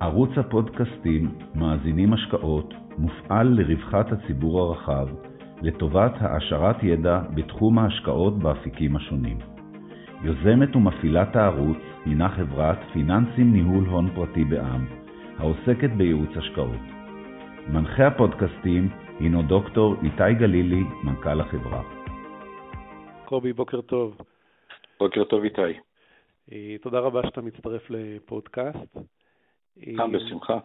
ערוץ 0.00 0.30
הפודקאסטים 0.36 1.34
מאזינים 1.54 2.12
השקעות 2.12 2.74
מופעל 2.98 3.46
לרווחת 3.48 4.06
הציבור 4.12 4.60
הרחב, 4.60 5.08
לטובת 5.62 6.12
העשרת 6.20 6.82
ידע 6.82 7.20
בתחום 7.34 7.78
ההשקעות 7.78 8.38
באפיקים 8.38 8.96
השונים. 8.96 9.38
יוזמת 10.22 10.76
ומפעילת 10.76 11.36
הערוץ 11.36 11.78
הינה 12.04 12.28
חברת 12.28 12.78
פיננסים 12.92 13.52
ניהול 13.52 13.84
הון 13.84 14.10
פרטי 14.14 14.44
בע"מ, 14.44 14.86
העוסקת 15.38 15.90
בייעוץ 15.96 16.30
השקעות. 16.36 16.84
מנחה 17.68 18.06
הפודקאסטים 18.06 18.88
הינו 19.20 19.42
דוקטור 19.42 19.94
איתי 20.02 20.34
גלילי, 20.38 20.82
מנכ"ל 21.04 21.40
החברה. 21.40 21.82
קובי, 23.24 23.52
בוקר 23.52 23.80
טוב. 23.80 24.16
בוקר 25.00 25.24
טוב 25.24 25.44
איתי. 25.44 25.78
אה, 26.52 26.76
תודה 26.82 26.98
רבה 26.98 27.20
שאתה 27.24 27.40
מצטרף 27.40 27.90
לפודקאסט. 27.90 29.17
אה, 29.86 30.06
בשמחה. 30.08 30.58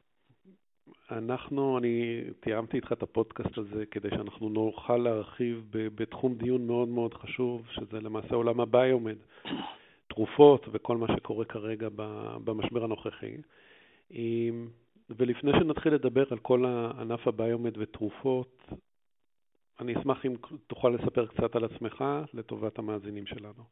אנחנו, 1.11 1.77
אני 1.77 2.22
תיאמתי 2.40 2.77
איתך 2.77 2.91
את 2.91 3.03
הפודקאסט 3.03 3.58
הזה 3.58 3.86
כדי 3.86 4.09
שאנחנו 4.09 4.49
נוכל 4.49 4.98
להרחיב 4.98 5.66
בתחום 5.72 6.36
דיון 6.36 6.67
מאוד 6.67 6.88
מאוד 6.88 7.13
חשוב, 7.13 7.67
שזה 7.70 8.02
למעשה 8.02 8.36
עולם 8.36 8.59
הביומד, 8.59 9.16
תרופות 10.08 10.66
וכל 10.72 10.98
מה 10.98 11.08
שקורה 11.16 11.45
כרגע 11.45 11.88
במשבר 12.44 12.84
הנוכחי. 12.84 13.38
אה, 14.13 14.49
ולפני 15.09 15.52
שנתחיל 15.59 15.94
לדבר 15.94 16.23
על 16.31 16.39
כל 16.39 16.66
הענף 16.66 17.27
הביומד 17.27 17.77
ותרופות, 17.77 18.64
אני 19.80 20.00
אשמח 20.00 20.25
אם 20.25 20.36
תוכל 20.67 20.89
לספר 20.89 21.25
קצת 21.25 21.55
על 21.55 21.64
עצמך 21.64 22.03
לטובת 22.34 22.80
המאזינים 22.80 23.25
שלנו. 23.25 23.64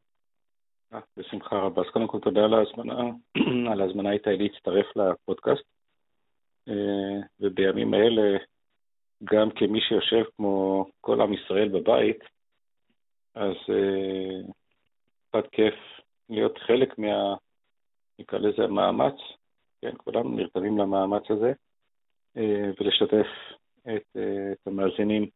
אה, 0.94 1.00
בשמחה 1.18 1.55
רבה. 1.55 1.81
אז 1.81 1.88
קודם 1.90 2.08
כל 2.08 2.20
תודה 2.20 2.44
על 2.44 2.54
ההזמנה, 2.54 3.02
על 3.72 3.81
ההזמנה 3.81 4.12
איתי 4.12 4.38
להצטרף 4.38 4.86
לפודקאסט. 4.95 5.64
אה, 6.67 7.20
ובימים 7.40 7.94
האלה, 7.94 8.38
גם 9.23 9.50
כמי 9.52 9.81
שיושב 9.81 10.23
כמו 10.38 10.86
כל 11.02 11.22
עם 11.22 11.34
ישראל 11.34 11.69
בבית, 11.69 12.19
אז 13.36 13.56
אה, 13.69 14.52
קצת 15.30 15.50
כיף 15.52 15.75
להיות 16.30 16.58
חלק 16.58 16.97
מה... 16.97 17.36
נקרא 18.19 18.39
לזה 18.39 18.64
המאמץ, 18.64 19.16
כן, 19.81 19.92
כולנו 19.97 20.30
נרתמים 20.30 20.78
למאמץ 20.78 21.23
הזה, 21.30 21.53
ולשתף 22.80 23.28
את, 23.84 24.17
את 24.52 24.67
המאזינים 24.67 25.30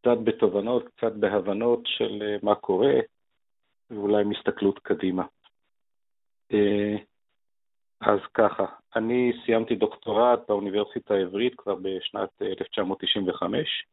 קצת 0.00 0.16
בתובנות, 0.24 0.88
קצת 0.88 1.12
בהבנות 1.12 1.80
של 1.84 2.36
מה 2.42 2.54
קורה, 2.54 2.92
ואולי 3.90 4.24
מסתכלות 4.24 4.78
קדימה. 4.78 5.24
אה, 6.52 6.96
אז 8.00 8.18
ככה, 8.34 8.64
אני 8.96 9.32
סיימתי 9.44 9.74
דוקטורט 9.74 10.40
באוניברסיטה 10.48 11.14
העברית 11.14 11.54
כבר 11.54 11.74
בשנת 11.74 12.42
1995. 12.42 13.86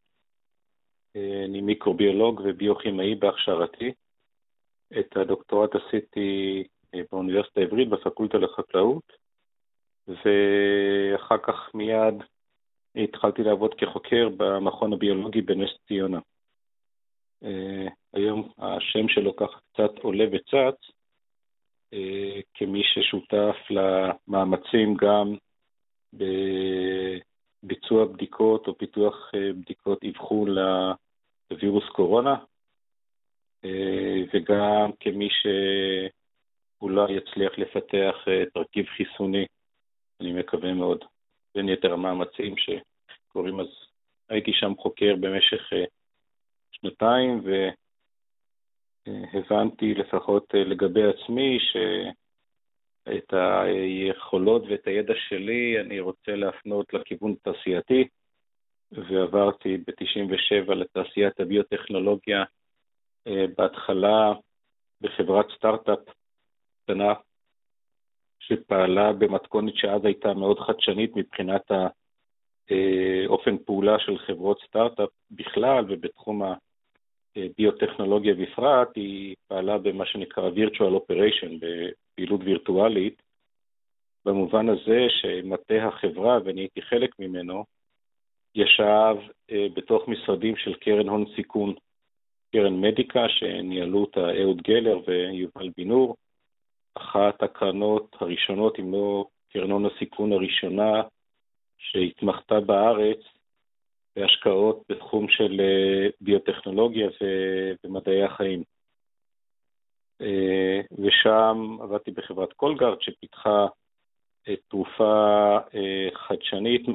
אה, 1.16 1.44
אני 1.46 1.62
מיקרוביולוג 1.62 2.42
וביוכימאי 2.44 3.16
בהכשרתי. 3.16 3.94
את 5.00 5.18
הדוקטורט 5.18 5.76
עשיתי 5.76 6.64
אה, 6.94 7.02
באוניברסיטה 7.12 7.60
העברית 7.60 7.90
בפקולטה 7.90 8.38
לחקלאות, 8.38 9.14
ואחר 10.08 11.38
כך 11.38 11.72
מיד 11.74 12.16
התחלתי 12.96 13.44
לעבוד 13.44 13.74
כחוקר 13.74 14.30
במכון 14.38 14.94
הביולוגי 14.94 15.42
בנס 15.42 15.70
ציונה. 15.88 16.20
אה, 18.16 18.20
היום 18.20 18.50
השם 18.58 19.08
שלו 19.10 19.36
ככה 19.36 19.60
קצת 19.74 19.98
עולה 20.02 20.26
וצץ, 20.32 20.92
אה, 21.94 22.40
כמי 22.54 22.82
ששותף 22.84 23.56
למאמצים 23.70 24.96
גם 24.96 25.36
בביצוע 27.64 28.06
בדיקות 28.06 28.68
או 28.68 28.78
פיתוח 28.78 29.32
אה, 29.36 29.54
בדיקות 29.54 30.04
אבחון 30.04 30.48
לווירוס 31.52 31.90
קורונה, 31.90 32.36
וגם 34.34 34.92
כמי 35.00 35.30
שאולי 35.32 37.14
יצליח 37.14 37.52
לפתח 37.58 38.16
תרכיב 38.54 38.86
חיסוני, 38.86 39.46
אני 40.22 40.34
מקווה 40.34 40.74
מאוד, 40.74 41.06
בין 41.56 41.70
יתר 41.70 41.94
המאמצים 41.94 42.56
שקורים. 42.58 43.60
אז 43.60 43.68
הייתי 44.30 44.52
שם 44.54 44.74
חוקר 44.78 45.16
במשך 45.20 45.70
שנתיים, 46.72 47.42
והבנתי 49.08 49.94
לפחות 49.94 50.54
לגבי 50.54 51.04
עצמי 51.04 51.58
שאת 51.60 53.34
היכולות 53.34 54.64
ואת 54.70 54.88
הידע 54.88 55.14
שלי 55.30 55.82
אני 55.82 56.00
רוצה 56.00 56.36
להפנות 56.36 56.94
לכיוון 56.94 57.36
תעשייתי, 57.42 58.08
ועברתי 58.92 59.78
ב-97 59.78 60.74
לתעשיית 60.74 61.40
הביוטכנולוגיה, 61.40 62.44
בהתחלה 63.58 64.34
בחברת 65.02 65.46
סטארט-אפ 65.56 66.00
קטנה, 66.84 67.14
שפעלה 68.40 69.14
במתכונת 69.14 69.76
שאז 69.76 70.06
הייתה 70.06 70.34
מאוד 70.34 70.60
חדשנית 70.60 71.16
מבחינת 71.16 71.72
האופן 72.70 73.58
פעולה 73.58 74.00
של 74.00 74.18
חברות 74.18 74.62
סטארט-אפ 74.68 75.10
בכלל 75.32 75.86
ובתחום 75.90 76.42
ביוטכנולוגיה 77.58 78.34
בפרט, 78.34 78.88
היא 78.96 79.36
פעלה 79.48 79.78
במה 79.78 80.06
שנקרא 80.06 80.50
virtual 80.50 80.94
operation, 80.96 81.52
בפעילות 81.60 82.42
וירטואלית, 82.44 83.22
במובן 84.26 84.70
הזה 84.70 85.08
שמטה 85.10 85.88
החברה, 85.88 86.40
ואני 86.46 86.62
הייתי 86.62 86.82
חלק 86.82 87.20
ממנו, 87.20 87.66
ישב 88.56 89.16
אה, 89.52 89.68
בתוך 89.74 90.08
משרדים 90.08 90.56
של 90.56 90.74
קרן 90.74 91.10
הון 91.10 91.26
סיכון, 91.36 91.74
קרן 92.52 92.82
מדיקה, 92.82 93.30
שניהלו 93.30 94.02
אותה 94.02 94.42
אהוד 94.42 94.62
גלר 94.62 95.00
ויובל 95.08 95.70
בינור, 95.78 96.16
אחת 96.96 97.44
הקרנות 97.44 98.16
הראשונות, 98.20 98.80
אם 98.80 98.92
לא 98.92 99.26
קרן 99.54 99.72
הון 99.72 99.86
הסיכון 99.86 100.34
הראשונה, 100.34 101.02
שהתמחתה 101.78 102.60
בארץ 102.60 103.20
בהשקעות 104.16 104.84
בתחום 104.90 105.30
של 105.30 105.62
אה, 105.62 106.10
ביוטכנולוגיה 106.22 107.08
ומדעי 107.84 108.24
החיים. 108.24 108.64
אה, 110.22 110.82
ושם 111.00 111.78
עבדתי 111.82 112.12
בחברת 112.12 112.54
קולגארד 112.54 113.02
שפיתחה 113.02 113.68
אה, 114.48 114.54
תרופה 114.68 115.58
חדשנית. 116.14 116.86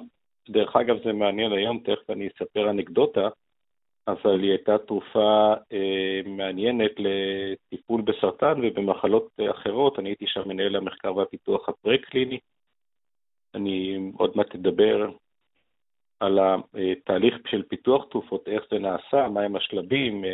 דרך 0.48 0.76
אגב, 0.76 0.96
זה 1.04 1.12
מעניין 1.12 1.52
היום, 1.52 1.78
תכף 1.78 2.10
אני 2.10 2.28
אספר 2.28 2.70
אנקדוטה, 2.70 3.28
אבל 4.08 4.40
היא 4.40 4.50
הייתה 4.50 4.78
תרופה 4.78 5.54
מעניינת 6.26 6.90
לטיפול 6.98 8.02
בסרטן 8.02 8.60
ובמחלות 8.62 9.28
אחרות. 9.50 9.98
אני 9.98 10.08
הייתי 10.08 10.24
שם 10.26 10.48
מנהל 10.48 10.76
המחקר 10.76 11.16
והפיתוח 11.16 11.68
הפרה-קליני. 11.68 12.38
אני 13.54 13.98
עוד 14.16 14.32
מעט 14.36 14.54
אדבר 14.54 15.10
על 16.20 16.38
התהליך 16.74 17.34
של 17.46 17.62
פיתוח 17.62 18.04
תרופות, 18.10 18.48
איך 18.48 18.62
זה 18.70 18.78
נעשה, 18.78 19.28
מהם 19.28 19.56
השלבים, 19.56 20.24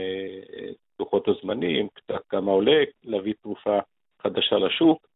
לוחות 1.00 1.28
אה, 1.28 1.34
הזמנים, 1.34 1.88
קצת 1.94 2.22
כמה 2.28 2.53
עולה 2.53 2.82
להביא 3.04 3.34
תרופה 3.43 3.78
חדשה 4.22 4.56
לשוק, 4.56 5.06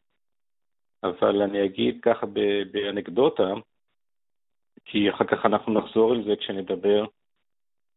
אבל 1.03 1.41
אני 1.41 1.65
אגיד 1.65 1.99
ככה 2.01 2.25
באנקדוטה, 2.71 3.53
כי 4.85 5.09
אחר 5.09 5.25
כך 5.25 5.45
אנחנו 5.45 5.73
נחזור 5.73 6.11
על 6.11 6.23
זה 6.23 6.35
כשנדבר 6.35 7.05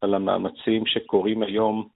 על 0.01 0.13
המאמצים 0.13 0.85
שקורים 0.85 1.43
היום 1.43 1.87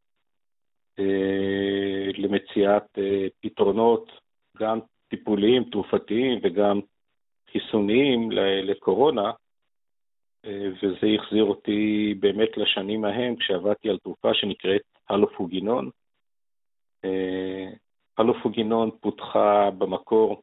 אה, 0.99 2.11
למציאת 2.17 2.97
אה, 2.97 3.27
פתרונות, 3.39 4.11
גם 4.57 4.79
טיפוליים, 5.07 5.63
תרופתיים 5.63 6.39
וגם 6.43 6.79
חיסוניים 7.51 8.31
לקורונה, 8.63 9.31
וזה 10.45 11.07
החזיר 11.19 11.43
אותי 11.43 12.13
באמת 12.19 12.57
לשנים 12.57 13.05
ההם, 13.05 13.35
כשעבדתי 13.35 13.89
על 13.89 13.97
תרופה 13.97 14.33
שנקראת 14.33 14.81
הלופוגינון. 15.09 15.89
אה, 17.05 17.67
הלופוגינון 18.17 18.89
פותחה 19.01 19.69
במקור 19.77 20.41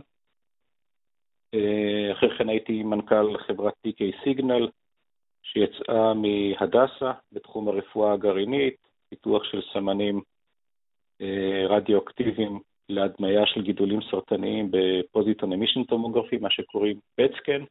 אה, 1.54 2.12
אחרי 2.12 2.38
כן 2.38 2.48
הייתי 2.48 2.82
מנכ"ל 2.82 3.38
חברת 3.38 3.74
TK 3.86 4.24
סיגנל, 4.24 4.68
שיצאה 5.42 6.14
מהדסה 6.14 7.12
בתחום 7.32 7.68
הרפואה 7.68 8.12
הגרעינית, 8.12 8.76
פיתוח 9.08 9.44
של 9.44 9.60
סמנים 9.72 10.20
אה, 11.20 11.66
רדיואקטיביים 11.68 12.60
להדמיה 12.88 13.46
של 13.46 13.62
גידולים 13.62 14.00
סרטניים 14.10 14.70
בפוזיטון 14.70 15.52
אמישן 15.52 15.84
טומוגרפי, 15.84 16.36
מה 16.36 16.50
שקוראים 16.50 17.00
פטסקן. 17.14 17.64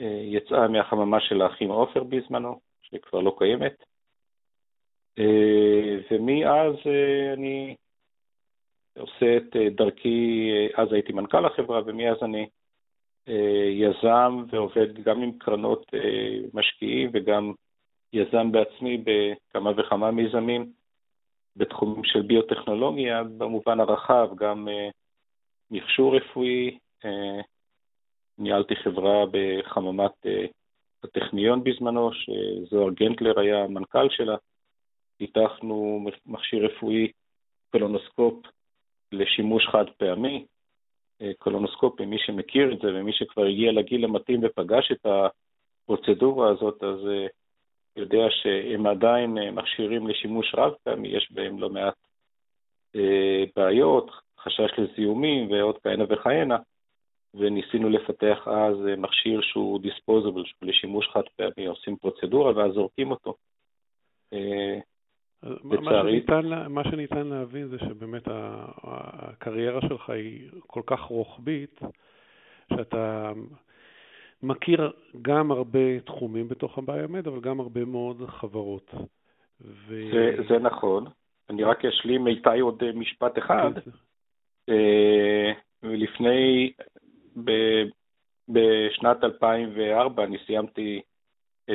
אה, 0.00 0.22
יצאה 0.24 0.68
מהחממה 0.68 1.20
של 1.20 1.42
האחים 1.42 1.70
עופר 1.70 2.02
בזמנו, 2.02 2.60
שכבר 2.82 3.20
לא 3.20 3.36
קיימת. 3.38 3.84
ומאז 6.10 6.74
אני 7.32 7.74
עושה 8.98 9.36
את 9.36 9.56
אה, 9.56 9.68
דרכי, 9.70 10.50
אה, 10.52 10.82
אז 10.82 10.92
הייתי 10.92 11.12
מנכ"ל 11.12 11.46
החברה, 11.46 11.80
ומאז 11.86 12.16
אני 12.22 12.46
אה, 13.28 13.68
יזם 13.70 14.44
ועובד 14.50 15.02
גם 15.02 15.22
עם 15.22 15.32
קרנות 15.38 15.86
משקיעים 16.54 17.10
וגם 17.12 17.52
יזם 18.12 18.52
בעצמי 18.52 19.04
בכמה 19.04 19.70
וכמה 19.76 20.10
מיזמים 20.10 20.72
בתחומים 21.56 22.04
של 22.04 22.22
ביוטכנולוגיה, 22.22 23.22
במובן 23.22 23.80
הרחב, 23.80 24.28
גם 24.36 24.68
מכשור 25.70 26.16
רפואי, 26.16 26.78
ניהלתי 28.38 28.76
חברה 28.76 29.24
בחממת 29.30 30.26
הטכניון 31.04 31.64
בזמנו, 31.64 32.10
שזוהר 32.12 32.90
גנדלר 32.90 33.40
היה 33.40 33.64
המנכ"ל 33.64 34.08
שלה, 34.10 34.36
פיתחנו 35.16 36.06
מכשיר 36.26 36.66
רפואי, 36.66 37.12
קולונוסקופ 37.70 38.34
לשימוש 39.12 39.66
חד 39.66 39.84
פעמי, 39.96 40.44
אה, 41.22 41.30
קולונוסקופי, 41.38 42.04
מי 42.06 42.18
שמכיר 42.18 42.72
את 42.72 42.78
זה 42.78 42.88
ומי 42.94 43.12
שכבר 43.12 43.44
הגיע 43.44 43.72
לגיל 43.72 44.04
המתאים 44.04 44.40
ופגש 44.44 44.92
את 44.92 45.06
הפרוצדורה 45.06 46.50
הזאת, 46.50 46.82
אז 46.82 47.06
אה, 47.06 47.26
יודע 47.96 48.26
שהם 48.30 48.86
עדיין 48.86 49.38
אה, 49.38 49.50
מכשירים 49.50 50.08
לשימוש 50.08 50.54
רב 50.54 50.72
פעמי, 50.84 51.08
יש 51.08 51.32
בהם 51.32 51.58
לא 51.58 51.70
מעט 51.70 51.94
בעיות, 53.56 54.10
חשש 54.38 54.70
לזיהומים 54.78 55.50
ועוד 55.50 55.78
כהנה 55.82 56.04
וכהנה, 56.08 56.56
וניסינו 57.34 57.88
לפתח 57.88 58.48
אז 58.48 58.76
מכשיר 58.98 59.40
שהוא 59.42 59.80
דיספוזבל, 59.80 60.44
שהוא 60.44 60.68
לשימוש 60.68 61.08
חד 61.12 61.22
פעמי, 61.36 61.66
עושים 61.66 61.96
פרוצדורה 61.96 62.56
ואז 62.56 62.72
זורקים 62.72 63.10
אותו. 63.10 63.34
לצערי. 65.42 66.22
מה 66.28 66.68
מה 66.68 66.84
שניתן 66.84 67.26
להבין 67.26 67.68
זה 67.68 67.78
שבאמת 67.78 68.22
הקריירה 68.82 69.80
שלך 69.80 70.10
היא 70.10 70.50
כל 70.66 70.82
כך 70.86 71.00
רוחבית, 71.00 71.80
שאתה 72.72 73.32
מכיר 74.42 74.92
גם 75.22 75.50
הרבה 75.50 76.00
תחומים 76.00 76.48
בתוך 76.48 76.78
הביומד, 76.78 77.26
אבל 77.26 77.40
גם 77.40 77.60
הרבה 77.60 77.84
מאוד 77.84 78.22
חברות. 78.26 78.90
ו... 79.60 80.10
זה, 80.12 80.42
זה 80.48 80.58
נכון. 80.58 81.04
אני 81.50 81.64
רק 81.64 81.84
אשלים 81.84 82.26
איתי 82.26 82.60
עוד 82.60 82.82
משפט 82.94 83.38
אחד. 83.38 83.70
כן, 83.74 83.90
אה, 84.68 85.52
לפני, 85.82 86.72
ב, 87.44 87.50
בשנת 88.48 89.24
2004 89.24 90.24
אני 90.24 90.36
סיימתי 90.46 91.00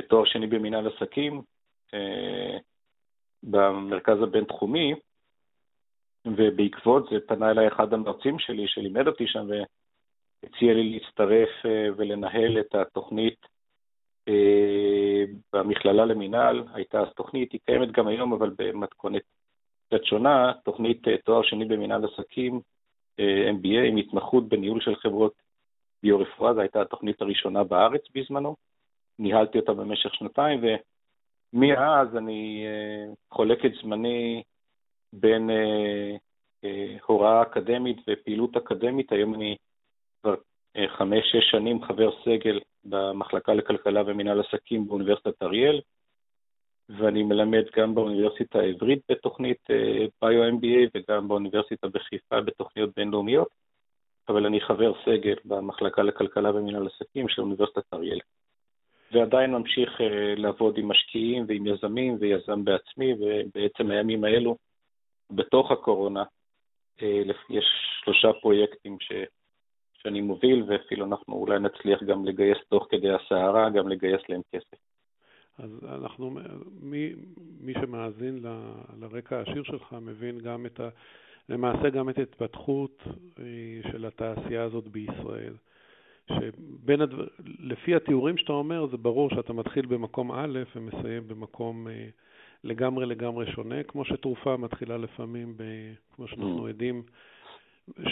תואר 0.07 0.25
שני 0.25 0.47
במנהל 0.47 0.87
עסקים. 0.87 1.41
אה, 1.93 2.57
במרכז 3.43 4.21
הבינתחומי, 4.21 4.93
ובעקבות 6.25 7.09
זה 7.11 7.17
פנה 7.27 7.51
אליי 7.51 7.67
אחד 7.67 7.93
המרצים 7.93 8.39
שלי 8.39 8.67
שלימד 8.67 9.07
אותי 9.07 9.27
שם 9.27 9.47
והציע 10.43 10.73
לי 10.73 10.89
להצטרף 10.89 11.49
אה, 11.65 11.87
ולנהל 11.97 12.59
את 12.59 12.75
התוכנית 12.75 13.45
אה, 14.27 15.23
במכללה 15.53 16.05
למינהל. 16.05 16.63
הייתה 16.73 16.99
אז 16.99 17.07
תוכנית, 17.15 17.51
היא 17.51 17.59
קיימת 17.65 17.91
גם 17.91 18.07
היום, 18.07 18.33
אבל 18.33 18.51
במתכונת 18.57 19.21
קצת 19.87 20.03
שונה, 20.03 20.51
תוכנית 20.63 21.07
אה, 21.07 21.17
תואר 21.17 21.43
שני 21.43 21.65
במינהל 21.65 22.05
עסקים, 22.05 22.59
MBA, 23.61 23.87
עם 23.87 23.97
התמחות 23.97 24.49
בניהול 24.49 24.81
של 24.81 24.95
חברות 24.95 25.33
ביו-רפואה, 26.03 26.53
זו 26.53 26.59
הייתה 26.59 26.81
התוכנית 26.81 27.21
הראשונה 27.21 27.63
בארץ 27.63 28.01
בזמנו. 28.15 28.55
ניהלתי 29.19 29.59
אותה 29.59 29.73
במשך 29.73 30.13
שנתיים, 30.13 30.59
ו... 30.63 30.67
מאז 31.53 32.17
אני 32.17 32.65
אה, 32.65 33.13
חולק 33.31 33.65
את 33.65 33.71
זמני 33.81 34.43
בין 35.13 35.49
אה, 35.49 36.15
אה, 36.63 36.97
הוראה 37.05 37.41
אקדמית 37.41 37.97
ופעילות 38.07 38.57
אקדמית. 38.57 39.11
היום 39.11 39.33
אני 39.33 39.55
כבר 40.21 40.35
חמש-שש 40.97 41.51
שנים 41.51 41.83
חבר 41.83 42.09
סגל 42.25 42.59
במחלקה 42.85 43.53
לכלכלה 43.53 44.01
ומינהל 44.05 44.41
עסקים 44.41 44.87
באוניברסיטת 44.87 45.43
אריאל, 45.43 45.81
ואני 46.89 47.23
מלמד 47.23 47.63
גם 47.75 47.95
באוניברסיטה 47.95 48.59
העברית 48.59 48.99
בתוכנית 49.09 49.67
ביו-MBA 50.21 50.89
וגם 50.95 51.27
באוניברסיטה 51.27 51.87
בחיפה 51.87 52.41
בתוכניות 52.41 52.89
בינלאומיות, 52.95 53.47
אבל 54.29 54.45
אני 54.45 54.61
חבר 54.61 54.93
סגל 55.05 55.35
במחלקה 55.45 56.03
לכלכלה 56.03 56.55
ומינהל 56.55 56.87
עסקים 56.87 57.29
של 57.29 57.41
אוניברסיטת 57.41 57.93
אריאל. 57.93 58.19
ועדיין 59.11 59.51
ממשיך 59.51 60.01
אה, 60.01 60.33
לעבוד 60.37 60.77
עם 60.77 60.87
משקיעים 60.87 61.45
ועם 61.47 61.67
יזמים 61.67 62.17
ויזם 62.19 62.63
בעצמי, 62.63 63.13
ובעצם 63.13 63.91
הימים 63.91 64.23
האלו, 64.23 64.57
בתוך 65.31 65.71
הקורונה, 65.71 66.23
אה, 67.01 67.21
יש 67.49 67.65
שלושה 68.03 68.27
פרויקטים 68.41 68.97
ש, 68.99 69.11
שאני 70.07 70.21
מוביל, 70.21 70.63
ואפילו 70.67 71.05
אנחנו 71.05 71.33
אולי 71.33 71.59
נצליח 71.59 72.03
גם 72.03 72.25
לגייס 72.25 72.57
תוך 72.69 72.87
כדי 72.89 73.09
הסערה, 73.11 73.69
גם 73.69 73.87
לגייס 73.87 74.21
להם 74.29 74.41
כסף. 74.51 74.77
אז 75.59 75.69
אנחנו, 75.83 76.31
מי, 76.81 77.13
מי 77.61 77.73
שמאזין 77.73 78.39
ל, 78.43 78.47
לרקע 78.99 79.37
העשיר 79.37 79.63
שלך 79.63 79.95
מבין 80.01 80.39
גם 80.39 80.65
את 80.65 80.79
ה... 80.79 80.89
למעשה 81.49 81.89
גם 81.89 82.09
את 82.09 82.17
ההתפתחות 82.17 83.03
אה, 83.39 83.91
של 83.91 84.05
התעשייה 84.05 84.63
הזאת 84.63 84.87
בישראל. 84.87 85.53
שבין 86.27 87.01
הדבר... 87.01 87.27
לפי 87.59 87.95
התיאורים 87.95 88.37
שאתה 88.37 88.53
אומר, 88.53 88.87
זה 88.87 88.97
ברור 88.97 89.29
שאתה 89.29 89.53
מתחיל 89.53 89.85
במקום 89.85 90.31
א' 90.31 90.59
ומסיים 90.75 91.27
במקום 91.27 91.87
אה, 91.87 92.07
לגמרי 92.63 93.05
לגמרי 93.05 93.51
שונה, 93.51 93.83
כמו 93.83 94.05
שתרופה 94.05 94.57
מתחילה 94.57 94.97
לפעמים, 94.97 95.53
ב... 95.57 95.63
כמו 96.15 96.27
שאנחנו 96.27 96.67
mm. 96.67 96.71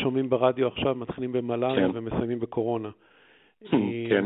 שומעים 0.02 0.30
ברדיו 0.30 0.68
עכשיו, 0.68 0.96
מתחילים 0.96 1.32
במלאריה 1.32 1.88
כן. 1.88 1.98
ומסיימים 1.98 2.40
בקורונה. 2.40 2.90
כן. 4.10 4.26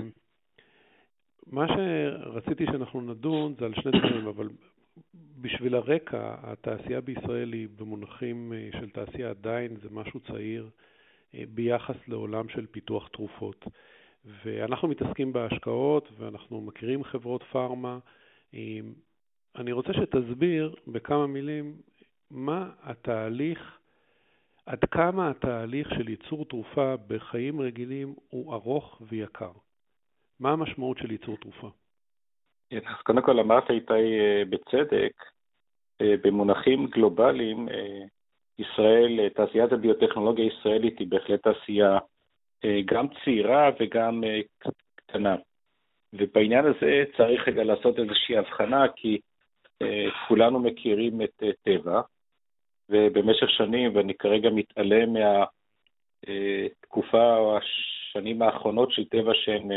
מה 1.48 1.66
שרציתי 1.68 2.66
שאנחנו 2.66 3.02
נדון 3.02 3.54
זה 3.60 3.66
על 3.66 3.74
שני 3.74 3.92
דברים, 4.00 4.28
אבל 4.28 4.50
בשביל 5.42 5.76
הרקע, 5.76 6.36
התעשייה 6.44 7.02
בישראל 7.02 7.54
היא 7.54 7.68
במונחים 7.76 8.54
אה, 8.54 8.80
של 8.80 8.90
תעשייה 8.90 9.30
עדיין, 9.30 9.76
זה 9.84 9.90
משהו 9.92 10.20
צעיר 10.20 10.70
אה, 11.36 11.44
ביחס 11.50 11.96
לעולם 12.08 12.50
של 12.50 12.66
פיתוח 12.66 13.08
תרופות. 13.08 13.66
ואנחנו 14.44 14.88
מתעסקים 14.88 15.34
בהשקעות 15.34 16.10
ואנחנו 16.18 16.62
מכירים 16.62 17.04
חברות 17.04 17.44
פארמה. 17.44 18.00
אני 19.56 19.72
רוצה 19.72 19.94
שתסביר 19.94 20.76
בכמה 20.88 21.28
מילים 21.28 21.76
מה 22.32 22.70
התהליך, 22.82 23.79
עד 24.66 24.86
כמה 24.92 25.30
התהליך 25.30 25.90
של 25.90 26.10
ייצור 26.10 26.46
תרופה 26.46 26.96
בחיים 27.08 27.62
רגילים 27.62 28.14
הוא 28.30 28.54
ארוך 28.54 29.02
ויקר. 29.02 29.52
מה 30.40 30.52
המשמעות 30.52 30.98
של 30.98 31.12
ייצור 31.12 31.38
תרופה? 31.38 31.70
כן, 32.70 32.80
אז 32.88 33.02
קודם 33.04 33.22
כל 33.22 33.40
אמרת 33.40 33.72
איתי 33.72 33.94
אה, 33.94 34.44
בצדק, 34.50 35.14
אה, 36.02 36.16
במונחים 36.24 36.88
גלובליים, 36.88 37.70
אה, 37.70 38.04
ישראל, 38.60 39.30
תעשיית 39.30 39.72
הביוטכנולוגיה 39.72 40.46
הישראלית 40.46 41.00
היא 41.00 41.08
בהחלט 41.08 41.48
תעשייה 41.48 41.98
גם 42.86 43.08
צעירה 43.08 43.70
וגם 43.80 44.24
קטנה. 44.96 45.36
ובעניין 46.14 46.66
הזה 46.66 47.04
צריך 47.18 47.48
רגע 47.48 47.64
לעשות 47.64 48.00
איזושהי 48.00 48.38
הבחנה, 48.38 48.86
כי 48.96 49.20
כולנו 50.28 50.60
מכירים 50.60 51.22
את 51.22 51.44
טבע, 51.64 52.02
ובמשך 52.90 53.50
שנים, 53.50 53.96
ואני 53.96 54.14
כרגע 54.14 54.50
מתעלם 54.50 55.14
מהתקופה 56.28 57.38
או 57.38 57.58
השנים 57.58 58.42
האחרונות 58.42 58.92
של 58.92 59.06
טבע 59.06 59.32
שהן 59.34 59.72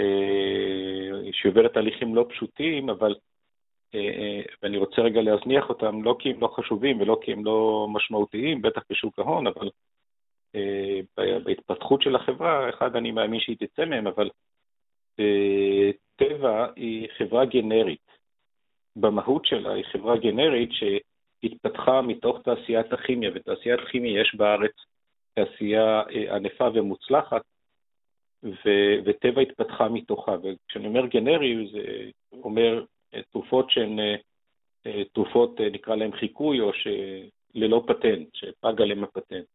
אה, 0.00 1.32
שעוברת 1.32 1.72
תהליכים 1.72 2.14
לא 2.14 2.26
פשוטים, 2.28 2.90
אבל, 2.90 3.14
אה, 3.94 4.00
אה, 4.00 4.42
ואני 4.62 4.76
רוצה 4.78 5.02
רגע 5.02 5.20
להזניח 5.22 5.68
אותם, 5.68 6.02
לא 6.02 6.16
כי 6.18 6.30
הם 6.30 6.40
לא 6.40 6.48
חשובים 6.56 7.00
ולא 7.00 7.18
כי 7.22 7.32
הם 7.32 7.44
לא 7.44 7.86
משמעותיים, 7.90 8.62
בטח 8.62 8.82
בשוק 8.90 9.18
ההון, 9.18 9.46
אבל 9.46 9.70
בהתפתחות 11.44 12.02
של 12.02 12.16
החברה, 12.16 12.68
אחד, 12.68 12.96
אני 12.96 13.10
מאמין 13.10 13.40
שהיא 13.40 13.56
תצא 13.56 13.84
מהם, 13.84 14.06
אבל 14.06 14.30
טבע 16.16 16.66
היא 16.76 17.08
חברה 17.18 17.44
גנרית. 17.44 18.08
במהות 18.96 19.46
שלה 19.46 19.72
היא 19.72 19.84
חברה 19.92 20.16
גנרית 20.16 20.70
שהתפתחה 21.42 22.02
מתוך 22.02 22.42
תעשיית 22.42 22.92
הכימיה, 22.92 23.30
ותעשיית 23.34 23.80
כימיה 23.90 24.20
יש 24.20 24.34
בארץ 24.34 24.74
תעשייה 25.34 26.02
ענפה 26.30 26.68
ומוצלחת, 26.74 27.42
ו- 28.42 28.98
וטבע 29.04 29.40
התפתחה 29.40 29.88
מתוכה. 29.88 30.36
וכשאני 30.42 30.86
אומר 30.86 31.06
גנרי, 31.06 31.68
זה 31.72 31.80
אומר 32.32 32.84
אה, 33.14 33.20
תרופות 33.32 33.70
שהן 33.70 33.98
אה, 34.00 34.14
אה, 34.86 35.02
תרופות, 35.12 35.60
נקרא 35.60 35.96
להן 35.96 36.12
חיקוי, 36.16 36.60
או 36.60 36.70
שללא 36.72 37.82
פטנט, 37.86 38.28
שפג 38.34 38.82
עליהן 38.82 39.04
הפטנט. 39.04 39.46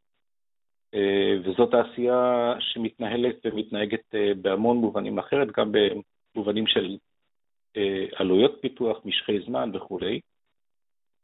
וזאת 1.44 1.72
תעשייה 1.72 2.54
שמתנהלת 2.60 3.36
ומתנהגת 3.46 4.16
בהמון 4.42 4.78
מובנים 4.78 5.20
אחרת, 5.20 5.48
גם 5.58 5.72
במובנים 5.72 6.68
של 6.68 6.98
עלויות 8.16 8.58
פיתוח, 8.62 8.98
משכי 9.06 9.40
זמן 9.40 9.72
וכולי. 9.74 10.20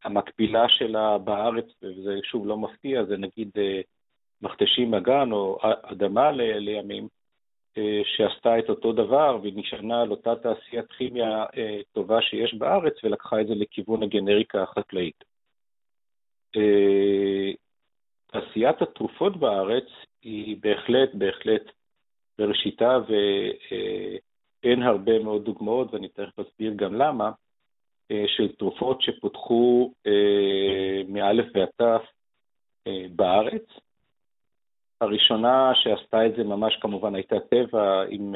המקבילה 0.03 0.69
שלה 0.69 1.17
בארץ, 1.17 1.65
וזה 1.83 2.19
שוב 2.23 2.47
לא 2.47 2.57
מפתיע, 2.57 3.03
זה 3.03 3.17
נגיד 3.17 3.49
מכתשים 4.41 4.93
אגן 4.93 5.31
או 5.31 5.59
אדמה 5.63 6.31
לימים, 6.31 7.07
אה, 7.77 8.01
שעשתה 8.05 8.59
את 8.59 8.69
אותו 8.69 8.91
דבר 8.93 9.39
ונשענה 9.43 10.01
על 10.01 10.11
אותה 10.11 10.35
תעשיית 10.35 10.91
כימיה 10.97 11.45
אה, 11.57 11.79
טובה 11.91 12.21
שיש 12.21 12.53
בארץ 12.53 12.93
ולקחה 13.03 13.41
את 13.41 13.47
זה 13.47 13.55
לכיוון 13.55 14.03
הגנריקה 14.03 14.63
החקלאית. 14.63 15.23
אה, 16.55 17.51
תעשיית 18.27 18.81
התרופות 18.81 19.37
בארץ 19.37 19.87
היא 20.21 20.57
בהחלט, 20.61 21.09
בהחלט 21.13 21.63
בראשיתה 22.37 22.97
ואין 24.63 24.83
הרבה 24.83 25.19
מאוד 25.19 25.45
דוגמאות, 25.45 25.93
ואני 25.93 26.07
תכף 26.07 26.39
אסביר 26.39 26.73
גם 26.75 26.95
למה, 26.95 27.31
של 28.27 28.51
תרופות 28.57 29.01
שפותחו 29.01 29.91
מאלף 31.07 31.45
ועד 31.53 31.69
תף 31.77 32.05
בארץ, 33.15 33.65
הראשונה 35.01 35.71
שעשתה 35.75 36.25
את 36.25 36.35
זה 36.35 36.43
ממש 36.43 36.77
כמובן 36.81 37.15
הייתה 37.15 37.39
טבע, 37.39 38.03
עם... 38.09 38.35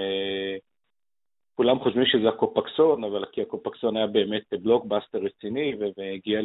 כולם 1.56 1.80
חושבים 1.80 2.06
שזה 2.06 2.30
הקופקסון, 2.30 3.04
אבל 3.04 3.26
כי 3.26 3.42
הקופקסון 3.42 3.98
היה 3.98 4.08
באמת 4.08 4.54
בלוקבאסטר 4.62 5.18
רציני 5.18 5.74
והגיע 5.98 6.42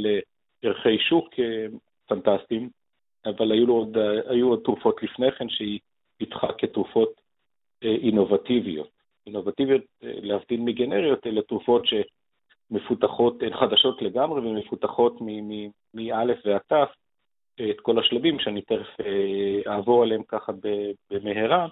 לערכי 0.63 0.99
שוק 0.99 1.35
פנטסטיים, 2.07 2.69
אבל 3.27 3.53
היו, 3.53 3.73
עוד, 3.73 3.97
היו 4.29 4.49
עוד 4.49 4.61
תרופות 4.65 5.03
לפני 5.03 5.33
כן 5.33 5.49
שהיא 5.49 5.79
פיתחה 6.17 6.53
כתרופות 6.59 7.21
אינובטיביות. 7.83 8.91
אינובטיביות, 9.27 9.83
להבדיל 10.03 10.61
מגנריות, 10.61 11.27
אלה 11.27 11.43
תרופות 11.43 11.83
שמפותחות, 12.69 13.43
הן 13.43 13.57
חדשות 13.57 14.03
לגמרי 14.03 14.41
ומפותחות 14.41 15.21
מא' 15.95 16.35
ועד 16.45 16.61
ת', 16.73 16.73
את 17.71 17.81
כל 17.81 17.99
השלבים, 17.99 18.39
שאני 18.39 18.63
תכף 18.63 19.01
אה, 19.01 19.73
אעבור 19.73 20.03
עליהם 20.03 20.23
ככה 20.29 20.53
במהרה, 21.11 21.67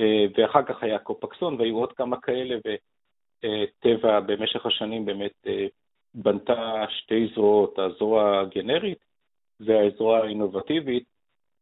אה, 0.00 0.24
ואחר 0.36 0.62
כך 0.62 0.82
היה 0.82 0.98
קופקסון, 0.98 1.60
והיו 1.60 1.78
עוד 1.78 1.92
כמה 1.92 2.20
כאלה, 2.20 2.56
וטבע 2.56 4.20
במשך 4.20 4.66
השנים 4.66 5.04
באמת 5.04 5.32
אה, 5.46 5.66
בנתה 6.14 6.84
שתי 6.88 7.28
זרועות, 7.34 7.78
הזרוע 7.78 8.40
הגנרית 8.40 8.98
והזרוע 9.60 10.18
האינובטיבית, 10.18 11.04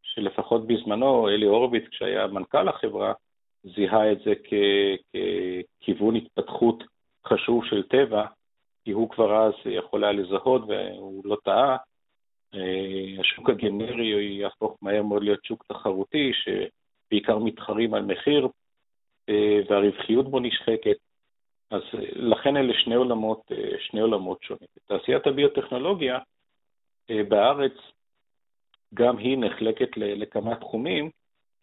שלפחות 0.02 0.67
בזמנו, 0.67 1.28
אלי 1.28 1.47
הורוביץ, 1.47 1.85
כשהיה 1.90 2.26
מנכ"ל 2.26 2.69
החברה, 2.69 3.12
זיהה 3.64 4.12
את 4.12 4.19
זה 4.25 4.33
ככיוון 5.81 6.17
התפתחות 6.17 6.85
חשוב 7.26 7.64
של 7.64 7.83
טבע, 7.83 8.25
כי 8.88 8.92
הוא 8.92 9.11
כבר 9.11 9.47
אז 9.47 9.52
יכול 9.64 10.04
היה 10.04 10.12
לזהות, 10.12 10.62
והוא 10.68 11.23
לא 11.25 11.37
טעה, 11.45 11.76
אה, 12.54 13.21
השוק 13.21 13.50
הגנרי 13.50 14.07
יהפוך 14.40 14.78
מהר 14.83 15.02
מאוד 15.02 15.23
להיות 15.23 15.45
שוק 15.45 15.64
תחרותי, 15.68 16.33
שבעיקר 16.33 17.38
מתחרים 17.38 17.95
על 17.95 18.02
מחיר, 18.02 18.49
אה, 19.28 19.61
והרווחיות 19.71 20.30
בו 20.30 20.40
נשחקת. 20.40 20.97
אז 21.71 21.80
אה, 21.95 22.00
לכן 22.12 22.57
אלה 22.57 22.73
שני 22.75 22.95
עולמות, 22.95 23.42
שני 23.78 24.00
עולמות 24.00 24.42
שונים. 24.42 24.68
תעשיית 24.87 25.26
הביוטכנולוגיה 25.26 26.18
בארץ, 27.09 27.76
גם 28.95 29.18
היא 29.18 29.38
נחלקת 29.38 29.90
לכמה 29.97 30.57
תחומים, 30.57 31.11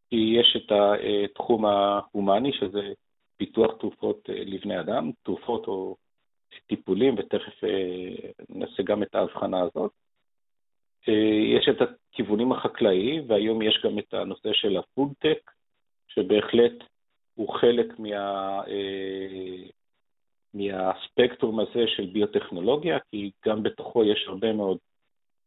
כי 0.09 0.35
יש 0.39 0.57
את 0.57 0.71
התחום 0.71 1.65
ההומני, 1.65 2.53
שזה 2.53 2.93
פיתוח 3.37 3.71
תרופות 3.79 4.29
לבני 4.29 4.79
אדם, 4.79 5.11
תרופות 5.23 5.67
או 5.67 5.95
טיפולים, 6.67 7.15
ותכף 7.17 7.63
נעשה 8.49 8.83
גם 8.83 9.03
את 9.03 9.15
ההבחנה 9.15 9.61
הזאת. 9.61 9.91
אה, 11.09 11.57
יש 11.57 11.69
את 11.69 11.81
הכיוונים 11.81 12.51
החקלאיים, 12.51 13.23
והיום 13.27 13.61
יש 13.61 13.81
גם 13.83 13.99
את 13.99 14.13
הנושא 14.13 14.53
של 14.53 14.77
הפודטק, 14.77 15.51
שבהחלט 16.07 16.73
הוא 17.35 17.49
חלק 17.49 17.99
מה, 17.99 18.61
אה, 18.67 19.67
מהספקטרום 20.53 21.59
הזה 21.59 21.87
של 21.87 22.05
ביוטכנולוגיה, 22.05 22.97
כי 23.11 23.31
גם 23.45 23.63
בתוכו 23.63 24.03
יש 24.03 24.25
הרבה 24.27 24.53
מאוד 24.53 24.77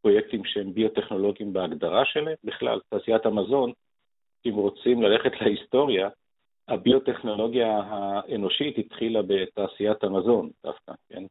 פרויקטים 0.02 0.44
שהם 0.44 0.74
ביוטכנולוגיים 0.74 1.52
בהגדרה 1.52 2.04
שלהם. 2.04 2.34
בכלל, 2.44 2.80
תעשיית 2.88 3.26
המזון, 3.26 3.72
אם 4.46 4.54
רוצים 4.54 5.02
ללכת 5.02 5.40
להיסטוריה, 5.40 6.08
הביוטכנולוגיה 6.68 7.80
האנושית 7.86 8.78
התחילה 8.78 9.20
בתעשיית 9.22 10.04
המזון 10.04 10.50
דווקא, 10.64 10.92
כן? 11.08 11.22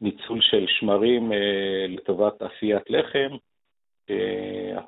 ניצול 0.00 0.40
של 0.40 0.64
שמרים 0.68 1.32
אה, 1.32 1.86
לטובת 1.88 2.42
אפיית 2.42 2.90
לחם, 2.90 3.36
אה, 4.10 4.80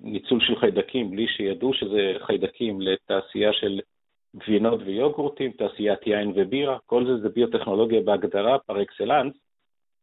ניצול 0.00 0.40
של 0.40 0.56
חיידקים 0.60 1.10
בלי 1.10 1.26
שידעו 1.28 1.74
שזה 1.74 2.12
חיידקים 2.26 2.80
לתעשייה 2.80 3.52
של 3.52 3.80
גבינות 4.36 4.80
ויוגורטים, 4.84 5.52
תעשיית 5.52 6.06
יין 6.06 6.32
ובירה, 6.34 6.78
כל 6.86 7.06
זה 7.06 7.16
זה 7.16 7.28
ביוטכנולוגיה 7.28 8.00
בהגדרה 8.00 8.58
פר 8.58 8.82
אקסלנס, 8.82 9.34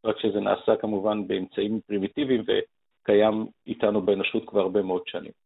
רק 0.04 0.20
שזה 0.20 0.40
נעשה 0.40 0.76
כמובן 0.76 1.28
באמצעים 1.28 1.80
פרימיטיביים 1.86 2.44
וקיים 2.46 3.46
איתנו 3.66 4.02
באנושות 4.02 4.48
כבר 4.48 4.60
הרבה 4.60 4.82
מאוד 4.82 5.02
שנים. 5.06 5.45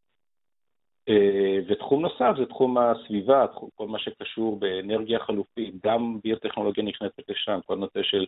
אה, 1.11 1.59
ותחום 1.69 2.03
נוסף 2.03 2.33
זה 2.39 2.47
תחום 2.47 2.79
הסביבה, 2.79 3.47
כל 3.75 3.87
מה 3.89 3.99
שקשור 3.99 4.59
באנרגיה 4.59 5.19
חלופית, 5.19 5.75
גם 5.87 6.19
ביוטכנולוגיה 6.25 6.85
נכנסת 6.85 7.29
לשם, 7.29 7.59
כל 7.67 7.77
נושא 7.77 8.03
של 8.03 8.27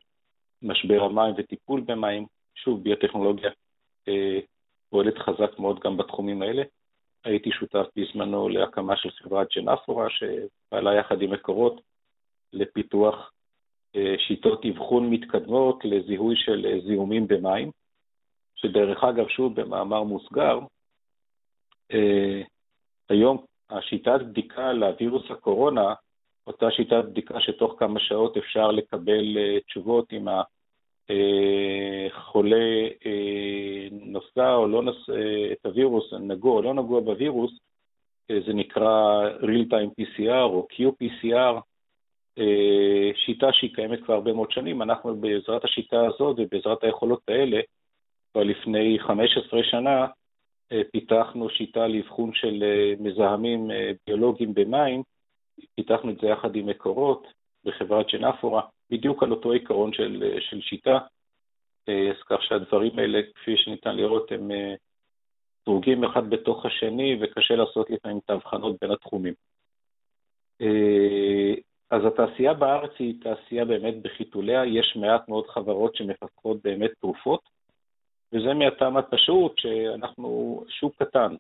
משבר 0.63 1.03
המים 1.03 1.35
וטיפול 1.39 1.81
במים, 1.81 2.27
שוב, 2.55 2.83
ביוטכנולוגיה 2.83 3.51
אה, 4.09 4.39
פועלת 4.91 5.19
חזק 5.19 5.59
מאוד 5.59 5.81
גם 5.81 5.97
בתחומים 5.97 6.43
האלה. 6.43 6.63
הייתי 7.25 7.51
שותף 7.51 7.87
בזמנו 7.97 8.49
להקמה 8.49 8.97
של 8.97 9.11
חברת 9.11 9.49
ג'נפורה, 9.57 10.07
שפעלה 10.11 10.95
יחד 10.95 11.23
עם 11.23 11.31
מקורות 11.31 11.81
לפיתוח 12.53 13.33
אה, 13.97 14.15
שיטות 14.19 14.65
אבחון 14.65 15.11
מתקדמות 15.11 15.85
לזיהוי 15.85 16.37
של 16.37 16.81
זיהומים 16.87 17.27
במים, 17.27 17.71
שדרך 18.55 19.05
אגב, 19.05 19.29
שוב 19.29 19.61
במאמר 19.61 20.03
מוסגר, 20.03 20.59
היום 23.13 23.45
השיטת 23.71 24.21
בדיקה 24.21 24.73
לווירוס 24.73 25.31
הקורונה, 25.31 25.95
אותה 26.47 26.71
שיטת 26.71 27.05
בדיקה 27.05 27.41
שתוך 27.41 27.75
כמה 27.79 28.01
שעות 28.01 28.37
אפשר 28.37 28.71
לקבל 28.71 29.37
תשובות 29.67 30.13
אם 30.13 30.27
החולה 32.11 32.89
נושא 33.91 34.55
או 34.55 34.69
לא 34.69 34.83
נושא 34.83 35.13
את 35.53 35.67
הווירוס, 35.67 36.13
נגוע 36.13 36.53
או 36.53 36.63
לא 36.63 36.75
נגוע 36.75 37.01
בווירוס, 37.01 37.53
זה 38.29 38.53
נקרא 38.55 39.23
real 39.41 39.73
time 39.73 39.91
PCR 40.01 40.43
או 40.43 40.67
qPCR, 40.73 41.61
אה, 42.39 43.11
שיטה 43.15 43.53
שהיא 43.53 43.75
קיימת 43.75 44.05
כבר 44.05 44.15
הרבה 44.15 44.33
מאוד 44.33 44.51
שנים. 44.51 44.83
אנחנו 44.83 45.17
בעזרת 45.17 45.65
השיטה 45.65 46.07
הזאת 46.07 46.37
ובעזרת 46.39 46.85
היכולות 46.85 47.23
האלה, 47.29 47.61
כבר 48.33 48.43
לפני 48.43 48.99
15 49.01 49.61
שנה 49.63 50.01
אה, 50.01 50.07
פיתחנו 50.93 51.49
שיטה 51.49 51.87
לאבחון 51.87 52.31
של 52.35 52.63
אה, 52.63 52.95
מזהמים 53.01 53.71
ביולוגיים 54.07 54.55
במים, 54.55 55.03
פיתחנו 55.75 56.11
את 56.11 56.19
זה 56.21 56.27
יחד 56.27 56.57
עם 56.57 56.67
מקורות 56.67 57.27
בחברת 57.65 58.07
ג'נפורה, 58.13 58.63
בדיוק 58.91 59.23
על 59.23 59.31
אותו 59.31 59.53
עיקרון 59.53 59.93
של, 59.93 60.39
של 60.41 60.61
שיטה, 60.61 60.99
אז 61.87 62.23
כך 62.27 62.43
שהדברים 62.43 62.99
האלה, 62.99 63.21
כפי 63.35 63.57
שניתן 63.57 63.97
לראות, 63.97 64.33
הם 64.33 64.51
דרוגים 65.67 66.05
אחד 66.05 66.31
בתוך 66.31 66.67
השני 66.67 67.19
וקשה 67.21 67.55
לעשות 67.57 67.91
לפעמים 67.91 68.19
את 68.25 68.31
ההבחנות 68.31 68.77
בין 68.81 68.91
התחומים. 68.91 69.35
אז 71.91 72.03
התעשייה 72.07 72.55
בארץ 72.55 72.91
היא 72.99 73.15
תעשייה 73.23 73.65
באמת 73.65 74.03
בחיתוליה, 74.03 74.67
יש 74.67 74.97
מעט 74.97 75.29
מאוד 75.29 75.47
חברות 75.47 75.97
שמפתחות 75.97 76.63
באמת 76.63 76.91
תרופות, 77.01 77.41
וזה 78.33 78.55
מהטעם 78.55 78.97
הפשוט 78.97 79.59
שאנחנו 79.59 80.65
שוק 80.69 81.03
קטן. 81.03 81.35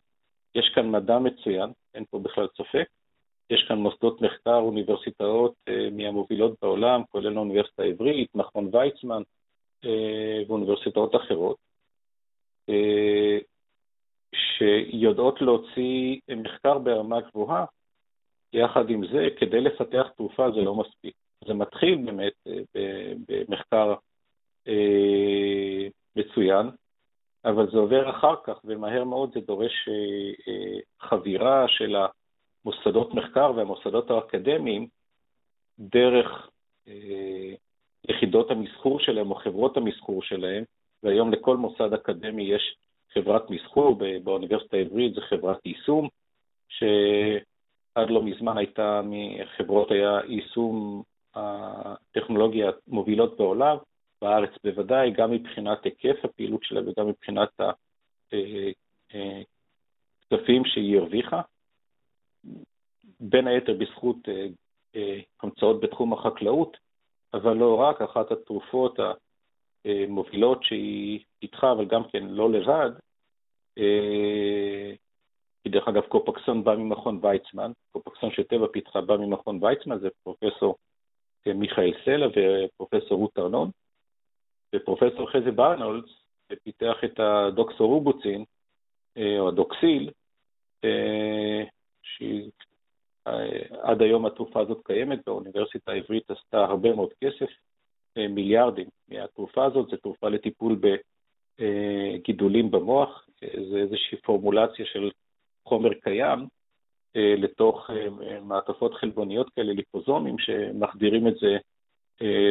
יש 0.54 0.72
כאן 0.75 0.90
מדע 0.90 1.18
מצוין, 1.18 1.70
אין 1.94 2.04
פה 2.11 2.18
בכלל 2.18 2.46
ספק, 2.56 2.87
יש 3.50 3.64
כאן 3.68 3.78
מוסדות 3.78 4.20
מחקר, 4.22 4.56
אוניברסיטאות 4.56 5.54
אה, 5.68 5.88
מהמובילות 5.92 6.52
בעולם, 6.62 7.02
כולל 7.11 7.37
האוניברסיטה 7.37 7.82
העברית, 7.82 8.34
מכון 8.34 8.68
ויצמן 8.72 9.22
אה, 9.84 10.42
ואוניברסיטאות 10.46 11.16
אחרות, 11.16 11.56
אה, 12.68 13.38
שיודעות 14.34 15.40
להוציא 15.40 16.20
מחקר 16.37 16.78
ברמה 16.78 17.20
גבוהה 17.20 17.64
יחד 18.52 18.90
עם 18.90 19.06
זה, 19.06 19.28
כדי 19.38 19.61
לפתח 19.61 20.06
תרופה 20.16 20.50
זה 20.50 20.61
לא 20.61 20.75
מספיק. 20.75 21.14
זה 21.46 21.54
מתחיל 21.54 21.96
באמת 22.04 22.32
אה, 22.76 23.12
במחקר 23.28 23.94
אה, 24.68 25.88
מצוין, 26.16 26.70
אבל 27.44 27.70
זה 27.70 27.78
עובר 27.78 28.11
אחר 28.11 28.34
כך, 28.44 28.61
ומהר 28.64 29.04
מאוד 29.04 29.30
זה 29.34 29.40
דורש 29.40 29.88
אה, 29.88 30.78
חבירה 31.00 31.64
של 31.68 31.96
המוסדות 32.64 33.14
מחקר 33.14 33.52
והמוסדות 33.56 34.11
האקדמיים 34.11 34.87
דרך 35.78 36.49
יחידות 38.08 38.50
המסחור 38.50 39.00
שלהם 39.00 39.30
או 39.30 39.34
חברות 39.34 39.76
המסחור 39.76 40.22
שלהם, 40.22 40.64
והיום 41.02 41.32
לכל 41.32 41.56
מוסד 41.56 41.92
אקדמי 41.92 42.42
יש 42.42 42.76
חברת 43.14 43.50
מסחור, 43.50 43.99
באוניברסיטה 44.25 44.76
העברית 44.76 45.14
זה 45.14 45.20
חברת 45.20 45.66
יישום, 45.66 46.08
ש... 46.68 46.84
עד 47.94 48.11
לא 48.11 48.22
מזמן 48.22 48.58
הייתה 48.58 49.00
מחברות 49.04 49.90
היה 49.90 50.20
יישום 50.28 51.02
הטכנולוגיה 51.34 52.70
המובילות 52.88 53.37
בעולם, 53.37 53.76
בארץ 54.22 54.50
בוודאי, 54.64 55.11
גם 55.11 55.30
מבחינת 55.30 55.85
היקף 55.85 56.24
הפעילות 56.24 56.64
שלה 56.64 56.80
וגם 56.80 57.08
מבחינת 57.08 57.48
הכספים 60.30 60.64
שהיא 60.64 60.98
הרוויחה, 60.98 61.40
בין 63.20 63.46
היתר 63.46 63.74
בזכות 63.74 64.16
המצאות 65.42 65.80
בתחום 65.80 66.12
החקלאות, 66.12 66.76
אבל 67.35 67.56
לא 67.56 67.80
רק, 67.80 68.02
אחת 68.02 68.32
התרופות 68.32 68.98
המובילות 69.85 70.64
שהיא 70.64 71.20
פיתחה, 71.38 71.72
אבל 71.72 71.85
גם 71.85 72.02
כן 72.12 72.26
לא 72.26 72.50
לבד, 72.50 72.90
כי 75.62 75.68
דרך 75.68 75.88
אגב 75.88 76.02
קופקסון 76.02 76.64
בא 76.64 76.74
ממכון 76.74 77.18
ויצמן, 77.22 77.72
קופקסון 77.92 78.30
שטבע 78.30 78.66
פיתחה 78.72 79.00
בא 79.00 79.16
ממכון 79.16 79.58
ויצמן, 79.64 79.98
זה 79.98 80.08
פרופסור 80.22 80.76
אה, 81.46 81.52
מיכאל 81.52 81.92
סלע 82.04 82.26
ופרופסור 82.26 83.18
רות 83.18 83.38
ארנון, 83.38 83.70
ופרופסור 84.74 85.30
חזי 85.30 85.50
ברנולדס 85.50 86.11
פיתח 86.64 86.96
את 87.04 87.20
הדוקסורובוצין, 87.20 88.44
אה, 89.16 89.38
או 89.38 89.48
הדוקסיל, 89.48 90.11
אה, 90.85 91.62
שעד 92.02 94.02
היום 94.02 94.26
התרופה 94.26 94.61
הזאת 94.61 94.80
קיימת, 94.85 95.28
והאוניברסיטה 95.28 95.92
העברית 95.92 96.30
עשתה 96.30 96.64
הרבה 96.64 96.94
מאוד 96.94 97.11
כסף, 97.24 97.50
מיליארדים 98.16 98.88
מהתרופה 99.08 99.64
הזאת, 99.64 99.90
זו 99.90 99.96
תרופה 99.96 100.28
לטיפול 100.28 100.80
בגידולים 101.58 102.70
במוח, 102.70 103.28
זה 103.40 103.76
איזושהי 103.76 104.18
פורמולציה 104.18 104.87
של 104.87 105.11
חומר 105.64 105.94
קיים 105.94 106.46
אה, 107.16 107.35
לתוך 107.37 107.90
אה, 107.90 108.40
מעטפות 108.40 108.94
חלבוניות 108.94 109.50
כאלה, 109.50 109.72
ליפוזומים, 109.72 110.38
שמחדירים 110.38 111.28
את 111.28 111.35
זה 111.40 111.46
אה, 111.46 111.58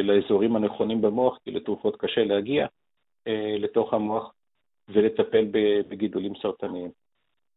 לאזורים 0.02 0.56
הנכונים 0.56 1.00
במוח, 1.00 1.38
כי 1.44 1.50
לתרופות 1.50 1.96
קשה 1.96 2.24
להגיע 2.24 2.66
לתוך 3.58 3.94
המוח 3.94 4.32
ולטפל 4.88 5.46
בגידולים 5.88 6.32
סרטניים. 6.42 6.90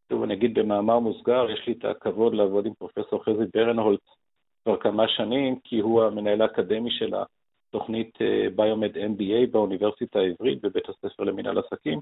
שוב, 0.10 0.24
אני 0.24 0.34
אגיד 0.34 0.60
במאמר 0.60 1.00
מוסגר, 1.00 1.50
יש 1.52 1.68
לי 1.68 1.74
את 1.74 1.86
הכבוד 1.86 2.34
לעבוד 2.34 2.66
עם 2.66 2.74
פרופסור 2.74 3.24
חזי 3.24 3.44
ברנהולץ 3.54 4.02
כבר 4.64 4.78
כמה 4.78 5.08
שנים, 5.08 5.60
כי 5.64 5.80
הוא 5.80 6.04
המנהל 6.04 6.42
האקדמי 6.42 6.92
של 6.92 7.14
התוכנית 7.70 8.18
ביומד 8.56 8.98
MBA 8.98 9.52
באוניברסיטה 9.52 10.20
העברית 10.20 10.62
בבית 10.62 10.90
הספר 10.90 11.24
למינהל 11.24 11.60
עסקים, 11.60 12.00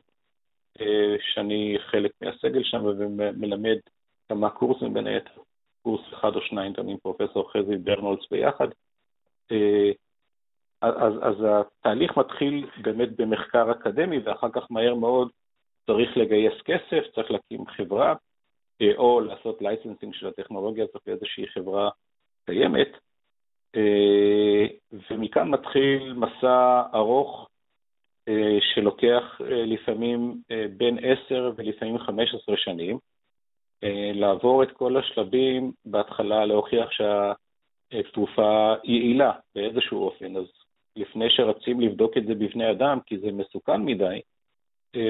שאני 1.33 1.77
חלק 1.79 2.11
מהסגל 2.21 2.63
שם 2.63 2.85
ומלמד 2.85 3.77
כמה 4.29 4.49
קורסים, 4.49 4.93
בין 4.93 5.07
היתר 5.07 5.41
קורס 5.83 6.01
אחד 6.13 6.35
או 6.35 6.41
שניים 6.41 6.73
גם 6.73 6.87
עם 6.87 6.97
פרופסור 6.97 7.51
חזי 7.51 7.75
ברנהולץ 7.75 8.29
ביחד. 8.31 8.67
אז, 10.83 11.13
אז 11.21 11.35
התהליך 11.43 12.17
מתחיל 12.17 12.67
באמת 12.81 13.15
במחקר 13.15 13.71
אקדמי, 13.71 14.19
ואחר 14.23 14.49
כך 14.53 14.67
מהר 14.69 14.95
מאוד 14.95 15.29
צריך 15.85 16.17
לגייס 16.17 16.53
כסף, 16.65 17.03
צריך 17.15 17.31
להקים 17.31 17.67
חברה, 17.67 18.13
או 18.97 19.21
לעשות 19.21 19.61
licensing 19.61 20.13
של 20.13 20.27
הטכנולוגיה 20.27 20.83
הזאת 20.83 21.01
לאיזושהי 21.07 21.47
חברה 21.47 21.89
קיימת, 22.45 22.97
ומכאן 25.11 25.49
מתחיל 25.49 26.13
מסע 26.13 26.81
ארוך 26.93 27.49
אה, 28.27 28.57
שלוקח 28.73 29.41
אה, 29.41 29.65
לפעמים 29.65 30.41
אה, 30.51 30.65
בין 30.77 30.97
10 31.25 31.51
ולפעמים 31.55 31.99
15 31.99 32.57
שנים, 32.57 32.97
לעבור 34.13 34.63
את 34.63 34.71
כל 34.71 34.97
השלבים, 34.97 35.71
בהתחלה 35.85 36.45
להוכיח 36.45 36.89
שהתרופה 36.91 38.73
יעילה 38.83 39.31
באיזשהו 39.55 40.03
אופן, 40.03 40.37
אז 40.37 40.45
לפני 40.95 41.29
שרצים 41.29 41.81
לבדוק 41.81 42.17
את 42.17 42.25
זה 42.25 42.35
בבני 42.35 42.71
אדם, 42.71 42.99
כי 43.05 43.17
זה 43.17 43.31
מסוכן 43.31 43.81
מדי, 43.81 44.21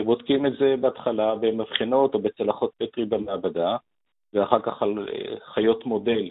בודקים 0.06 0.46
את 0.46 0.54
זה 0.60 0.76
בהתחלה 0.82 1.36
במבחנות 1.36 2.14
או 2.16 2.20
בצלחות 2.20 2.72
פטרי 2.78 3.06
במעבדה, 3.06 3.78
ואחר 4.34 4.60
כך 4.60 4.82
על 4.82 5.10
חיות 5.54 5.86
מודל 5.86 6.30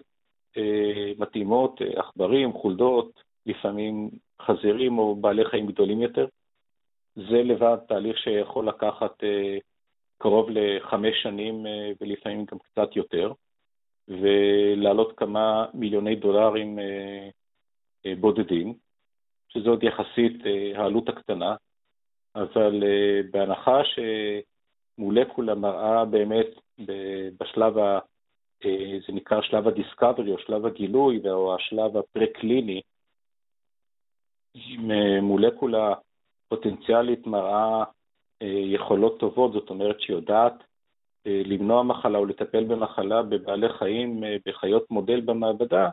מתאימות, 1.19 1.81
עכברים, 1.97 2.53
חולדות, 2.53 3.23
לפעמים 3.47 4.11
חזירים 4.43 4.99
או 4.99 5.17
בעלי 5.17 5.45
חיים 5.45 5.67
גדולים 5.67 6.03
יותר. 6.03 6.27
זה 7.15 7.43
לבד 7.43 7.77
תהליך 7.89 8.19
שיכול 8.19 8.69
לקחת 8.69 9.25
אה, 9.25 9.59
קרוב 10.19 10.51
לחמש 10.51 11.23
שנים 11.23 11.67
אה, 11.67 11.93
ולפעמים 12.01 12.45
גם 12.45 12.59
קצת 12.59 12.97
יותר, 12.97 13.33
ולעלות 14.09 15.19
כמה 15.19 15.67
מיליוני 15.75 16.17
דולרים 16.17 16.79
אה, 16.79 18.15
בודדים, 18.21 18.75
שזה 19.53 19.71
עוד 19.71 19.85
יחסית 19.85 20.43
העלות 20.75 21.09
הקטנה, 21.09 21.55
אבל 22.35 22.83
בהנחה 23.31 23.81
שמולקולה 24.99 25.55
מראה 25.55 26.05
באמת 26.05 26.47
בשלב, 27.41 27.79
ה, 27.79 27.99
זה 29.07 29.13
נקרא 29.13 29.43
שלב 29.43 29.69
הדיסקאברי 29.69 30.33
או 30.33 30.39
שלב 30.39 30.67
הגילוי 30.67 31.21
או 31.31 31.55
השלב 31.55 31.97
הפרה-קליני, 31.97 32.81
עם 34.55 34.91
מולקולה 35.23 35.95
פוטנציאלית 36.49 37.27
מראה 37.27 37.85
אה, 38.43 38.47
יכולות 38.47 39.21
טובות, 39.21 39.53
זאת 39.53 39.71
אומרת 39.71 40.01
שהיא 40.01 40.17
יודעת 40.17 40.55
למנוע 41.27 41.83
מחלה 41.83 42.19
או 42.19 42.25
לטפל 42.25 42.65
במחלה 42.65 43.23
בבעלי 43.23 43.69
חיים, 43.69 44.23
בחיות 44.47 44.91
מודל 44.91 45.21
במעבדה, 45.21 45.89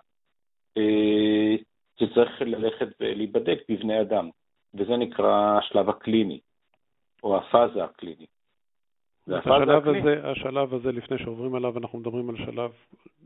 זה 1.99 2.05
צריך 2.13 2.41
ללכת 2.41 2.87
ולהיבדק 2.99 3.59
בבני 3.69 4.01
אדם, 4.01 4.29
וזה 4.73 4.97
נקרא 4.97 5.57
השלב 5.57 5.89
הקליני, 5.89 6.39
או 7.23 7.37
הפאזה 7.37 7.83
הקלינית. 7.83 8.29
השלב 9.27 9.87
הזה, 9.87 10.29
השלב 10.29 10.73
הזה, 10.73 10.91
לפני 10.91 11.17
שעוברים 11.17 11.55
עליו, 11.55 11.77
אנחנו 11.77 11.99
מדברים 11.99 12.29
על 12.29 12.37
שלב 12.37 12.71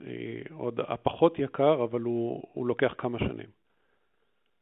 אה, 0.06 0.42
עוד 0.54 0.80
הפחות 0.80 1.40
יקר, 1.40 1.84
אבל 1.84 2.02
הוא, 2.02 2.44
הוא 2.54 2.68
לוקח 2.68 2.94
כמה 2.98 3.20
שנים. 3.20 3.64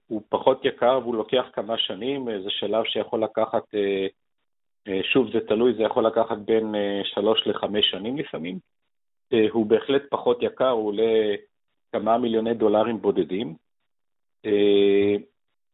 הוא 0.08 0.22
פחות 0.30 0.66
יקר 0.66 1.00
והוא 1.02 1.16
לוקח 1.16 1.46
כמה 1.54 1.78
שנים, 1.78 2.42
זה 2.44 2.50
שלב 2.50 2.84
שיכול 2.86 3.24
לקחת, 3.24 3.76
אה, 3.76 4.08
אה, 4.88 5.00
שוב, 5.04 5.32
זה 5.32 5.40
תלוי, 5.48 5.74
זה 5.74 5.84
יכול 5.84 6.06
לקחת 6.06 6.38
בין 6.38 6.76
שלוש 7.04 7.48
לחמש 7.48 7.92
שנים 7.92 8.18
לפעמים. 8.18 8.60
הוא 9.52 9.66
בהחלט 9.66 10.02
פחות 10.10 10.44
יקר, 10.44 10.70
הוא 10.70 10.88
עולה 10.88 11.36
כמה 11.92 12.18
מיליוני 12.18 12.54
דולרים 12.54 13.02
בודדים, 13.02 13.56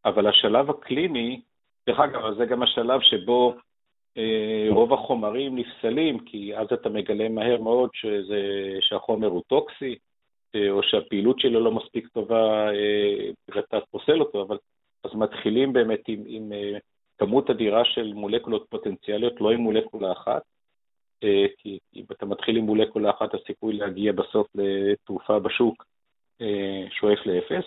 אבל 0.06 0.28
השלב 0.28 0.70
הקליני, 0.70 1.42
דרך 1.88 2.00
אגב, 2.00 2.34
זה 2.38 2.46
גם 2.46 2.64
השלב 2.64 3.02
שבו 3.02 3.54
אה, 4.18 4.68
רוב 4.70 4.94
החומרים 4.94 5.56
נפסלים, 5.56 6.20
כי 6.20 6.56
אז 6.58 6.68
אתה 6.74 6.90
מגלה 6.90 7.30
מהר 7.30 7.62
מאוד 7.62 7.90
שזה, 7.94 8.42
שהחומר 8.82 9.28
הוא 9.28 9.44
טוקסי, 9.48 9.96
אה, 10.56 10.72
או 10.72 10.84
שהפעילות 10.84 11.40
שלו 11.40 11.60
לא 11.60 11.72
מספיק 11.72 12.08
טובה 12.08 12.72
אה, 12.74 13.30
ואתה 13.56 13.78
פוסל 13.92 14.20
אותו, 14.20 14.42
אבל 14.42 14.58
אז 15.04 15.12
מתחילים 15.16 15.74
באמת 15.74 16.00
עם, 16.08 16.24
עם 16.28 16.52
כמות 17.18 17.50
אדירה 17.50 17.86
של 17.86 18.14
מולקולות 18.14 18.66
פוטנציאליות, 18.70 19.42
לא 19.42 19.52
עם 19.52 19.60
מולקולה 19.60 20.12
אחת, 20.12 20.42
כי 21.58 21.80
אם 21.96 22.04
אתה 22.12 22.26
מתחיל 22.26 22.58
עם 22.58 22.64
מולקולה 22.64 23.10
אחת, 23.10 23.34
הסיכוי 23.34 23.74
להגיע 23.74 24.12
בסוף 24.12 24.48
לתרופה 24.56 25.40
בשוק 25.40 25.86
שואף 26.90 27.26
לאפס. 27.26 27.66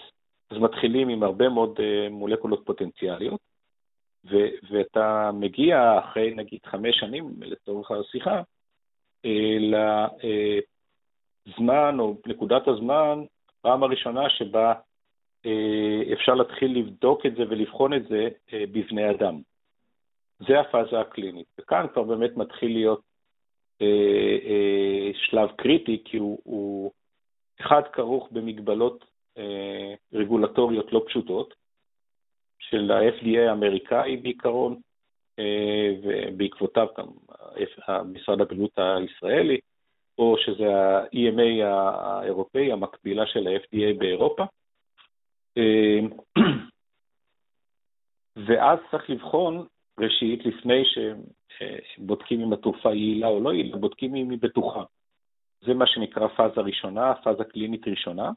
אז 0.50 0.58
מתחילים 0.58 1.08
עם 1.08 1.22
הרבה 1.22 1.48
מאוד 1.48 1.80
מולקולות 2.10 2.62
פוטנציאליות, 2.66 3.40
ו- 4.24 4.48
ואתה 4.70 5.30
מגיע 5.32 5.98
אחרי 5.98 6.34
נגיד 6.34 6.60
חמש 6.66 7.00
שנים 7.00 7.34
לצורך 7.40 7.90
השיחה, 7.90 8.42
אה, 9.24 10.58
לזמן 11.46 11.96
או 11.98 12.16
נקודת 12.26 12.68
הזמן, 12.68 13.24
פעם 13.60 13.82
הראשונה 13.82 14.30
שבה 14.30 14.74
אה, 15.46 16.02
אפשר 16.12 16.34
להתחיל 16.34 16.78
לבדוק 16.78 17.26
את 17.26 17.34
זה 17.36 17.42
ולבחון 17.48 17.94
את 17.94 18.08
זה 18.08 18.28
אה, 18.52 18.64
בבני 18.72 19.10
אדם. 19.10 19.40
זה 20.48 20.60
הפאזה 20.60 21.00
הקלינית. 21.00 21.46
וכאן 21.58 21.86
כבר 21.92 22.02
באמת 22.02 22.36
מתחיל 22.36 22.72
להיות 22.72 23.00
שלב 25.14 25.50
קריטי, 25.56 26.02
כי 26.04 26.16
הוא, 26.16 26.38
הוא 26.44 26.92
אחד 27.60 27.82
כרוך 27.92 28.28
במגבלות 28.32 29.04
רגולטוריות 30.12 30.92
לא 30.92 31.02
פשוטות, 31.06 31.54
של 32.58 32.90
ה-FDA 32.90 33.38
האמריקאי 33.48 34.16
בעיקרון, 34.16 34.80
אה, 35.38 35.94
ובעקבותיו 36.02 36.86
גם 36.98 37.06
משרד 38.04 38.40
הבריאות 38.40 38.78
הישראלי, 38.78 39.58
או 40.18 40.36
שזה 40.38 40.76
ה-EMA 40.76 41.64
האירופאי, 41.64 42.72
המקבילה 42.72 43.26
של 43.26 43.46
ה-FDA 43.46 43.98
באירופה. 43.98 44.44
אה, 45.58 45.98
ואז 48.46 48.78
צריך 48.90 49.10
לבחון, 49.10 49.66
ראשית, 50.00 50.46
לפני 50.46 50.82
שבודקים 51.94 52.40
אם 52.40 52.52
התרופה 52.52 52.94
יעילה 52.94 53.28
או 53.28 53.40
לא 53.40 53.52
יעילה, 53.52 53.76
בודקים 53.76 54.14
אם 54.14 54.30
היא 54.30 54.38
בטוחה. 54.42 54.82
זה 55.60 55.74
מה 55.74 55.86
שנקרא 55.86 56.28
פאזה 56.28 56.60
ראשונה, 56.60 57.14
פאזה 57.14 57.44
קלינית 57.44 57.88
ראשונה. 57.88 58.30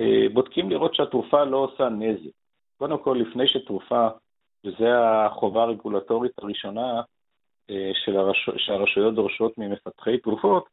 אה, 0.00 0.28
בודקים 0.32 0.70
לראות 0.70 0.94
שהתרופה 0.94 1.44
לא 1.44 1.56
עושה 1.56 1.88
נזק. 1.88 2.30
קודם 2.78 2.98
כל, 2.98 3.22
לפני 3.26 3.48
שתרופה, 3.48 4.08
וזו 4.64 4.86
החובה 4.86 5.62
הרגולטורית 5.62 6.32
הראשונה 6.38 7.02
אה, 7.70 7.90
של 7.94 8.16
הרש... 8.16 8.50
שהרשויות 8.56 9.14
דורשות 9.14 9.58
ממפתחי 9.58 10.18
תרופות, 10.18 10.64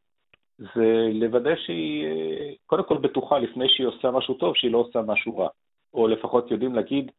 זה 0.57 1.09
לוודא 1.13 1.55
שהיא 1.55 2.05
אה, 2.05 2.51
קודם 2.65 2.83
כל 2.83 2.97
בטוחה 2.97 3.39
לפני 3.39 3.69
שהיא 3.69 3.87
עושה 3.87 4.11
משהו 4.11 4.33
טוב, 4.33 4.55
שהיא 4.55 4.71
לא 4.71 4.77
עושה 4.77 5.01
משהו 5.01 5.37
רע, 5.37 5.47
או 5.93 6.07
לפחות 6.07 6.51
יודעים 6.51 6.75
להגיד 6.75 7.11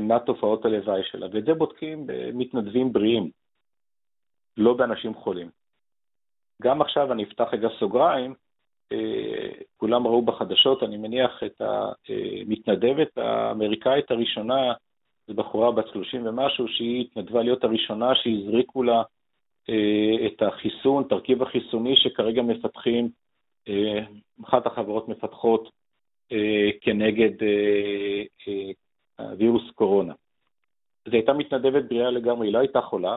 מה 0.00 0.18
תופעות 0.18 0.64
הלוואי 0.64 1.00
שלה, 1.04 1.26
ואת 1.32 1.44
זה 1.44 1.54
בודקים 1.54 2.06
במתנדבים 2.06 2.92
בריאים, 2.92 3.30
לא 4.56 4.74
באנשים 4.74 5.14
חולים. 5.14 5.50
גם 6.62 6.82
עכשיו 6.82 7.12
אני 7.12 7.24
אפתח 7.24 7.48
רגע 7.52 7.68
סוגריים, 7.78 8.34
כולם 9.76 10.06
ראו 10.06 10.22
בחדשות, 10.22 10.82
אני 10.82 10.96
מניח, 10.96 11.42
את 11.46 11.60
המתנדבת 11.60 13.18
האמריקאית 13.18 14.10
הראשונה, 14.10 14.72
זו 15.28 15.34
בחורה 15.34 15.72
בת 15.72 15.88
30 15.92 16.26
ומשהו, 16.26 16.68
שהיא 16.68 17.00
התנדבה 17.00 17.42
להיות 17.42 17.64
הראשונה 17.64 18.14
שהזריקו 18.14 18.82
לה 18.82 19.02
אה, 19.68 20.26
את 20.26 20.42
החיסון, 20.42 21.04
תרכיב 21.08 21.42
החיסוני 21.42 21.96
שכרגע 21.96 22.42
מפתחים, 22.42 23.08
אה, 23.68 24.04
אחת 24.44 24.66
החברות 24.66 25.08
מפתחות 25.08 25.70
כנגד 26.80 27.30
וירוס 29.38 29.70
קורונה. 29.74 30.14
זו 31.08 31.12
הייתה 31.12 31.32
מתנדבת 31.32 31.84
בריאה 31.88 32.10
לגמרי, 32.10 32.46
היא 32.46 32.52
לא 32.52 32.58
הייתה 32.58 32.80
חולה, 32.80 33.16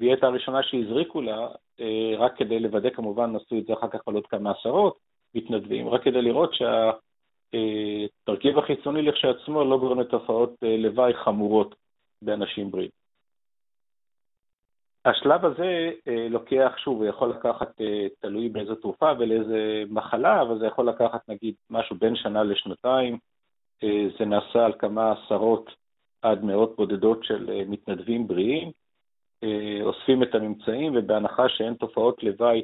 והיא 0.00 0.10
הייתה 0.10 0.26
הראשונה 0.26 0.62
שהזריקו 0.62 1.20
לה, 1.20 1.48
אה, 1.80 2.12
רק 2.18 2.36
כדי 2.36 2.60
לוודא, 2.60 2.90
כמובן 2.90 3.36
עשו 3.36 3.58
את 3.58 3.66
זה 3.66 3.72
אחר 3.72 3.88
כך 3.88 4.00
על 4.06 4.14
עוד 4.14 4.26
כמה 4.26 4.50
עשרות 4.50 4.98
מתנדבים, 5.34 5.88
רק 5.88 6.02
כדי 6.04 6.22
לראות 6.22 6.54
שהתרכיב 7.52 8.58
החיצוני 8.58 9.02
לכשעצמו 9.02 9.64
לא 9.64 9.78
גורם 9.78 10.00
לתופעות 10.00 10.54
אה, 10.64 10.76
לוואי 10.76 11.14
חמורות 11.14 11.74
באנשים 12.22 12.70
בריאים. 12.70 12.90
השלב 15.04 15.44
הזה 15.44 15.90
אה, 16.08 16.26
לוקח, 16.30 16.72
שוב, 16.76 16.98
הוא 16.98 17.06
יכול 17.06 17.30
לקחת, 17.30 17.80
תלוי 18.20 18.48
באיזו 18.48 18.74
תרופה 18.74 19.12
ולאיזה 19.18 19.82
מחלה, 19.88 20.42
אבל 20.42 20.58
זה 20.58 20.66
יכול 20.66 20.88
לקחת 20.88 21.28
נגיד 21.28 21.54
משהו 21.70 21.96
בין 21.96 22.16
שנה 22.16 22.42
לשנתיים. 22.42 23.18
זה 24.18 24.24
נעשה 24.24 24.64
על 24.64 24.72
כמה 24.78 25.12
עשרות 25.12 25.70
עד 26.22 26.44
מאות 26.44 26.76
בודדות 26.76 27.24
של 27.24 27.64
מתנדבים 27.66 28.26
בריאים. 28.26 28.70
אה, 29.44 29.78
אוספים 29.82 30.22
את 30.22 30.34
הממצאים, 30.34 30.92
ובהנחה 30.96 31.48
שאין 31.48 31.74
תופעות 31.74 32.22
לוואי 32.22 32.62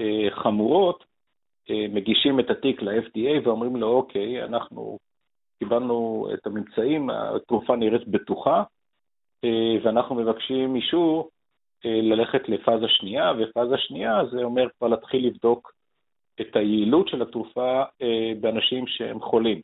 אה, 0.00 0.28
חמורות, 0.30 1.04
אה, 1.70 1.86
מגישים 1.88 2.40
את 2.40 2.50
התיק 2.50 2.82
ל-FDA 2.82 3.40
ואומרים 3.44 3.76
לו, 3.76 3.88
אוקיי, 3.88 4.44
אנחנו 4.44 4.98
קיבלנו 5.58 6.28
את 6.34 6.46
הממצאים, 6.46 7.10
התרופה 7.10 7.76
נראית 7.76 8.08
בטוחה, 8.08 8.62
ואנחנו 9.84 10.14
מבקשים 10.14 10.76
אישור 10.76 11.30
ללכת 11.84 12.48
לפאזה 12.48 12.88
שנייה, 12.88 13.32
ופאזה 13.38 13.74
שנייה 13.78 14.24
זה 14.30 14.42
אומר 14.42 14.66
כבר 14.78 14.88
להתחיל 14.88 15.26
לבדוק 15.26 15.72
את 16.40 16.56
היעילות 16.56 17.08
של 17.08 17.22
התרופה 17.22 17.82
באנשים 18.40 18.86
שהם 18.86 19.20
חולים. 19.20 19.60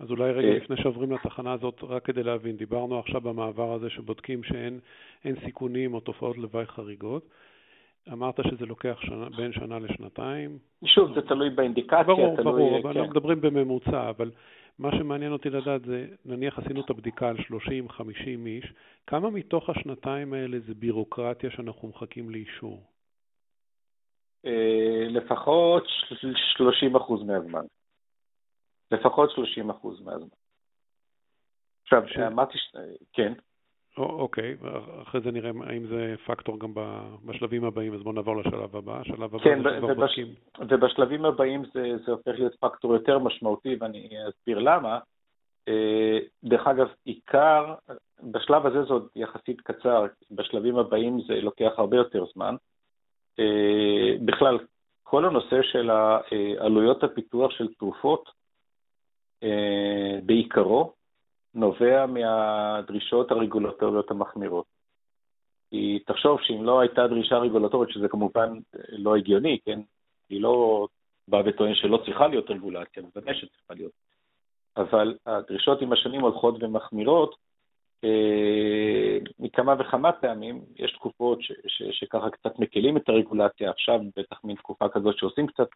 אז 0.00 0.10
אולי 0.10 0.32
רגע 0.32 0.48
אה. 0.48 0.56
לפני 0.56 0.76
שעוברים 0.76 1.12
לתחנה 1.12 1.52
הזאת, 1.52 1.80
רק 1.82 2.04
כדי 2.04 2.22
להבין, 2.22 2.56
דיברנו 2.56 2.98
עכשיו 2.98 3.20
במעבר 3.20 3.72
הזה 3.72 3.90
שבודקים 3.90 4.42
שאין 4.42 5.36
סיכונים 5.44 5.94
או 5.94 6.00
תופעות 6.00 6.38
לוואי 6.38 6.66
חריגות. 6.66 7.28
אמרת 8.12 8.40
שזה 8.50 8.66
לוקח 8.66 8.98
שנה, 9.00 9.28
בין 9.36 9.52
שנה 9.52 9.78
לשנתיים. 9.78 10.58
שוב, 10.84 11.14
זה 11.14 11.22
תלוי 11.22 11.50
באינדיקציה, 11.50 12.02
ברור, 12.02 12.36
תלוי... 12.36 12.52
ברור, 12.52 12.78
אבל 12.78 12.92
כן. 12.92 12.98
אנחנו 12.98 13.10
מדברים 13.10 13.40
בממוצע, 13.40 14.10
אבל 14.10 14.30
מה 14.78 14.90
שמעניין 14.92 15.32
אותי 15.32 15.50
לדעת 15.50 15.84
זה, 15.84 16.06
נניח 16.24 16.58
עשינו 16.58 16.80
את 16.80 16.90
הבדיקה 16.90 17.28
על 17.28 17.36
30-50 17.36 18.00
איש, 18.46 18.72
כמה 19.06 19.30
מתוך 19.30 19.70
השנתיים 19.70 20.32
האלה 20.32 20.58
זה 20.58 20.74
בירוקרטיה 20.74 21.50
שאנחנו 21.50 21.88
מחכים 21.88 22.30
לאישור? 22.30 22.82
אה, 24.46 25.06
לפחות 25.08 25.84
30% 26.56 27.24
מהזמן. 27.26 27.64
לפחות 28.90 29.30
30 29.30 29.70
אחוז 29.70 30.00
מהזמן. 30.00 30.28
עכשיו, 31.82 32.02
אמרתי 32.26 32.58
ש... 32.58 32.76
כן. 33.12 33.32
אוקיי, 33.98 34.56
אחרי 35.02 35.20
זה 35.20 35.30
נראה 35.30 35.50
האם 35.66 35.86
זה 35.86 36.14
פקטור 36.26 36.60
גם 36.60 36.74
בשלבים 37.24 37.64
הבאים, 37.64 37.94
אז 37.94 38.02
בואו 38.02 38.14
נעבור 38.14 38.36
לשלב 38.36 38.76
הבא. 38.76 39.00
השלב 39.00 39.22
הבא 39.22 39.38
כן, 39.38 39.62
זה 39.62 39.84
ובש... 39.84 40.18
ובשלבים 40.68 41.24
הבאים 41.24 41.62
זה, 41.74 41.96
זה 42.06 42.12
הופך 42.12 42.32
להיות 42.38 42.54
פקטור 42.60 42.94
יותר 42.94 43.18
משמעותי, 43.18 43.76
ואני 43.80 44.08
אסביר 44.28 44.58
למה. 44.58 44.98
אה, 45.68 46.18
דרך 46.44 46.66
אגב, 46.66 46.88
עיקר, 47.04 47.74
בשלב 48.22 48.66
הזה 48.66 48.82
זה 48.82 48.92
עוד 48.92 49.08
יחסית 49.16 49.60
קצר, 49.60 50.06
בשלבים 50.30 50.76
הבאים 50.76 51.20
זה 51.20 51.34
לוקח 51.40 51.72
הרבה 51.76 51.96
יותר 51.96 52.24
זמן. 52.34 52.56
אה, 53.38 54.14
בכלל, 54.24 54.58
כל 55.02 55.24
הנושא 55.24 55.62
של 55.62 55.90
עלויות 56.58 57.04
הפיתוח 57.04 57.50
של 57.50 57.74
תרופות 57.78 58.28
אה, 58.28 58.39
בעיקרו 60.22 60.92
נובע 61.54 62.06
מהדרישות 62.06 63.30
הרגולטוריות 63.30 64.10
המחמירות. 64.10 64.64
כי 65.70 65.98
תחשוב 66.06 66.38
שאם 66.42 66.64
לא 66.64 66.80
הייתה 66.80 67.06
דרישה 67.06 67.38
רגולטורית, 67.38 67.90
שזה 67.90 68.08
כמובן 68.08 68.58
לא 68.88 69.16
הגיוני, 69.16 69.58
כן? 69.64 69.80
היא 70.28 70.42
לא 70.42 70.86
באה 71.28 71.42
וטוען 71.46 71.74
שלא 71.74 72.02
צריכה 72.04 72.26
להיות 72.26 72.50
רגולציה, 72.50 73.02
בוודאי 73.02 73.34
שצריכה 73.34 73.74
להיות. 73.74 73.92
אבל 74.76 75.18
הדרישות 75.26 75.82
עם 75.82 75.92
השנים 75.92 76.20
הולכות 76.20 76.62
ומחמירות, 76.62 77.36
אה, 78.04 79.18
מכמה 79.38 79.74
וכמה 79.78 80.12
פעמים, 80.12 80.60
יש 80.76 80.92
תקופות 80.92 81.42
ש, 81.42 81.52
ש, 81.66 81.82
שככה 81.92 82.30
קצת 82.30 82.58
מקלים 82.58 82.96
את 82.96 83.08
הרגולציה, 83.08 83.70
עכשיו 83.70 84.00
בטח 84.16 84.44
מין 84.44 84.56
תקופה 84.56 84.88
כזאת 84.88 85.18
שעושים 85.18 85.46
קצת 85.46 85.68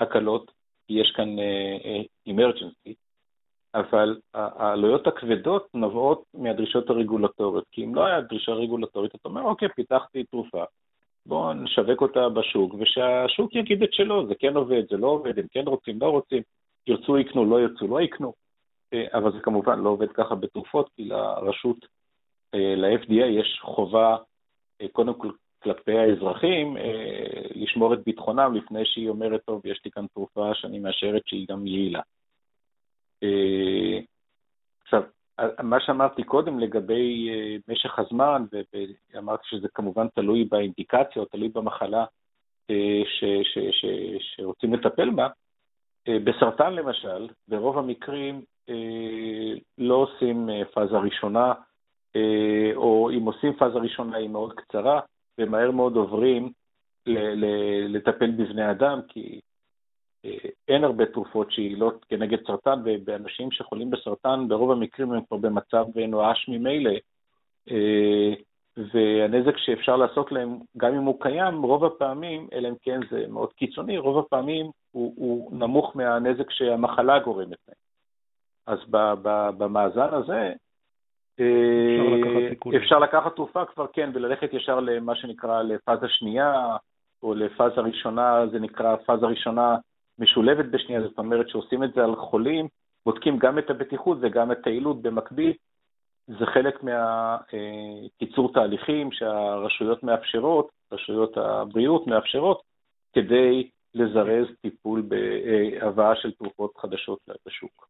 הקלות, 0.00 0.50
כי 0.86 0.92
יש 0.92 1.12
כאן 1.16 1.28
אימרג'נסי, 2.26 2.90
uh, 2.90 3.11
אבל 3.74 4.20
העלויות 4.34 5.06
הכבדות 5.06 5.68
נובעות 5.74 6.24
מהדרישות 6.34 6.90
הרגולטוריות, 6.90 7.64
כי 7.72 7.84
אם 7.84 7.94
לא 7.94 8.04
היה 8.06 8.20
דרישה 8.20 8.52
רגולטורית, 8.52 9.14
אתה 9.14 9.28
אומר, 9.28 9.42
אוקיי, 9.42 9.68
פיתחתי 9.68 10.24
תרופה, 10.24 10.64
בואו 11.26 11.52
נשווק 11.52 12.00
אותה 12.00 12.28
בשוק, 12.28 12.74
ושהשוק 12.78 13.54
יגיד 13.54 13.82
את 13.82 13.92
שלו, 13.92 14.26
זה 14.26 14.34
כן 14.34 14.56
עובד, 14.56 14.82
זה 14.90 14.96
לא 14.96 15.06
עובד, 15.06 15.38
הם 15.38 15.46
כן 15.50 15.64
רוצים, 15.66 15.98
לא 16.00 16.06
רוצים, 16.06 16.42
ירצו 16.86 17.18
יקנו, 17.18 17.44
לא 17.44 17.60
ירצו, 17.60 17.88
לא 17.88 18.00
יקנו. 18.00 18.32
אה, 18.94 19.06
אבל 19.14 19.32
זה 19.32 19.38
כמובן 19.40 19.78
לא 19.80 19.88
עובד 19.88 20.12
ככה 20.12 20.34
בתרופות, 20.34 20.90
כי 20.96 21.04
לרשות, 21.04 21.86
אה, 22.54 22.74
ל-FDA 22.76 23.24
יש 23.24 23.58
חובה, 23.62 24.16
אה, 24.80 24.86
קודם 24.92 25.14
כל 25.14 25.30
כלפי 25.62 25.98
האזרחים, 25.98 26.76
לשמור 27.54 27.94
את 27.94 28.04
ביטחונם 28.04 28.54
לפני 28.54 28.84
שהיא 28.84 29.08
אומרת, 29.08 29.40
טוב, 29.44 29.66
יש 29.66 29.80
לי 29.84 29.90
כאן 29.90 30.06
תרופה 30.14 30.54
שאני 30.54 30.78
מאשרת 30.78 31.22
שהיא 31.26 31.46
גם 31.50 31.66
יעילה. 31.66 32.00
עכשיו, 34.82 35.02
מה 35.62 35.80
שאמרתי 35.80 36.22
קודם 36.22 36.58
לגבי 36.58 37.30
משך 37.68 37.98
הזמן, 37.98 38.44
ואמרתי 39.14 39.42
שזה 39.46 39.68
כמובן 39.74 40.08
תלוי 40.08 40.44
באינדיקציה 40.44 41.22
או 41.22 41.24
תלוי 41.24 41.48
במחלה 41.48 42.04
ש, 43.04 43.24
ש, 43.42 43.58
ש, 43.70 43.86
שרוצים 44.20 44.74
לטפל 44.74 45.10
בה, 45.10 45.28
בסרטן 46.08 46.72
למשל, 46.72 47.28
ברוב 47.48 47.78
המקרים 47.78 48.42
אה, 48.68 49.54
לא 49.78 49.94
עושים 49.94 50.50
אה, 50.50 50.64
פאזה 50.64 50.96
ראשונה, 50.96 51.52
אה, 52.16 52.70
או 52.74 53.10
אם 53.10 53.24
עושים 53.24 53.52
פאזה 53.52 53.78
ראשונה 53.78 54.16
היא 54.16 54.28
מאוד 54.28 54.52
קצרה, 54.52 55.00
ומהר 55.38 55.70
מאוד 55.70 55.96
עוברים 55.96 56.52
לטפל 57.88 58.30
בבני 58.30 58.70
אדם, 58.70 59.00
כי 59.08 59.40
אין 60.68 60.84
הרבה 60.84 61.06
תרופות 61.06 61.52
שיעילות 61.52 62.04
כנגד 62.08 62.46
סרטן, 62.46 62.80
ובאנשים 62.84 63.50
שחולים 63.50 63.90
בסרטן, 63.90 64.48
ברוב 64.48 64.70
המקרים 64.70 65.12
הם 65.12 65.20
כבר 65.28 65.36
במצב 65.36 65.84
נואש 66.08 66.48
ממילא, 66.48 66.92
והנזק 68.76 69.56
שאפשר 69.56 69.96
לעשות 69.96 70.32
להם, 70.32 70.58
גם 70.76 70.94
אם 70.94 71.02
הוא 71.02 71.20
קיים, 71.20 71.62
רוב 71.62 71.84
הפעמים, 71.84 72.48
אלא 72.52 72.68
אם 72.68 72.74
כן 72.82 73.00
זה 73.10 73.24
מאוד 73.28 73.52
קיצוני, 73.52 73.98
רוב 73.98 74.18
הפעמים 74.18 74.66
הוא, 74.92 75.14
הוא 75.16 75.58
נמוך 75.58 75.96
מהנזק 75.96 76.50
שהמחלה 76.50 77.18
גורמת 77.18 77.58
להם. 77.68 77.76
אז 78.66 78.78
במאזן 79.58 80.08
הזה, 80.14 80.52
אפשר 81.34 82.14
לקחת, 82.16 82.66
אפשר 82.76 82.98
לקחת 82.98 83.36
תרופה 83.36 83.64
כבר, 83.64 83.86
כן, 83.92 84.10
וללכת 84.14 84.54
ישר 84.54 84.80
למה 84.80 85.16
שנקרא 85.16 85.62
לפאזה 85.62 86.08
שנייה, 86.08 86.76
או 87.22 87.34
לפאזה 87.34 87.80
ראשונה, 87.80 88.46
זה 88.50 88.58
נקרא 88.58 88.96
פאזה 88.96 89.26
ראשונה 89.26 89.76
משולבת 90.18 90.64
בשנייה, 90.64 91.02
זאת 91.02 91.18
אומרת 91.18 91.48
שעושים 91.48 91.84
את 91.84 91.94
זה 91.94 92.04
על 92.04 92.16
חולים, 92.16 92.68
בודקים 93.06 93.38
גם 93.38 93.58
את 93.58 93.70
הבטיחות 93.70 94.18
וגם 94.20 94.52
את 94.52 94.66
היעילות 94.66 95.02
במקביל. 95.02 95.52
זה 96.26 96.46
חלק 96.46 96.82
מהקיצור 96.82 98.48
אה, 98.48 98.54
תהליכים 98.54 99.12
שהרשויות 99.12 100.02
מאפשרות, 100.02 100.68
רשויות 100.92 101.36
הבריאות 101.36 102.06
מאפשרות, 102.06 102.62
כדי 103.12 103.68
לזרז 103.94 104.46
טיפול 104.60 105.02
בהבאה 105.08 106.16
של 106.16 106.32
תרופות 106.32 106.76
חדשות 106.76 107.18
לשוק. 107.46 107.88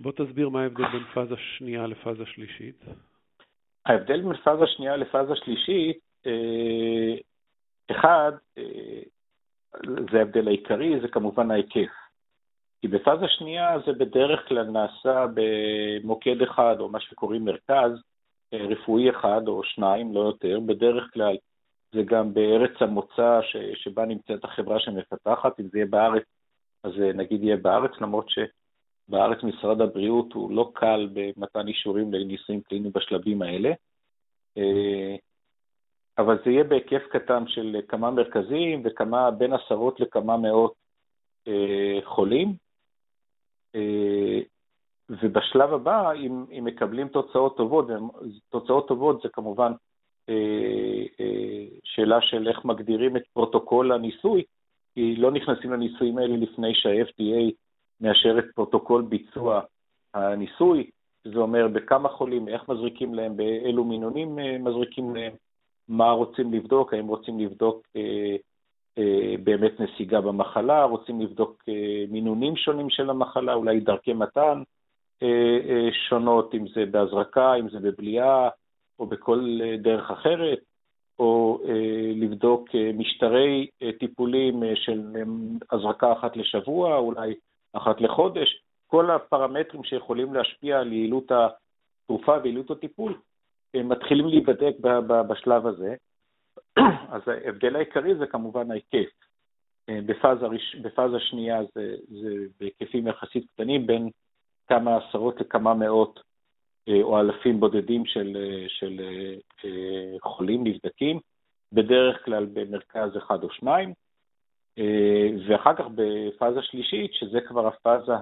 בוא 0.00 0.12
תסביר 0.12 0.48
מה 0.48 0.62
ההבדל 0.62 0.86
בין 0.92 1.04
פאזה 1.14 1.34
שנייה 1.36 1.86
לפאזה 1.86 2.26
שלישית. 2.26 2.84
ההבדל 3.86 4.20
בין 4.20 4.36
פאזה 4.36 4.66
שנייה 4.66 4.96
לפאזה 4.96 5.36
שלישית, 5.36 5.98
אה, 6.26 7.14
אחד, 7.90 8.32
אה, 8.58 9.02
זה 10.12 10.18
ההבדל 10.18 10.48
העיקרי, 10.48 11.00
זה 11.00 11.08
כמובן 11.08 11.50
ההיקף. 11.50 11.92
כי 12.80 12.88
בפאזה 12.88 13.24
שנייה 13.28 13.78
זה 13.86 13.92
בדרך 13.92 14.48
כלל 14.48 14.70
נעשה 14.70 15.26
במוקד 15.34 16.42
אחד, 16.42 16.76
או 16.80 16.88
מה 16.88 17.00
שקוראים 17.00 17.44
מרכז 17.44 17.90
אה, 18.52 18.66
רפואי 18.66 19.10
אחד 19.10 19.48
או 19.48 19.64
שניים, 19.64 20.14
לא 20.14 20.20
יותר. 20.20 20.60
בדרך 20.60 21.10
כלל 21.14 21.36
זה 21.92 22.02
גם 22.02 22.34
בארץ 22.34 22.70
המוצא 22.80 23.40
ש, 23.42 23.56
שבה 23.74 24.04
נמצאת 24.06 24.44
החברה 24.44 24.80
שמפתחת, 24.80 25.60
אם 25.60 25.68
זה 25.68 25.78
יהיה 25.78 25.86
בארץ, 25.86 26.24
אז 26.82 26.92
נגיד 27.14 27.44
יהיה 27.44 27.56
בארץ, 27.56 27.90
למרות 28.00 28.30
ש... 28.30 28.38
בארץ 29.08 29.42
משרד 29.42 29.80
הבריאות 29.80 30.32
הוא 30.32 30.50
לא 30.50 30.70
קל 30.74 31.08
במתן 31.12 31.68
אישורים 31.68 32.12
לניסויים 32.12 32.60
קליניים 32.60 32.92
בשלבים 32.92 33.42
האלה, 33.42 33.72
אה, 34.58 35.16
אבל 36.18 36.38
זה 36.44 36.50
יהיה 36.50 36.64
בהיקף 36.64 37.02
קטן 37.10 37.46
של 37.46 37.76
כמה 37.88 38.10
מרכזים 38.10 38.82
וכמה, 38.84 39.30
בין 39.30 39.52
עשרות 39.52 40.00
לכמה 40.00 40.36
מאות 40.36 40.74
אה, 41.48 41.98
חולים. 42.04 42.54
אה, 43.74 44.40
ובשלב 45.10 45.72
הבא, 45.72 46.12
אם, 46.12 46.44
אם 46.58 46.64
מקבלים 46.64 47.08
תוצאות 47.08 47.56
טובות, 47.56 47.86
תוצאות 48.50 48.88
טובות 48.88 49.22
זה 49.22 49.28
כמובן 49.28 49.72
שאלה 51.84 52.20
של 52.20 52.48
איך 52.48 52.64
מגדירים 52.64 53.16
את 53.16 53.22
פרוטוקול 53.32 53.92
הניסוי, 53.92 54.42
כי 54.94 55.16
לא 55.16 55.30
נכנסים 55.30 55.72
לניסויים 55.72 56.18
האלה 56.18 56.36
לפני 56.36 56.74
שה-FDA 56.74 57.52
מאשר 58.00 58.38
את 58.38 58.44
פרוטוקול 58.54 59.02
ביצוע 59.02 59.60
הניסוי, 60.14 60.90
זה 61.24 61.38
אומר 61.38 61.68
בכמה 61.68 62.08
חולים, 62.08 62.48
איך 62.48 62.68
מזריקים 62.68 63.14
להם, 63.14 63.36
באילו 63.36 63.84
מינונים 63.84 64.38
אה, 64.38 64.58
מזריקים 64.58 65.16
להם, 65.16 65.32
מה 65.88 66.10
רוצים 66.10 66.52
לבדוק, 66.52 66.94
האם 66.94 67.06
רוצים 67.06 67.40
לבדוק 67.40 67.86
אה, 67.96 68.36
אה, 68.98 69.34
באמת 69.44 69.80
נסיגה 69.80 70.20
במחלה, 70.20 70.84
רוצים 70.84 71.20
לבדוק 71.20 71.62
אה, 71.68 72.04
מינונים 72.08 72.56
שונים 72.56 72.90
של 72.90 73.10
המחלה, 73.10 73.54
אולי 73.54 73.80
דרכי 73.80 74.12
מתן 74.12 74.62
שונות, 76.08 76.54
אם 76.54 76.64
זה 76.74 76.86
בהזרקה, 76.86 77.54
אם 77.54 77.68
זה 77.68 77.80
בבליעה, 77.80 78.48
או 78.98 79.06
בכל 79.06 79.58
דרך 79.78 80.10
אחרת, 80.10 80.58
או 81.18 81.60
לבדוק 82.14 82.68
משטרי 82.94 83.66
טיפולים 83.98 84.62
של 84.74 85.02
הזרקה 85.72 86.12
אחת 86.12 86.36
לשבוע, 86.36 86.96
אולי 86.96 87.34
אחת 87.72 88.00
לחודש, 88.00 88.62
כל 88.86 89.10
הפרמטרים 89.10 89.84
שיכולים 89.84 90.34
להשפיע 90.34 90.78
על 90.78 90.92
יעילות 90.92 91.32
התרופה 91.32 92.36
ויעילות 92.42 92.70
הטיפול 92.70 93.14
מתחילים 93.74 94.28
להיבדק 94.28 94.74
בשלב 95.28 95.66
הזה. 95.66 95.94
אז 97.14 97.22
ההבדל 97.26 97.76
העיקרי 97.76 98.14
זה 98.14 98.26
כמובן 98.26 98.70
ההיקף. 98.70 99.08
בפאזה, 99.90 100.46
בפאזה 100.82 101.20
שנייה 101.20 101.60
זה, 101.74 101.96
זה 102.08 102.34
בהיקפים 102.60 103.06
יחסית 103.06 103.46
קטנים, 103.54 103.86
בין 103.86 104.10
כמה 104.68 104.96
עשרות 104.96 105.40
לכמה 105.40 105.74
מאות 105.74 106.20
או 107.02 107.20
אלפים 107.20 107.60
בודדים 107.60 108.06
של, 108.06 108.36
של 108.68 109.00
חולים 110.22 110.64
נבדקים, 110.64 111.20
בדרך 111.72 112.24
כלל 112.24 112.46
במרכז 112.52 113.16
אחד 113.16 113.44
או 113.44 113.50
שניים. 113.50 113.92
אה, 114.78 115.28
ואחר 115.48 115.74
כך 115.74 115.84
בפאזה 115.94 116.62
שלישית, 116.62 117.14
שזה 117.14 117.40
כבר 117.40 117.66
הפאזה 117.66 118.12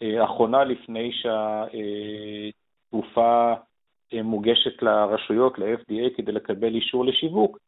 האחרונה 0.00 0.64
לפני 0.64 1.12
שהתרופה 2.92 3.52
אה, 3.52 3.56
מוגשת 4.22 4.82
לרשויות, 4.82 5.58
ל-FDA, 5.58 6.16
כדי 6.16 6.32
לקבל 6.32 6.74
אישור 6.74 7.04
לשיווק, 7.04 7.58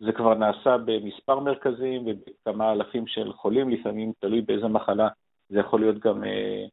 זה 0.00 0.12
כבר 0.12 0.34
נעשה 0.34 0.76
במספר 0.84 1.40
מרכזים 1.40 2.06
ובכמה 2.06 2.72
אלפים 2.72 3.06
של 3.06 3.32
חולים, 3.32 3.70
לפעמים 3.70 4.12
תלוי 4.20 4.40
באיזה 4.40 4.68
מחלה, 4.68 5.08
זה 5.48 5.60
יכול 5.60 5.80
להיות 5.80 5.98
גם 5.98 6.24
אה, 6.24 6.64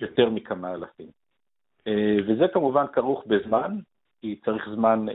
יותר 0.00 0.30
מכמה 0.30 0.74
אלפים. 0.74 1.06
וזה 2.26 2.48
כמובן 2.52 2.84
כרוך 2.92 3.24
בזמן, 3.26 3.78
כי 4.20 4.36
צריך 4.44 4.68
זמן 4.74 5.06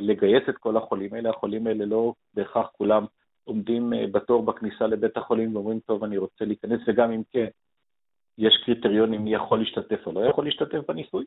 לגייס 0.00 0.42
את 0.48 0.58
כל 0.58 0.76
החולים 0.76 1.14
האלה, 1.14 1.30
החולים 1.30 1.66
האלה 1.66 1.84
לא 1.84 2.12
בהכרח 2.34 2.70
כולם 2.78 3.04
עומדים 3.46 3.92
אה, 3.92 4.06
בתור 4.12 4.42
בכניסה 4.42 4.86
לבית 4.86 5.16
החולים 5.16 5.56
ואומרים, 5.56 5.80
טוב, 5.80 6.04
אני 6.04 6.18
רוצה 6.18 6.44
להיכנס, 6.44 6.80
וגם 6.86 7.12
אם 7.12 7.22
כן, 7.32 7.46
יש 8.38 8.62
קריטריונים 8.64 9.24
מי 9.24 9.34
יכול 9.34 9.58
להשתתף 9.58 10.06
או 10.06 10.12
לא 10.12 10.20
יכול 10.20 10.44
להשתתף 10.44 10.78
בניסוי. 10.88 11.24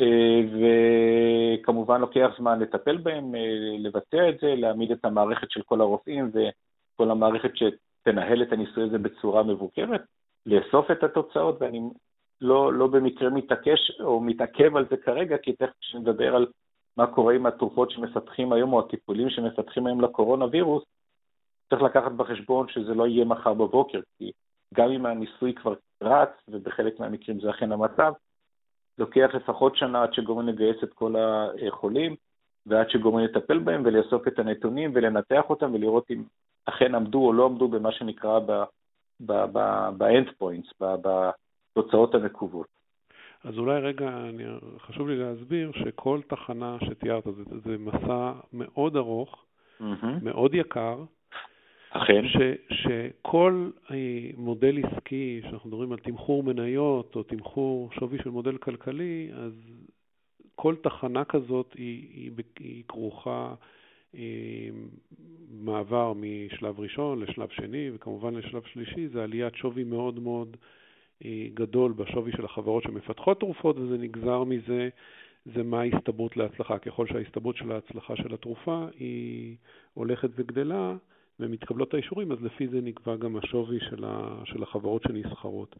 אה, 0.00 0.40
וכמובן 1.62 2.00
לוקח 2.00 2.30
זמן 2.38 2.60
לטפל 2.60 2.96
בהם, 2.96 3.34
אה, 3.34 3.40
לבצע 3.78 4.28
את 4.28 4.40
זה, 4.40 4.54
להעמיד 4.54 4.92
את 4.92 5.04
המערכת 5.04 5.50
של 5.50 5.62
כל 5.62 5.80
הרופאים 5.80 6.30
וכל 6.34 7.10
המערכת 7.10 7.50
שתנהל 7.54 8.42
את 8.42 8.52
הניסוי 8.52 8.84
הזה 8.84 8.98
בצורה 8.98 9.42
מבוקרת, 9.42 10.02
לאסוף 10.46 10.90
את 10.90 11.04
התוצאות, 11.04 11.56
ואני 11.60 11.80
לא, 12.40 12.72
לא 12.72 12.86
במקרה 12.86 13.30
מתעקש 13.30 14.00
או 14.00 14.20
מתעכב 14.20 14.76
על 14.76 14.86
זה 14.90 14.96
כרגע, 14.96 15.38
כי 15.38 15.52
תכף 15.52 15.78
כשנדבר 15.80 16.36
על 16.36 16.46
מה 16.96 17.06
קורה 17.06 17.34
עם 17.34 17.46
התרופות 17.46 17.90
שמפתחים 17.90 18.52
היום 18.52 18.72
או 18.72 18.80
הטיפולים 18.80 19.30
שמפתחים 19.30 19.86
היום 19.86 20.00
לקורונה 20.00 20.44
וירוס, 20.50 20.84
צריך 21.70 21.82
לקחת 21.82 22.12
בחשבון 22.12 22.68
שזה 22.68 22.94
לא 22.94 23.06
יהיה 23.06 23.24
מחר 23.24 23.54
בבוקר, 23.54 24.00
כי 24.18 24.32
גם 24.74 24.90
אם 24.90 25.06
הניסוי 25.06 25.54
כבר 25.54 25.74
רץ, 26.02 26.30
ובחלק 26.48 27.00
מהמקרים 27.00 27.40
זה 27.40 27.50
אכן 27.50 27.72
המצב, 27.72 28.12
לוקח 28.98 29.30
לפחות 29.34 29.76
שנה 29.76 30.02
עד 30.02 30.14
שגורמים 30.14 30.48
לגייס 30.48 30.76
את 30.84 30.92
כל 30.92 31.14
החולים, 31.68 32.16
ועד 32.66 32.90
שגורמים 32.90 33.24
לטפל 33.24 33.58
בהם 33.58 33.82
ולאסוף 33.84 34.28
את 34.28 34.38
הנתונים 34.38 34.90
ולנתח 34.94 35.42
אותם 35.50 35.74
ולראות 35.74 36.10
אם 36.10 36.22
אכן 36.64 36.94
עמדו 36.94 37.26
או 37.26 37.32
לא 37.32 37.46
עמדו 37.46 37.68
במה 37.68 37.92
שנקרא 37.92 38.38
ב-end 39.20 40.28
points, 40.42 40.74
בתוצאות 40.80 42.14
המקוות. 42.14 42.66
אז 43.44 43.58
אולי 43.58 43.80
רגע, 43.80 44.08
אני, 44.08 44.44
חשוב 44.78 45.08
לי 45.08 45.16
להסביר 45.16 45.72
שכל 45.72 46.20
תחנה 46.28 46.76
שתיארת 46.84 47.24
זה, 47.24 47.58
זה 47.64 47.76
מסע 47.78 48.32
מאוד 48.52 48.96
ארוך, 48.96 49.44
mm-hmm. 49.80 50.06
מאוד 50.22 50.54
יקר, 50.54 50.96
אכן. 51.92 52.28
ש, 52.28 52.36
שכל 52.70 53.70
מודל 54.36 54.78
עסקי, 54.84 55.40
שאנחנו 55.42 55.68
מדברים 55.68 55.92
על 55.92 55.98
תמחור 55.98 56.42
מניות 56.42 57.16
או 57.16 57.22
תמחור 57.22 57.90
שווי 57.92 58.18
של 58.18 58.30
מודל 58.30 58.56
כלכלי, 58.56 59.30
אז 59.34 59.52
כל 60.54 60.74
תחנה 60.82 61.24
כזאת 61.24 61.74
היא, 61.74 62.08
היא, 62.14 62.30
היא 62.58 62.82
כרוכה 62.88 63.54
אה, 64.14 64.68
מעבר 65.50 66.12
משלב 66.16 66.80
ראשון 66.80 67.20
לשלב 67.20 67.48
שני 67.50 67.90
וכמובן 67.94 68.34
לשלב 68.34 68.62
שלישי, 68.72 69.08
זה 69.08 69.24
עליית 69.24 69.54
שווי 69.54 69.84
מאוד 69.84 70.18
מאוד 70.18 70.56
אה, 71.24 71.46
גדול 71.54 71.92
בשווי 71.92 72.32
של 72.32 72.44
החברות 72.44 72.82
שמפתחות 72.82 73.40
תרופות, 73.40 73.76
וזה 73.78 73.98
נגזר 73.98 74.44
מזה, 74.44 74.88
זה 75.54 75.62
מה 75.62 75.80
ההסתברות 75.80 76.36
להצלחה. 76.36 76.78
ככל 76.78 77.06
שההסתברות 77.06 77.56
של 77.56 77.72
ההצלחה 77.72 78.16
של 78.16 78.34
התרופה 78.34 78.86
היא 78.98 79.56
הולכת 79.94 80.30
וגדלה, 80.34 80.96
ומתקבלות 81.40 81.94
האישורים, 81.94 82.32
אז 82.32 82.42
לפי 82.42 82.68
זה 82.68 82.80
נקבע 82.80 83.16
גם 83.16 83.36
השווי 83.36 83.80
של, 83.80 84.04
ה, 84.04 84.40
של 84.44 84.62
החברות 84.62 85.02
שנסחרות. 85.02 85.76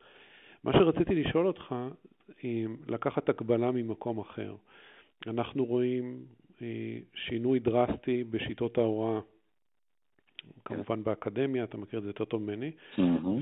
מה 0.65 0.73
שרציתי 0.73 1.15
לשאול 1.15 1.47
אותך, 1.47 1.75
לקחת 2.89 3.29
הקבלה 3.29 3.71
ממקום 3.71 4.19
אחר. 4.19 4.55
אנחנו 5.27 5.65
רואים 5.65 6.25
אה, 6.63 6.99
שינוי 7.15 7.59
דרסטי 7.59 8.25
בשיטות 8.25 8.79
ההוראה, 8.79 9.21
כמובן 10.65 11.05
באקדמיה, 11.05 11.65
אתה 11.65 11.77
מכיר 11.77 11.99
את 11.99 12.05
זה 12.05 12.09
יותר 12.11 12.25
טוב 12.25 12.43
ממני, 12.43 12.71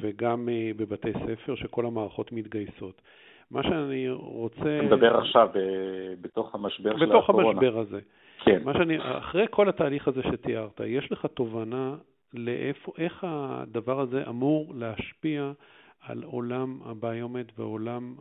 וגם 0.00 0.48
אה, 0.48 0.70
בבתי 0.76 1.12
ספר, 1.12 1.54
שכל 1.54 1.86
המערכות 1.86 2.32
מתגייסות. 2.32 3.02
מה 3.50 3.62
שאני 3.62 4.10
רוצה... 4.10 4.78
אני 4.78 4.86
מדבר 4.86 5.16
עכשיו 5.16 5.48
אה, 5.56 6.14
בתוך 6.20 6.54
המשבר 6.54 6.98
של 6.98 7.12
הקורונה. 7.12 7.18
בתוך 7.18 7.30
המשבר 7.30 7.78
הזה. 7.78 8.00
כן. 8.44 8.64
מה 8.64 8.72
שאני, 8.74 8.96
אחרי 9.18 9.46
כל 9.50 9.68
התהליך 9.68 10.09
הזה 10.09 10.22
שתיארת, 10.22 10.81
יש 10.87 11.12
לך 11.12 11.26
תובנה 11.26 11.96
לאיפה, 12.35 12.92
איך 12.98 13.24
הדבר 13.29 14.00
הזה 14.00 14.29
אמור 14.29 14.74
להשפיע 14.74 15.53
על 16.00 16.22
עולם 16.22 16.81
הביומט 16.85 17.53
ועולם 17.59 18.14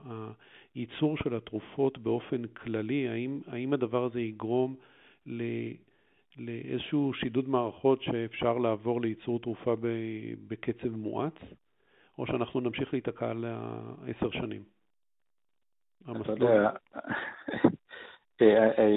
הייצור 0.76 1.18
של 1.18 1.36
התרופות 1.36 1.98
באופן 1.98 2.48
כללי? 2.48 3.10
האם, 3.10 3.42
האם 3.48 3.74
הדבר 3.74 4.04
הזה 4.04 4.22
יגרום 4.22 4.76
ל, 5.26 5.44
לאיזשהו 6.38 7.14
שידוד 7.14 7.50
מערכות 7.50 8.02
שאפשר 8.02 8.58
לעבור 8.58 9.02
לייצור 9.02 9.40
תרופה 9.40 9.76
בקצב 10.48 10.90
מואץ, 10.90 11.36
או 12.18 12.28
שאנחנו 12.28 12.60
נמשיך 12.60 12.94
להיתקע 12.94 13.30
על 13.30 13.46
עשר 14.08 14.32
שנים? 14.32 14.64
אתה 16.04 16.32
יודע, 16.32 16.70
אה, 16.96 17.02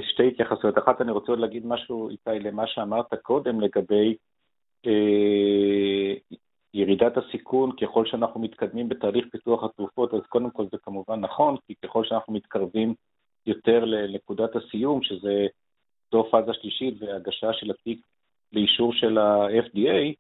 שתי 0.02 0.28
התייחסויות. 0.28 0.78
אחת, 0.78 1.00
אני 1.00 1.12
רוצה 1.12 1.33
עוד 1.33 1.38
להגיד 1.38 1.66
משהו, 1.66 2.09
איתי, 2.09 2.38
למה 2.40 2.66
שאמרת 2.66 3.14
קודם 3.22 3.61
לגבי 3.61 4.16
אה, 4.87 6.14
ירידת 6.74 7.16
הסיכון 7.16 7.76
ככל 7.76 8.07
שאנחנו 8.07 8.40
מתקדמים 8.40 8.88
בתהליך 8.88 9.26
פיתוח 9.33 9.64
התרופות, 9.64 10.14
אז 10.14 10.20
קודם 10.28 10.50
כל 10.50 10.64
זה 10.72 10.76
כמובן 10.83 11.20
נכון, 11.20 11.57
כי 11.66 11.74
ככל 11.85 12.05
שאנחנו 12.05 12.33
מתקרבים 12.33 12.94
יותר 13.46 13.85
לנקודת 13.85 14.57
הסיום, 14.57 15.02
שזה 15.02 15.46
זו 16.12 16.28
פאזה 16.31 16.52
שלישית 16.55 16.94
והגשה 17.00 17.52
של 17.52 17.70
התיק 17.70 18.00
לאישור 18.52 18.92
של 18.92 19.18
ה-FDA, 19.18 20.14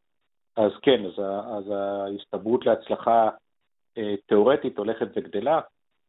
אז 0.56 0.72
כן, 0.82 1.04
אז, 1.04 1.18
אז 1.58 1.70
ההסתברות 1.70 2.66
להצלחה 2.66 3.28
אה, 3.98 4.14
תיאורטית 4.26 4.78
הולכת 4.78 5.06
וגדלה. 5.16 5.60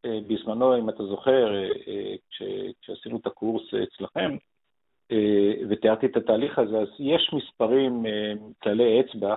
אה, 0.06 0.20
בזמנו, 0.28 0.78
אם 0.78 0.90
אתה 0.90 1.04
זוכר, 1.06 1.56
אה, 1.56 2.16
כש, 2.30 2.42
כשעשינו 2.82 3.18
את 3.18 3.28
הקורס 3.28 3.64
אצלכם, 3.74 4.38
ותיארתי 5.70 6.06
את 6.06 6.18
התהליך 6.18 6.60
הזה, 6.60 6.80
אז 6.80 6.88
יש 7.00 7.34
מספרים, 7.34 8.06
כללי 8.64 9.02
אצבע, 9.02 9.36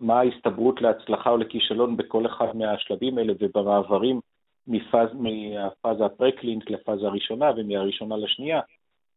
מה 0.00 0.20
ההסתברות 0.20 0.82
להצלחה 0.82 1.30
או 1.30 1.36
לכישלון 1.36 1.96
בכל 1.96 2.26
אחד 2.26 2.56
מהשלבים 2.56 3.18
האלה 3.18 3.32
ובמעברים 3.40 4.20
מפאז, 4.66 5.08
מהפאזה 5.14 6.04
הפרקלינק 6.04 6.70
לפאזה 6.70 7.06
הראשונה 7.06 7.50
ומהראשונה 7.56 8.16
לשנייה, 8.16 8.60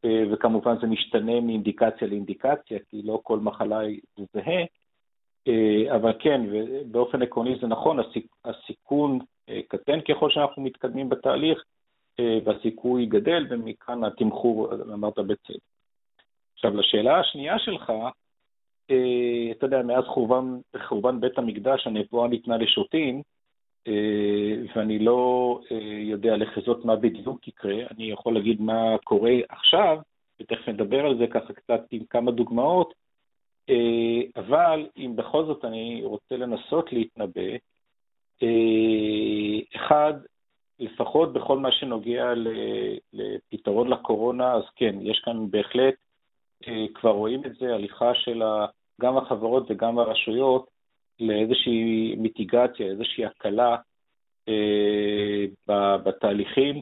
אה, 0.05 0.23
וכמובן 0.31 0.75
זה 0.81 0.87
משתנה 0.87 1.41
מאינדיקציה 1.41 2.07
לאינדיקציה, 2.07 2.79
כי 2.89 3.01
לא 3.03 3.19
כל 3.23 3.39
מחלה 3.39 3.79
זהה, 4.33 4.45
אה, 4.47 4.65
אבל 5.95 6.13
כן, 6.19 6.41
באופן 6.91 7.21
עקרוני 7.21 7.55
זה 7.61 7.67
נכון, 7.67 7.99
הסיכון 8.45 9.19
אה, 9.49 9.59
קטן 9.67 10.01
ככל 10.01 10.29
שאנחנו 10.29 10.61
מתקדמים 10.61 11.09
בתהליך, 11.09 11.63
והסיכוי 12.45 13.05
גדל, 13.05 13.47
ומכאן 13.49 14.03
התמחור, 14.03 14.73
אמרת 14.93 15.19
בצד. 15.19 15.53
עכשיו, 16.53 16.77
לשאלה 16.77 17.19
השנייה 17.19 17.59
שלך, 17.59 17.91
אתה 18.85 19.65
יודע, 19.65 19.81
מאז 19.81 20.03
חורבן, 20.03 20.57
חורבן 20.87 21.21
בית 21.21 21.37
המקדש 21.37 21.87
הנבואה 21.87 22.27
ניתנה 22.27 22.57
לשוטים, 22.57 23.21
אה, 23.87 24.55
ואני 24.75 24.99
לא 24.99 25.59
אה, 25.71 25.77
יודע 26.01 26.37
לחזות 26.37 26.85
מה 26.85 26.95
בדיוק 26.95 27.47
יקרה, 27.47 27.75
אני 27.91 28.11
יכול 28.11 28.33
להגיד 28.33 28.61
מה 28.61 28.97
קורה 29.03 29.33
עכשיו, 29.49 29.97
ותכף 30.39 30.67
נדבר 30.67 31.05
על 31.05 31.17
זה 31.17 31.27
ככה 31.27 31.53
קצת 31.53 31.81
עם 31.91 32.03
כמה 32.09 32.31
דוגמאות, 32.31 32.93
אה, 32.93 33.02
אבל 34.35 34.87
אם 34.97 35.15
בכל 35.15 35.45
זאת 35.45 35.65
אני 35.65 36.01
רוצה 36.03 36.37
לנסות 36.37 36.93
להתנבא, 36.93 37.41
אחד, 39.75 40.13
לפחות 40.79 41.33
בכל 41.33 41.59
מה 41.59 41.71
שנוגע 41.71 42.33
לפתרון 43.13 43.87
לקורונה, 43.87 44.53
אז 44.53 44.63
כן, 44.75 44.95
יש 45.01 45.21
כאן 45.25 45.51
בהחלט, 45.51 45.93
כבר 46.93 47.11
רואים 47.11 47.45
את 47.45 47.55
זה, 47.55 47.73
הליכה 47.73 48.15
של 48.15 48.41
גם 49.01 49.17
החברות 49.17 49.71
וגם 49.71 49.99
הרשויות 49.99 50.67
לאיזושהי 51.19 52.15
מיטיגציה, 52.17 52.87
איזושהי 52.87 53.25
הקלה 53.25 53.75
אה, 54.47 55.45
בתהליכים, 55.97 56.81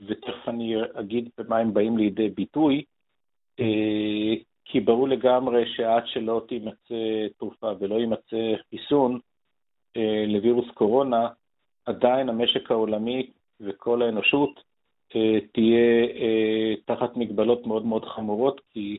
ותכף 0.00 0.48
אני 0.48 0.76
אגיד 0.94 1.28
במה 1.38 1.58
הם 1.58 1.74
באים 1.74 1.98
לידי 1.98 2.28
ביטוי, 2.28 2.84
אה, 3.60 4.34
כי 4.72 4.80
ברור 4.80 5.08
לגמרי 5.08 5.64
שעד 5.76 6.02
שלא 6.06 6.42
תימצא 6.48 7.26
תרופה 7.38 7.72
ולא 7.80 7.94
יימצא 7.94 8.54
חיסון 8.70 9.18
אה, 9.96 10.24
לווירוס 10.26 10.70
קורונה, 10.74 11.28
עדיין 11.86 12.28
המשק 12.28 12.70
העולמי 12.70 13.30
וכל 13.60 14.02
האנושות 14.02 14.60
אה, 15.16 15.38
תהיה 15.52 16.04
אה, 16.04 16.74
תחת 16.84 17.16
מגבלות 17.16 17.66
מאוד 17.66 17.86
מאוד 17.86 18.04
חמורות, 18.04 18.60
כי 18.70 18.96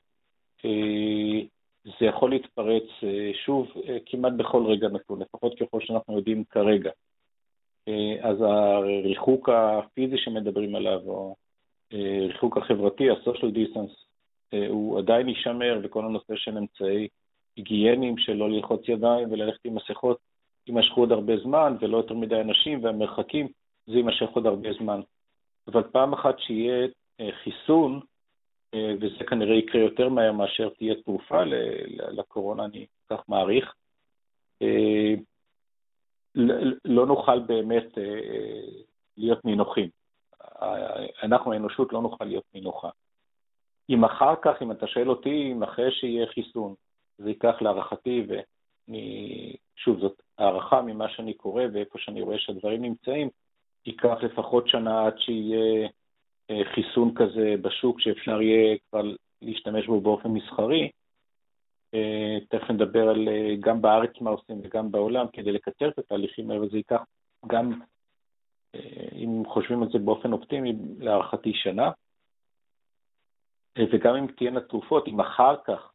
אה, 0.66 1.42
זה 1.84 2.06
יכול 2.06 2.30
להתפרץ 2.30 2.84
אה, 3.04 3.32
שוב 3.46 3.68
אה, 3.88 3.98
כמעט 4.06 4.34
בכל 4.34 4.66
רגע 4.66 4.88
נתון, 4.88 5.22
לפחות 5.22 5.60
ככל 5.60 5.80
שאנחנו 5.82 6.18
יודעים 6.18 6.44
כרגע. 6.50 6.92
אה, 7.88 8.30
אז 8.30 8.42
הריחוק 8.42 9.50
הפיזי 9.50 10.18
שמדברים 10.18 10.76
עליו, 10.76 11.00
או 11.06 11.36
הריחוק 11.92 12.58
החברתי, 12.58 13.10
ה-social 13.10 13.56
distance, 13.56 14.11
הוא 14.70 15.00
עדיין 15.00 15.30
יישמר, 15.30 15.80
וכל 15.84 16.06
הנושא 16.06 16.36
של 16.36 16.58
אמצעי 16.58 17.08
היגיינים 17.56 18.16
לא 18.36 18.50
ללחוץ 18.50 18.82
ידיים 18.88 19.32
וללכת 19.32 19.66
עם 19.66 19.76
מסכות 19.76 20.18
יימשכו 20.68 21.02
עוד 21.02 21.12
הרבה 21.12 21.38
זמן, 21.38 21.76
ולא 21.82 21.98
יותר 21.98 22.14
מדי 22.14 22.42
אנשים, 22.42 22.84
והמרחקים, 22.84 23.48
זה 23.88 23.94
יימשך 23.94 24.30
עוד 24.30 24.46
הרבה 24.46 24.70
זמן. 24.80 25.02
אבל 25.68 25.84
פעם 25.84 26.14
אחת 26.14 26.40
שיהיה 26.40 26.88
חיסון, 27.44 28.00
אה, 28.74 28.94
וזה 29.02 29.24
כנראה 29.30 29.56
יקרה 29.56 29.82
יותר 29.82 30.10
מהר 30.10 30.32
מאשר 30.32 30.70
תהיה 30.70 30.96
תרופה 30.96 31.44
לקורונה, 32.12 32.66
אני 32.66 32.86
כך 33.10 33.20
מעריך. 33.28 33.74
אה, 34.62 35.14
לא 36.86 37.06
נוכל 37.06 37.40
באמת 37.40 37.98
אה, 37.98 38.62
להיות 39.18 39.46
נינוחים. 39.46 39.90
אנחנו, 41.24 41.54
האנושות, 41.54 41.94
לא 41.94 42.02
נוכל 42.02 42.26
להיות 42.26 42.44
נינוחה. 42.54 42.90
אם 43.92 44.06
אחר 44.06 44.34
כך, 44.42 44.62
אם 44.62 44.72
אתה 44.72 44.88
שואל 44.88 45.10
אותי, 45.10 45.52
אם 45.52 45.64
אחרי 45.64 45.92
שיהיה 45.92 46.28
חיסון, 46.28 46.74
זה 47.18 47.30
ייקח 47.30 47.62
להערכתי, 47.62 48.26
ואני, 48.28 49.56
שוב, 49.76 50.00
זאת 50.00 50.22
הערכה 50.38 50.82
ממה 50.82 51.10
שאני 51.10 51.34
קורא 51.34 51.64
ואיפה 51.74 52.00
שאני 52.00 52.22
רואה 52.22 52.40
שהדברים 52.40 52.82
נמצאים, 52.82 53.30
ייקח 53.86 54.18
לפחות 54.24 54.68
שנה 54.68 55.06
עד 55.08 55.20
שיהיה 55.20 55.90
חיסון 56.74 57.14
כזה 57.16 57.56
בשוק 57.62 58.00
שאפשר 58.00 58.42
יהיה 58.42 58.78
כבר 58.90 59.02
להשתמש 59.42 59.88
בו 59.88 60.02
באופן 60.02 60.30
מסחרי. 60.30 60.90
תכף 62.50 62.70
נדבר 62.70 63.10
על 63.10 63.28
גם 63.60 63.82
בארץ 63.82 64.12
מה 64.22 64.30
עושים 64.30 64.62
וגם 64.64 64.92
בעולם 64.92 65.26
כדי 65.34 65.52
לקצר 65.52 65.90
את 65.90 66.00
התהליכים 66.00 66.52
האלה, 66.52 66.62
וזה 66.66 66.78
ייקח 66.78 67.02
גם, 67.48 67.82
אם 69.16 69.44
חושבים 69.48 69.84
על 69.84 69.90
זה 69.92 70.00
באופן 70.00 70.34
אופטימי, 70.34 70.74
להערכתי 71.00 71.54
שנה. 71.54 71.92
וגם 73.78 74.16
אם 74.16 74.28
תהיינה 74.28 74.60
תרופות, 74.60 75.08
אם 75.08 75.20
אחר 75.20 75.56
כך, 75.66 75.92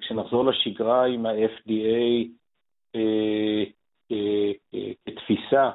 כשנחזור 0.00 0.44
לשגרה 0.44 1.06
עם 1.06 1.26
ה-FDA 1.26 2.28
כתפיסה, 5.04 5.70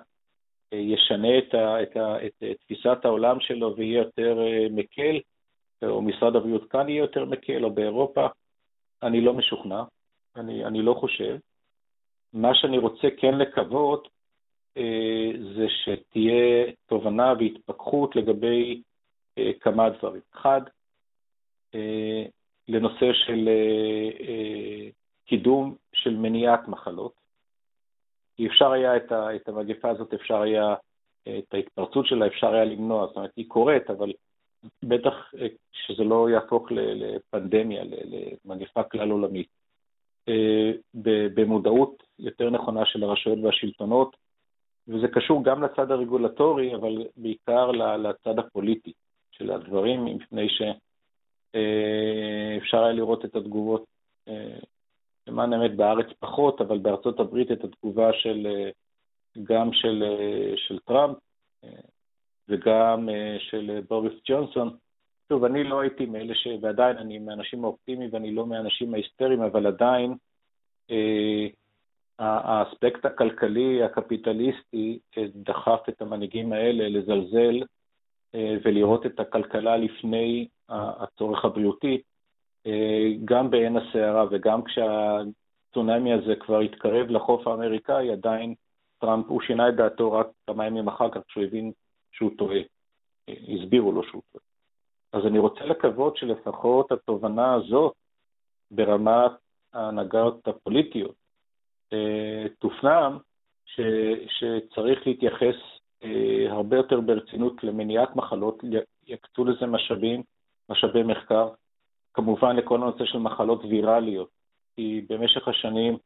ישנה 0.71 1.37
את, 1.37 1.53
ה, 1.53 1.83
את, 1.83 1.97
ה, 1.97 2.25
את 2.25 2.43
תפיסת 2.59 2.97
העולם 3.03 3.39
שלו 3.39 3.75
ויהיה 3.75 3.97
יותר 3.97 4.39
מקל, 4.71 5.19
או 5.83 6.01
משרד 6.01 6.35
הבריאות 6.35 6.69
כאן 6.69 6.89
יהיה 6.89 6.99
יותר 6.99 7.25
מקל, 7.25 7.65
או 7.65 7.71
באירופה, 7.71 8.27
אני 9.03 9.21
לא 9.21 9.33
משוכנע, 9.33 9.83
אני, 10.35 10.65
אני 10.65 10.81
לא 10.81 10.93
חושב. 10.93 11.37
מה 12.33 12.55
שאני 12.55 12.77
רוצה 12.77 13.07
כן 13.17 13.37
לקוות 13.37 14.07
אה, 14.77 15.31
זה 15.55 15.65
שתהיה 15.69 16.71
תובנה 16.85 17.33
והתפכחות 17.39 18.15
לגבי 18.15 18.81
אה, 19.37 19.51
כמה 19.59 19.89
דברים. 19.89 20.21
אחד, 20.33 20.61
אה, 20.65 20.71
לנושא 22.67 23.13
של 23.13 23.47
אה, 23.47 24.27
אה, 24.27 24.89
קידום 25.25 25.75
של 25.93 26.15
מניעת 26.15 26.67
מחלות. 26.67 27.13
כי 28.35 28.47
אפשר 28.47 28.71
היה 28.71 28.97
את, 28.97 29.11
ה, 29.11 29.35
את 29.35 29.49
המגפה 29.49 29.89
הזאת, 29.89 30.13
אפשר 30.13 30.41
היה, 30.41 30.75
את 31.23 31.53
ההתפרצות 31.53 32.05
שלה 32.05 32.27
אפשר 32.27 32.53
היה 32.53 32.65
למנוע, 32.65 33.07
זאת 33.07 33.15
אומרת, 33.15 33.31
היא 33.35 33.45
קורית, 33.47 33.89
אבל 33.89 34.11
בטח 34.83 35.33
אה, 35.39 35.47
שזה 35.71 36.03
לא 36.03 36.29
יהפוך 36.29 36.71
לפנדמיה, 36.71 37.83
למגפה 38.45 38.83
כלל 38.83 39.11
עולמית. 39.11 39.47
אה, 40.29 40.71
במודעות 41.35 42.03
יותר 42.19 42.49
נכונה 42.49 42.85
של 42.85 43.03
הרשויות 43.03 43.39
והשלטונות, 43.43 44.15
וזה 44.87 45.07
קשור 45.07 45.43
גם 45.43 45.63
לצד 45.63 45.91
הרגולטורי, 45.91 46.75
אבל 46.75 47.07
בעיקר 47.17 47.71
לצד 47.71 48.39
הפוליטי 48.39 48.93
של 49.31 49.51
הדברים, 49.51 50.05
מפני 50.05 50.47
שאפשר 50.49 50.90
אה, 51.55 52.57
היה 52.73 52.91
לראות 52.91 53.25
את 53.25 53.35
התגובות, 53.35 53.85
למען 55.27 55.53
האמת 55.53 55.75
בארץ 55.75 56.05
פחות, 56.19 56.61
אבל 56.61 56.77
בארצות 56.77 57.19
הברית 57.19 57.51
את 57.51 57.63
התגובה 57.63 58.13
של, 58.13 58.47
גם 59.43 59.73
של, 59.73 60.03
של 60.55 60.79
טראמפ, 60.79 61.17
וגם 62.51 63.09
אה, 63.09 63.37
של 63.39 63.81
בוריס 63.89 64.13
ג'ונסון. 64.25 64.77
שוב, 65.29 65.43
אני 65.43 65.63
לא 65.63 65.81
הייתי 65.81 66.05
מאלה 66.05 66.35
ש... 66.35 66.47
ועדיין 66.61 66.97
אני 66.97 67.19
מהאנשים 67.19 67.63
האופטימיים 67.63 68.09
ואני 68.13 68.31
לא 68.31 68.45
מהאנשים 68.45 68.93
ההיסטריים, 68.93 69.41
אבל 69.41 69.67
עדיין 69.67 70.15
אה, 70.91 71.47
האספקט 72.19 73.05
הכלכלי, 73.05 73.83
הקפיטליסטי, 73.83 74.99
אה, 75.17 75.23
דחף 75.35 75.81
את 75.89 76.01
המנהיגים 76.01 76.53
האלה 76.53 76.89
לזלזל 76.89 77.59
אה, 77.61 77.65
ולראות 78.33 79.05
את 79.05 79.19
הכלכלה 79.19 79.77
לפני 79.77 80.47
הצורך 80.69 81.45
הבריאותי, 81.45 82.01
אה, 82.65 83.11
גם 83.25 83.49
בעין 83.49 83.77
הסערה 83.77 84.25
וגם 84.31 84.61
כשהצונאמי 84.63 86.13
הזה 86.13 86.35
כבר 86.39 86.59
התקרב 86.59 87.09
לחוף 87.09 87.47
האמריקאי, 87.47 88.11
עדיין 88.11 88.53
טראמפ, 88.99 89.25
הוא 89.27 89.41
שינה 89.41 89.69
את 89.69 89.75
דעתו 89.75 90.11
רק 90.11 90.27
כמה 90.47 90.65
ימים 90.65 90.87
אחר 90.87 91.09
כך, 91.11 91.21
כשהוא 91.27 91.43
הבין 91.43 91.71
שהוא 92.11 92.31
טועה. 92.37 92.59
הסבירו 93.27 93.91
לו 93.91 94.03
שהוא 94.03 94.21
טועה. 94.31 94.43
אז 95.13 95.25
אני 95.25 95.39
רוצה 95.39 95.65
לקוות 95.65 96.17
שלפחות 96.17 96.91
התובנה 96.91 97.53
הזאת 97.53 97.93
ברמת 98.71 99.31
ההנהגות 99.73 100.47
הפוליטיות 100.47 101.15
אה, 101.93 102.45
תופנם, 102.59 103.17
ש, 103.65 103.79
שצריך 104.27 105.07
להתייחס 105.07 105.55
אה, 105.55 105.80
הרבה 106.49 106.77
יותר 106.77 106.99
ברצינות 106.99 107.63
למניעת 107.63 108.15
מחלות, 108.15 108.63
יקצו 109.07 109.45
לזה 109.45 109.65
משאבים, 109.65 110.23
משאבי 110.69 111.03
מחקר, 111.03 111.49
כמובן 112.13 112.55
לכל 112.55 112.75
הנושא 112.75 113.05
של 113.05 113.17
מחלות 113.17 113.65
ויראליות, 113.65 114.29
כי 114.75 115.05
במשך 115.09 115.47
השנים 115.47 115.97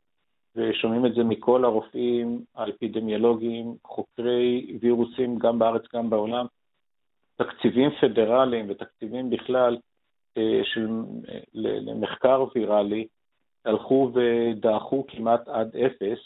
ושומעים 0.56 1.06
את 1.06 1.14
זה 1.16 1.24
מכל 1.24 1.66
הרופאים 1.66 2.44
האפידמיולוגיים, 2.56 3.76
חוקרי 3.86 4.78
וירוסים 4.82 5.38
גם 5.38 5.60
בארץ, 5.60 5.84
גם 5.96 6.10
בעולם. 6.10 6.46
תקציבים 7.36 7.90
פדרליים 8.02 8.66
ותקציבים 8.70 9.30
בכלל 9.30 9.78
אה, 10.38 10.62
של, 10.64 10.88
למחקר 11.54 12.46
ויראלי 12.56 13.08
הלכו 13.66 14.12
ודעכו 14.14 15.06
כמעט 15.08 15.48
עד 15.48 15.76
אפס, 15.76 16.20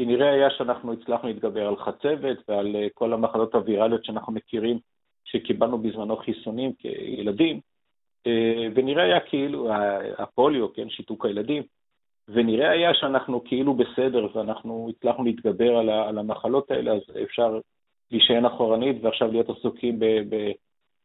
כי 0.00 0.06
נראה 0.06 0.32
היה 0.32 0.50
שאנחנו 0.50 0.92
הצלחנו 0.92 1.28
להתגבר 1.28 1.68
על 1.68 1.76
חצבת 1.76 2.36
ועל 2.48 2.76
אה, 2.76 2.86
כל 2.94 3.12
המחלות 3.12 3.54
הוויראליות 3.54 4.04
שאנחנו 4.04 4.32
מכירים, 4.32 4.78
שקיבלנו 5.24 5.78
בזמנו 5.78 6.16
חיסונים 6.16 6.72
כילדים, 6.72 7.60
אה, 8.26 8.66
ונראה 8.74 9.02
היה 9.02 9.20
כאילו, 9.20 9.68
הפוליו, 10.18 10.72
כן, 10.72 10.90
שיתוק 10.90 11.26
הילדים, 11.26 11.62
ונראה 12.28 12.70
היה 12.70 12.94
שאנחנו 12.94 13.44
כאילו 13.44 13.74
בסדר 13.74 14.26
ואנחנו 14.34 14.90
הצלחנו 14.90 15.24
להתגבר 15.24 15.76
על, 15.76 15.90
על 15.90 16.18
המחלות 16.18 16.70
האלה, 16.70 16.92
אז 16.92 17.02
אפשר 17.22 17.58
להישען 18.10 18.44
אחורנית 18.44 18.96
ועכשיו 19.02 19.32
להיות 19.32 19.50
עסוקים 19.50 19.98
ב, 19.98 20.04
ב, 20.04 20.50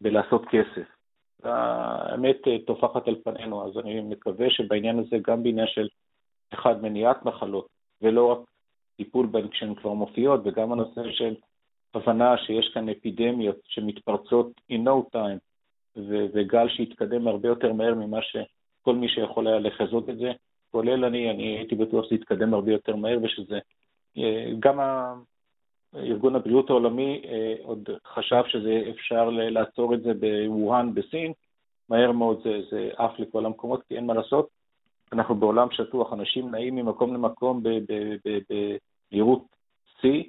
בלעשות 0.02 0.46
כסף. 0.46 0.88
האמת 1.44 2.48
אה, 2.48 2.58
טופחת 2.68 3.08
על 3.08 3.16
פנינו, 3.24 3.68
אז 3.68 3.78
אני 3.78 4.02
מקווה 4.02 4.50
שבעניין 4.50 5.00
הזה, 5.00 5.18
גם 5.28 5.44
בעניין 5.44 5.68
של, 5.68 5.88
אחד, 6.54 6.82
מניעת 6.82 7.26
מחלות, 7.26 7.68
ולא 8.02 8.32
רק 8.32 8.55
טיפול 8.98 9.26
בהן 9.26 9.48
כשהן 9.48 9.76
כבר 9.76 9.94
מופיעות, 9.94 10.42
וגם 10.46 10.72
הנושא 10.72 11.02
של 11.12 11.36
הבנה 11.94 12.38
שיש 12.38 12.72
כאן 12.74 12.90
אפידמיות 12.90 13.56
שמתפרצות 13.68 14.52
in 14.72 14.88
no 14.88 15.16
time, 15.16 15.40
וגל 16.34 16.70
שהתקדם 16.70 17.28
הרבה 17.28 17.48
יותר 17.48 17.74
מהר 17.74 17.94
ממה 17.94 18.20
שכל 18.22 18.96
מי 18.96 19.10
שיכול 19.10 19.48
היה 19.48 19.60
לחזות 19.60 20.10
את 20.10 20.18
זה, 20.18 20.32
כולל 20.72 21.06
אני, 21.06 21.32
אני 21.32 21.58
הייתי 21.58 21.76
בטוח 21.76 22.06
שזה 22.06 22.16
יתקדם 22.16 22.54
הרבה 22.54 22.72
יותר 22.72 22.96
מהר 22.96 23.18
ושזה, 23.24 23.60
אה, 24.18 24.52
גם 24.60 24.80
ארגון 25.96 26.36
הבריאות 26.36 26.70
העולמי 26.70 27.22
אה, 27.26 27.54
עוד 27.64 27.90
חשב 28.08 28.44
שזה 28.48 28.84
אפשר 28.90 29.30
לעצור 29.30 29.94
את 29.94 30.02
זה 30.02 30.12
בווהאן 30.14 30.94
בסין, 30.94 31.34
מהר 31.90 32.12
מאוד 32.12 32.42
זה, 32.44 32.62
זה 32.72 32.90
עף 32.98 33.20
לכל 33.20 33.46
המקומות, 33.46 33.84
כי 33.88 33.96
אין 33.96 34.06
מה 34.06 34.14
לעשות. 34.14 34.55
אנחנו 35.16 35.36
בעולם 35.36 35.68
שטוח, 35.72 36.14
אנשים 36.14 36.52
נעים 36.52 36.76
ממקום 36.76 37.14
למקום 37.14 37.64
במהירות 39.12 39.44
שיא, 40.02 40.24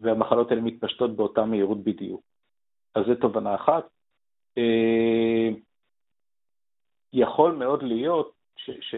והמחלות 0.00 0.50
האלה 0.50 0.62
מתפשטות 0.62 1.16
באותה 1.16 1.44
מהירות 1.44 1.84
בדיוק. 1.84 2.20
אז 2.94 3.04
זו 3.06 3.14
תובנה 3.14 3.54
אחת. 3.54 3.88
אה, 4.58 5.48
יכול 7.12 7.52
מאוד 7.52 7.82
להיות 7.82 8.32
ש, 8.56 8.70
ש, 8.80 8.94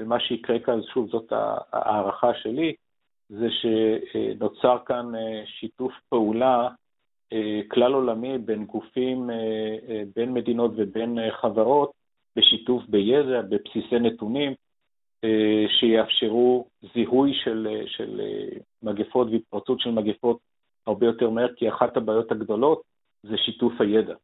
ומה 0.00 0.20
שיקרה 0.20 0.58
כאן, 0.58 0.82
שוב, 0.94 1.08
זאת 1.10 1.32
ההערכה 1.72 2.34
שלי, 2.34 2.74
זה 3.28 3.46
שנוצר 3.50 4.78
כאן 4.86 5.14
אה, 5.14 5.42
שיתוף 5.46 5.92
פעולה 6.08 6.68
אה, 7.32 7.60
כלל 7.70 7.92
עולמי 7.92 8.38
בין 8.38 8.64
גופים, 8.64 9.30
בין 10.14 10.32
מדינות 10.32 10.70
ובין 10.76 11.18
חברות, 11.30 11.90
בשיתוף 12.36 12.82
בידע, 12.88 13.42
בבסיסי 13.42 13.98
נתונים, 14.00 14.52
שיאפשרו 15.80 16.66
זיהוי 16.94 17.32
של, 17.44 17.82
של 17.86 18.20
מגפות 18.82 19.28
והתפרצות 19.30 19.80
של 19.80 19.90
מגפות 19.90 20.38
הרבה 20.86 21.06
יותר 21.06 21.30
מהר, 21.30 21.54
כי 21.56 21.68
אחת 21.68 21.96
הבעיות 21.96 22.32
הגדולות 22.32 22.82
זה 23.22 23.36
שיתוף 23.36 23.72
הידע. 23.80 24.14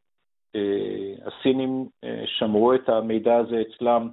הסינים 1.25 1.85
שמרו 2.25 2.73
את 2.73 2.89
המידע 2.89 3.35
הזה 3.37 3.61
אצלם 3.61 4.09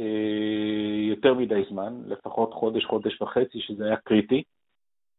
אה, 0.00 1.08
יותר 1.08 1.34
מדי 1.34 1.62
זמן, 1.70 2.02
לפחות 2.06 2.54
חודש, 2.54 2.84
חודש 2.84 3.22
וחצי, 3.22 3.60
שזה 3.60 3.84
היה 3.84 3.96
קריטי. 3.96 4.42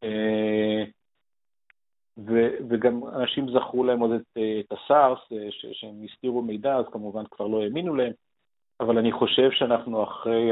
אה, 0.04 0.84
ו, 2.26 2.50
וגם 2.68 3.00
אנשים 3.06 3.50
זכרו 3.50 3.84
להם 3.84 4.00
עוד 4.00 4.10
את, 4.10 4.38
את 4.60 4.72
הסארס, 4.72 5.18
אה, 5.32 5.48
שהם 5.50 6.04
הסתירו 6.04 6.42
מידע, 6.42 6.76
אז 6.76 6.84
כמובן 6.92 7.24
כבר 7.30 7.46
לא 7.46 7.62
האמינו 7.62 7.94
להם, 7.94 8.12
אבל 8.80 8.98
אני 8.98 9.12
חושב 9.12 9.50
שאנחנו 9.50 10.04
אחרי 10.04 10.50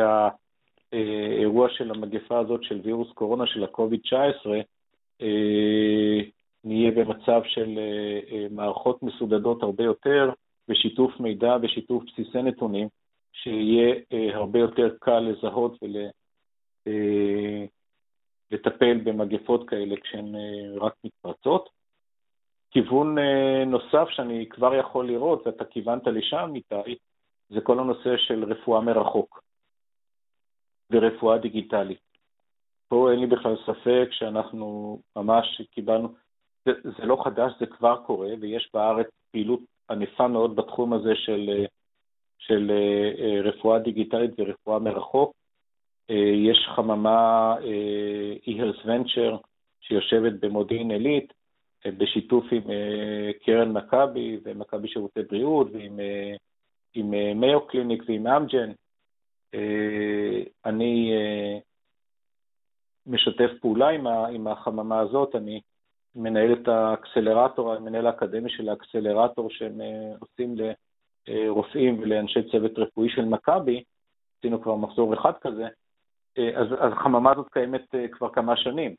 האירוע 0.92 1.68
של 1.70 1.90
המגפה 1.90 2.38
הזאת 2.38 2.64
של 2.64 2.80
וירוס 2.84 3.12
קורונה, 3.12 3.46
של 3.46 3.64
ה-COVID-19, 3.64 4.48
נהיה 6.64 6.90
במצב 6.90 7.42
של 7.44 7.78
מערכות 8.50 9.02
מסודדות 9.02 9.62
הרבה 9.62 9.84
יותר, 9.84 10.30
ושיתוף 10.68 11.20
מידע 11.20 11.56
ושיתוף 11.62 12.04
בסיסי 12.04 12.42
נתונים, 12.42 12.88
שיהיה 13.32 13.94
אה, 14.12 14.36
הרבה 14.36 14.58
יותר 14.58 14.96
קל 15.00 15.18
לזהות 15.20 15.78
ולטפל 18.52 18.98
אה, 18.98 19.04
במגפות 19.04 19.68
כאלה 19.68 19.96
כשהן 19.96 20.34
אה, 20.34 20.40
רק 20.80 20.92
מתפרצות. 21.04 21.68
כיוון 22.70 23.18
נוסף 23.66 24.08
שאני 24.10 24.46
כבר 24.50 24.74
יכול 24.74 25.06
לראות, 25.06 25.46
ואתה 25.46 25.64
כיוונת 25.64 26.06
לשם, 26.06 26.52
איתי, 26.54 26.96
זה 27.48 27.60
כל 27.60 27.78
הנושא 27.78 28.16
של 28.16 28.44
רפואה 28.44 28.80
מרחוק 28.80 29.42
ורפואה 30.90 31.38
דיגיטלית. 31.38 32.08
פה 32.88 33.10
אין 33.10 33.20
לי 33.20 33.26
בכלל 33.26 33.56
ספק 33.66 34.08
שאנחנו 34.10 34.98
ממש 35.16 35.62
קיבלנו, 35.70 36.08
זה, 36.64 36.72
זה 36.82 37.06
לא 37.06 37.22
חדש, 37.24 37.52
זה 37.60 37.66
כבר 37.66 37.96
קורה, 38.06 38.28
ויש 38.40 38.70
בארץ 38.74 39.06
פעילות 39.30 39.60
ענפה 39.90 40.28
מאוד 40.28 40.56
בתחום 40.56 40.92
הזה 40.92 41.12
של, 41.14 41.64
של 42.38 42.70
אה, 42.70 43.40
רפואה 43.40 43.78
דיגיטלית 43.78 44.30
ורפואה 44.38 44.78
מרחוק. 44.78 45.32
אה, 46.10 46.32
יש 46.50 46.68
חממה 46.76 47.54
e-health 48.46 48.86
venture 48.86 49.36
שיושבת 49.80 50.32
במודיעין 50.40 50.90
עילית, 50.90 51.32
אה, 51.86 51.90
בשיתוף 51.90 52.44
עם 52.50 52.62
קרן 53.44 53.72
מכבי 53.72 54.38
ומכבי 54.44 54.88
שירותי 54.88 55.22
בריאות 55.22 55.68
ועם 55.72 56.00
עם 56.94 57.40
מאיו 57.40 57.66
קליניק 57.66 58.02
ועם 58.08 58.26
אמג'ן. 58.26 58.72
אני 60.66 61.12
משתף 63.08 63.50
פעולה 63.60 63.88
עם, 64.28 64.46
החממה 64.46 65.00
הזאת, 65.00 65.34
אני 65.34 65.60
מנהל 66.14 66.52
את 66.52 66.68
האקסלרטור, 66.68 67.78
מנהל 67.78 68.06
האקדמי 68.06 68.50
של 68.50 68.68
האקסלרטור 68.68 69.50
שהם 69.50 69.80
אה, 69.80 70.12
עושים 70.18 70.54
לרופאים 71.28 71.98
ולאנשי 71.98 72.50
צוות 72.50 72.78
רפואי 72.78 73.08
של 73.10 73.24
מכבי, 73.24 73.84
עשינו 74.38 74.62
כבר 74.62 74.76
מחזור 74.76 75.14
אחד 75.14 75.32
כזה, 75.40 75.68
אה, 76.38 76.50
אז, 76.60 76.66
אז 76.78 76.92
החממה 76.92 77.32
הזאת 77.32 77.48
קיימת 77.52 77.94
אה, 77.94 78.08
כבר 78.08 78.28
כמה 78.32 78.56
שנים. 78.56 78.94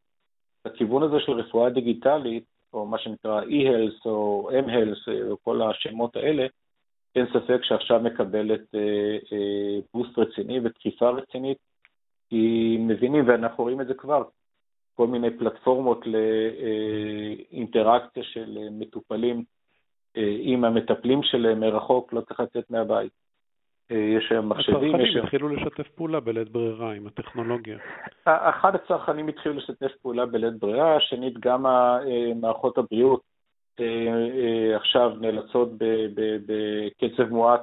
הכיוון 0.65 1.03
הזה 1.03 1.19
של 1.19 1.31
רפואה 1.31 1.69
דיגיטלית, 1.69 2.43
או 2.73 2.85
מה 2.85 2.97
שנקרא 2.97 3.41
e-health 3.41 4.05
או 4.05 4.49
m-health, 4.65 5.11
או 5.29 5.37
כל 5.43 5.61
השמות 5.61 6.15
האלה, 6.15 6.45
אין 7.16 7.26
ספק 7.34 7.64
שעכשיו 7.64 7.99
מקבלת 7.99 8.62
בוסט 9.93 10.18
רציני 10.18 10.60
ודחיפה 10.60 11.10
רצינית, 11.10 11.57
כי 12.30 12.78
מבינים, 12.80 13.28
ואנחנו 13.28 13.64
רואים 13.64 13.82
את 13.82 13.88
זה 13.88 13.93
כבר, 13.93 14.24
כל 14.95 15.07
מיני 15.07 15.38
פלטפורמות 15.38 16.05
לאינטראקציה 17.51 18.24
של 18.24 18.57
מטופלים 18.72 19.43
אה, 20.18 20.38
עם 20.39 20.66
המטפלים 20.66 21.24
שלהם 21.24 21.60
מרחוק, 21.60 22.14
לא 22.14 22.22
צריך 22.22 22.39
לצאת 22.39 22.72
מהבית. 22.72 23.12
אה, 23.91 23.97
יש 23.97 24.32
היום 24.32 24.49
מחשבים. 24.49 24.95
הצרכנים 24.95 25.24
התחילו 25.24 25.49
לשתף 25.49 25.88
פעולה 25.88 26.20
בלית 26.20 26.49
ברירה 26.49 26.93
עם 26.93 27.07
הטכנולוגיה. 27.07 27.78
אחד 28.26 28.76
הצרכנים 28.76 29.28
התחילו 29.28 29.55
לשתף 29.55 29.91
פעולה 30.01 30.26
בלית 30.26 30.53
ברירה, 30.53 30.99
שנית, 30.99 31.39
גם 31.39 31.66
מערכות 32.36 32.78
הבריאות 32.78 33.22
אה, 33.22 33.28
עכשיו 34.75 35.11
נאלצות 35.19 35.69
בקצב 36.45 37.30
מואץ 37.30 37.61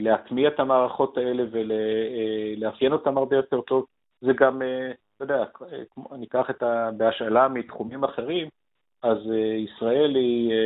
להטמיע 0.00 0.48
את 0.48 0.60
המערכות 0.60 1.18
האלה 1.18 1.42
ולאפיין 1.50 2.92
אותן 2.92 3.16
הרבה 3.16 3.36
יותר 3.36 3.60
טוב. 3.60 3.86
זה 4.20 4.32
גם 4.32 4.62
אתה 5.16 5.34
יודע, 5.34 5.44
אני 6.12 6.26
אקח 6.26 6.50
את. 6.50 6.62
בהשאלה 6.96 7.48
מתחומים 7.48 8.04
אחרים, 8.04 8.48
אז 9.02 9.18
אה, 9.30 9.54
ישראל 9.54 10.14
היא 10.14 10.52
אה, 10.52 10.56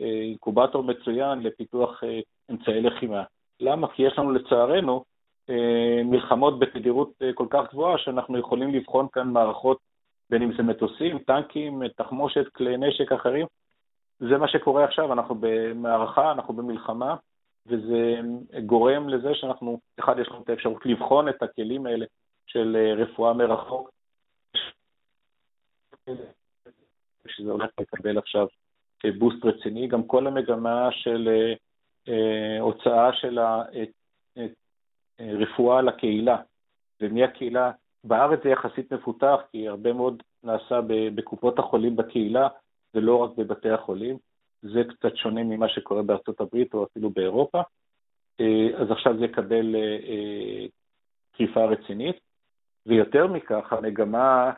אה, 0.00 0.22
אינקובטור 0.22 0.84
מצוין 0.84 1.42
לפיתוח 1.42 2.02
אמצעי 2.50 2.80
לחימה. 2.80 3.22
למה? 3.60 3.88
כי 3.88 4.02
יש 4.02 4.18
לנו 4.18 4.30
לצערנו 4.30 5.04
מלחמות 6.04 6.58
בתדירות 6.58 7.12
כל 7.34 7.46
כך 7.50 7.72
גבוהה, 7.72 7.98
שאנחנו 7.98 8.38
יכולים 8.38 8.74
לבחון 8.74 9.06
כאן 9.12 9.28
מערכות, 9.28 9.78
בין 10.30 10.42
אם 10.42 10.52
זה 10.56 10.62
מטוסים, 10.62 11.18
טנקים, 11.18 11.88
תחמושת, 11.96 12.48
כלי 12.48 12.76
נשק 12.76 13.12
אחרים. 13.12 13.46
זה 14.18 14.38
מה 14.38 14.48
שקורה 14.48 14.84
עכשיו, 14.84 15.12
אנחנו 15.12 15.34
במערכה, 15.40 16.32
אנחנו 16.32 16.54
במלחמה, 16.54 17.16
וזה 17.66 18.20
גורם 18.66 19.08
לזה 19.08 19.34
שאנחנו, 19.34 19.80
אחד, 20.00 20.18
יש 20.18 20.28
לנו 20.28 20.42
את 20.42 20.48
האפשרות 20.48 20.86
לבחון 20.86 21.28
את 21.28 21.42
הכלים 21.42 21.86
האלה 21.86 22.06
של 22.46 22.76
רפואה 22.96 23.32
מרחוק, 23.32 23.90
שזה 27.28 27.50
הולך 27.50 27.70
לקבל 27.80 28.18
עכשיו 28.18 28.46
בוסט 29.18 29.44
רציני. 29.44 29.86
גם 29.86 30.02
כל 30.02 30.26
המגמה 30.26 30.88
של 30.92 31.28
אה, 32.08 32.60
הוצאה 32.60 33.12
של 33.12 33.38
הרפואה 35.18 35.82
לקהילה, 35.82 36.36
ומהקהילה, 37.00 37.70
בארץ 38.04 38.40
זה 38.42 38.48
יחסית 38.48 38.92
מפותח, 38.92 39.40
כי 39.52 39.68
הרבה 39.68 39.92
מאוד 39.92 40.22
נעשה 40.44 40.80
בקופות 41.14 41.58
החולים 41.58 41.96
בקהילה, 41.96 42.48
ולא 42.96 43.16
רק 43.16 43.30
בבתי 43.36 43.70
החולים. 43.70 44.16
זה 44.62 44.82
קצת 44.88 45.16
שונה 45.16 45.44
ממה 45.44 45.68
שקורה 45.68 46.02
בארצות 46.02 46.40
הברית 46.40 46.74
או 46.74 46.84
אפילו 46.84 47.10
באירופה. 47.10 47.60
אה, 48.40 48.68
אז 48.76 48.90
עכשיו 48.90 49.18
זה 49.18 49.24
יקבל 49.24 49.76
דחיפה 51.34 51.60
אה, 51.60 51.66
רצינית. 51.66 52.16
ויותר 52.86 53.26
מכך, 53.26 53.72
המגמה 53.72 54.52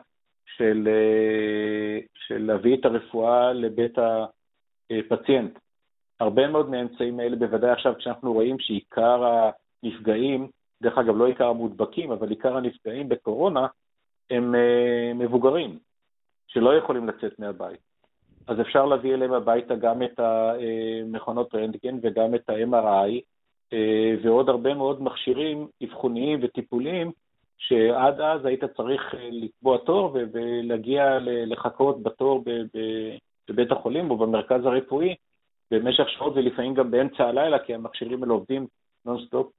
של, 0.45 0.87
אה, 0.87 1.99
של 2.13 2.45
להביא 2.45 2.77
את 2.77 2.85
הרפואה 2.85 3.53
לבית 3.53 3.97
הפציינט. 4.89 5.59
הרבה 6.19 6.47
מאוד 6.47 6.69
מהאמצעים 6.69 7.19
האלה, 7.19 7.35
בוודאי 7.35 7.71
עכשיו 7.71 7.93
כשאנחנו 7.97 8.33
רואים 8.33 8.59
שעיקר 8.59 9.23
הנפגעים, 9.83 10.49
דרך 10.81 10.97
אגב, 10.97 11.17
לא 11.17 11.27
עיקר 11.27 11.47
המודבקים, 11.47 12.11
אבל 12.11 12.29
עיקר 12.29 12.57
הנפגעים 12.57 13.09
בקורונה, 13.09 13.67
הם 14.29 14.55
אה, 14.55 15.11
מבוגרים, 15.15 15.79
שלא 16.47 16.77
יכולים 16.77 17.07
לצאת 17.07 17.39
מהבית. 17.39 17.88
אז 18.49 18.61
אפשר 18.61 18.85
להביא 18.85 19.13
אליהם 19.13 19.33
הביתה 19.33 19.75
גם 19.75 20.03
את 20.03 20.19
המכונות 20.19 21.55
רנטגן 21.55 21.97
וגם 22.01 22.35
את 22.35 22.49
ה-MRI, 22.49 23.21
אה, 23.73 24.15
ועוד 24.23 24.49
הרבה 24.49 24.73
מאוד 24.73 25.01
מכשירים 25.01 25.67
אבחוניים 25.83 26.39
וטיפוליים 26.41 27.11
שעד 27.57 28.21
אז 28.21 28.45
היית 28.45 28.63
צריך 28.63 29.15
אה, 29.15 29.29
לקבוע 29.31 29.77
תור 29.77 30.17
ולהגיע 30.31 31.17
לחכות 31.21 32.03
בתור 32.03 32.43
בבית 33.49 33.71
החולים 33.71 34.11
או 34.11 34.17
במרכז 34.17 34.65
הרפואי 34.65 35.15
במשך 35.71 36.09
שעות 36.09 36.33
ולפעמים 36.35 36.73
גם 36.73 36.91
באמצע 36.91 37.23
הלילה, 37.23 37.59
כי 37.59 37.73
המכשירים 37.73 38.23
האלה 38.23 38.33
עובדים 38.33 38.67
נונסטופ. 39.05 39.51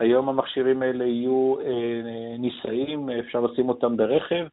היום 0.00 0.28
המכשירים 0.28 0.82
האלה 0.82 1.04
יהיו 1.04 1.54
אה, 1.60 2.36
נישאים, 2.38 3.10
אפשר 3.10 3.40
לשים 3.40 3.68
אותם 3.68 3.96
ברכב 3.96 4.46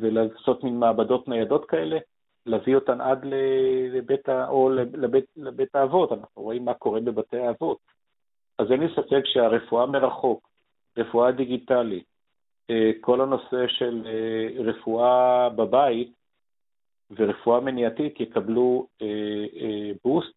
ולעשות 0.00 0.64
מין 0.64 0.78
מעבדות 0.78 1.28
ניידות 1.28 1.64
כאלה, 1.64 1.98
להביא 2.46 2.74
אותן 2.74 3.00
עד 3.00 3.24
לבית, 3.92 4.28
או 4.28 4.70
לבית, 4.92 5.24
לבית 5.36 5.74
האבות, 5.74 6.12
אנחנו 6.12 6.42
רואים 6.42 6.64
מה 6.64 6.74
קורה 6.74 7.00
בבתי 7.00 7.38
האבות. 7.38 7.78
אז 8.58 8.72
אין 8.72 8.80
לי 8.80 8.86
ספק 8.96 9.22
שהרפואה 9.24 9.86
מרחוק, 9.86 10.48
רפואה 10.96 11.32
דיגיטלית, 11.32 12.04
אה, 12.70 12.90
כל 13.00 13.20
הנושא 13.20 13.66
של 13.68 14.02
אה, 14.06 14.62
רפואה 14.62 15.48
בבית 15.48 16.12
ורפואה 17.10 17.60
מניעתית 17.60 18.20
יקבלו 18.20 18.86
בוסט. 20.04 20.28
אה, 20.28 20.34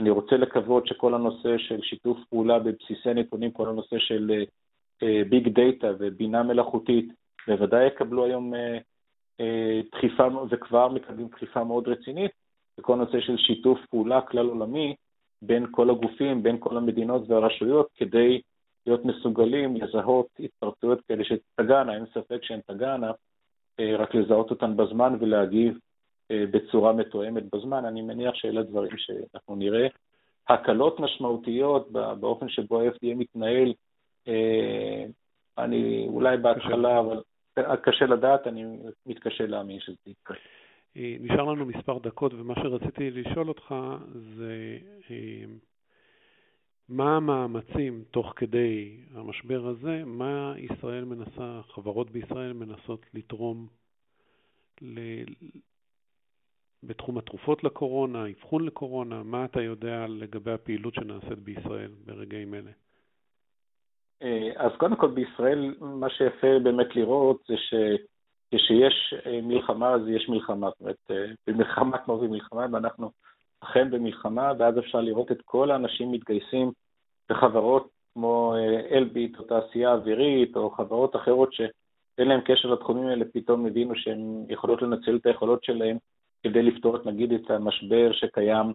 אני 0.00 0.10
רוצה 0.10 0.36
לקוות 0.36 0.86
שכל 0.86 1.14
הנושא 1.14 1.58
של 1.58 1.82
שיתוף 1.82 2.18
פעולה 2.30 2.58
בבסיסי 2.58 3.14
נתונים, 3.14 3.50
כל 3.50 3.68
הנושא 3.68 3.98
של 3.98 4.44
ביג 5.02 5.48
דאטה 5.48 5.92
ובינה 5.98 6.42
מלאכותית, 6.42 7.08
בוודאי 7.46 7.86
יקבלו 7.86 8.24
היום 8.24 8.52
דחיפה, 9.92 10.26
וכבר 10.50 10.88
מקבלים 10.88 11.28
דחיפה 11.28 11.64
מאוד 11.64 11.88
רצינית, 11.88 12.30
וכל 12.78 12.92
הנושא 12.92 13.20
של 13.20 13.36
שיתוף 13.36 13.78
פעולה 13.90 14.20
כלל 14.20 14.46
עולמי 14.46 14.94
בין 15.42 15.66
כל 15.70 15.90
הגופים, 15.90 16.42
בין 16.42 16.56
כל 16.60 16.76
המדינות 16.76 17.22
והרשויות, 17.28 17.88
כדי 17.96 18.40
להיות 18.86 19.04
מסוגלים 19.04 19.76
לזהות 19.76 20.26
התפרצויות 20.40 21.00
כאלה 21.08 21.24
שתגענה, 21.24 21.94
אין 21.94 22.04
ספק 22.14 22.38
שהן 22.42 22.60
תגענה, 22.66 23.10
אה, 23.80 23.96
רק 23.96 24.14
לזהות 24.14 24.50
אותן 24.50 24.76
בזמן 24.76 25.16
ולהגיב 25.20 25.78
אה, 26.30 26.44
בצורה 26.50 26.92
מתואמת 26.92 27.42
בזמן. 27.54 27.84
אני 27.84 28.02
מניח 28.02 28.34
שאלה 28.34 28.62
דברים 28.62 28.96
שאנחנו 28.96 29.56
נראה. 29.56 29.86
הקלות 30.48 31.00
משמעותיות 31.00 31.92
באופן 31.92 32.48
שבו 32.48 32.80
ה-FDA 32.80 33.14
מתנהל, 33.16 33.72
אה, 34.28 35.04
אני 35.58 36.06
אולי 36.08 36.36
בהתחלה, 36.36 37.00
אבל 37.00 37.22
קשה 37.82 38.06
לדעת, 38.06 38.46
אני 38.46 38.64
מתקשה 39.06 39.46
להאמין 39.46 39.80
שזה 39.80 39.96
יקרה. 40.06 40.36
נשאר 40.96 41.44
לנו 41.44 41.66
מספר 41.66 41.98
דקות, 41.98 42.34
ומה 42.34 42.54
שרציתי 42.54 43.10
לשאול 43.10 43.48
אותך 43.48 43.74
זה 44.36 44.56
מה 46.88 47.16
המאמצים 47.16 48.04
תוך 48.10 48.32
כדי 48.36 48.96
המשבר 49.14 49.66
הזה, 49.66 50.02
מה 50.06 50.54
ישראל 50.56 51.04
מנסה, 51.04 51.60
חברות 51.68 52.10
בישראל 52.10 52.52
מנסות 52.52 53.06
לתרום 53.14 53.66
ל... 54.82 55.00
בתחום 56.82 57.18
התרופות 57.18 57.64
לקורונה, 57.64 58.28
אבחון 58.30 58.64
לקורונה, 58.64 59.22
מה 59.22 59.44
אתה 59.44 59.62
יודע 59.62 60.06
לגבי 60.06 60.50
הפעילות 60.50 60.94
שנעשית 60.94 61.38
בישראל 61.38 61.92
ברגעים 62.04 62.54
אלה? 62.54 62.70
אה, 64.22 64.50
אז 64.56 64.72
קודם 64.76 64.96
כל 64.96 65.08
בישראל, 65.08 65.74
מה 65.80 66.10
שיפה 66.10 66.58
באמת 66.62 66.96
לראות 66.96 67.40
זה 67.48 67.54
כשיש 68.54 69.14
מלחמה 69.42 69.94
אז 69.94 70.08
יש 70.08 70.28
מלחמה, 70.28 70.68
זאת 70.70 70.80
אומרת, 70.80 71.10
במלחמה 71.46 71.98
כמו 71.98 72.18
במלחמה, 72.18 72.66
ואנחנו 72.72 73.10
אכן 73.60 73.90
במלחמה, 73.90 74.52
ואז 74.58 74.78
אפשר 74.78 75.00
לראות 75.00 75.32
את 75.32 75.42
כל 75.44 75.70
האנשים 75.70 76.12
מתגייסים 76.12 76.72
בחברות 77.30 77.88
כמו 78.14 78.54
אלביט 78.90 79.38
או 79.38 79.44
תעשייה 79.44 79.92
אווירית 79.92 80.56
או 80.56 80.70
חברות 80.70 81.16
אחרות 81.16 81.52
שאין 81.52 82.28
להם 82.28 82.40
קשר 82.40 82.68
לתחומים 82.68 83.06
האלה, 83.06 83.24
פתאום 83.32 83.66
הבינו 83.66 83.94
שהן 83.96 84.44
יכולות 84.48 84.82
לנצל 84.82 85.16
את 85.16 85.26
היכולות 85.26 85.64
שלהם 85.64 85.96
כדי 86.42 86.62
לפתור, 86.62 86.96
נגיד, 87.04 87.32
את 87.32 87.50
המשבר 87.50 88.12
שקיים 88.12 88.72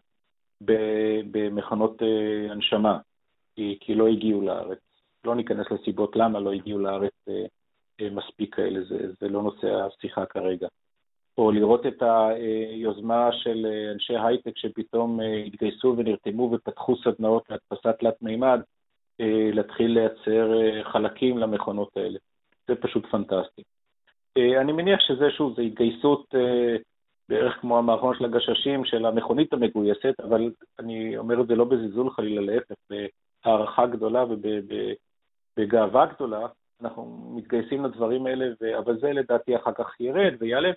במכונות 1.32 2.02
אה, 2.02 2.52
הנשמה, 2.52 2.98
כי 3.56 3.96
לא 3.96 4.08
הגיעו 4.08 4.42
לארץ. 4.42 4.85
לא 5.26 5.36
ניכנס 5.36 5.66
לסיבות 5.72 6.16
למה 6.16 6.40
לא 6.40 6.54
הגיעו 6.54 6.80
לארץ 6.80 7.14
אה, 7.30 7.46
אה, 8.02 8.10
מספיק 8.10 8.56
כאלה, 8.56 8.80
זה, 8.90 8.98
זה 9.20 9.30
לא 9.30 9.44
נושא 9.44 9.68
השיחה 9.68 10.26
כרגע. 10.26 10.68
או 11.38 11.52
לראות 11.52 11.86
את 11.86 12.04
היוזמה 12.04 13.30
של 13.32 13.68
אנשי 13.94 14.18
הייטק 14.18 14.58
שפתאום 14.58 15.20
התגייסו 15.48 15.96
ונרתמו 15.98 16.52
ופתחו 16.52 16.96
סדנאות 17.04 17.44
להדפסת 17.50 18.00
תלת 18.00 18.22
מימד, 18.22 18.60
להתחיל 19.54 19.92
לייצר 19.92 20.52
חלקים 20.84 21.38
למכונות 21.38 21.98
האלה. 21.98 22.20
זה 22.68 22.76
פשוט 22.76 23.06
פנטסטי. 23.06 23.62
אני 24.38 24.72
מניח 24.72 25.00
שזה, 25.00 25.30
שוב, 25.30 25.56
זו 25.56 25.62
התגייסות 25.62 26.36
בערך 27.30 27.54
כמו 27.62 27.78
המערכון 27.78 28.16
של 28.18 28.26
הגששים 28.26 28.86
של 28.86 29.06
המכונית 29.06 29.54
המגויסת, 29.54 30.20
אבל 30.20 30.52
אני 30.80 31.18
אומר 31.18 31.42
את 31.42 31.48
זה 31.48 31.56
לא 31.56 31.66
בזלזול 31.66 32.10
חלילה, 32.10 32.42
להפך, 32.42 32.76
בהערכה 33.46 33.86
גדולה 33.86 34.26
ובגאווה 35.58 36.06
גדולה, 36.06 36.48
אנחנו 36.82 37.32
מתגייסים 37.36 37.86
לדברים 37.86 38.26
האלה, 38.26 38.46
ו... 38.62 38.78
אבל 38.78 39.00
זה 39.00 39.14
לדעתי 39.14 39.56
אחר 39.56 39.72
כך 39.74 40.00
ירד 40.00 40.34
ויעלה. 40.40 40.72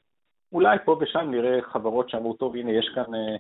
אולי 0.53 0.79
פה 0.85 0.99
ושם 1.01 1.31
נראה 1.31 1.63
חברות 1.63 2.11
שאמרו, 2.11 2.35
טוב, 2.35 2.57
הנה, 2.57 2.73
יש 2.73 2.91
כאן 2.95 3.15
אה, 3.15 3.37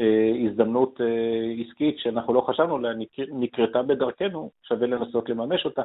אה, 0.00 0.32
הזדמנות 0.46 1.00
אה, 1.00 1.64
עסקית 1.64 1.98
שאנחנו 1.98 2.34
לא 2.34 2.40
חשבנו 2.40 2.76
עליה, 2.76 2.92
נקרתה 3.28 3.82
בדרכנו, 3.82 4.50
שווה 4.62 4.86
לנסות 4.86 5.28
לממש 5.28 5.64
אותה. 5.64 5.82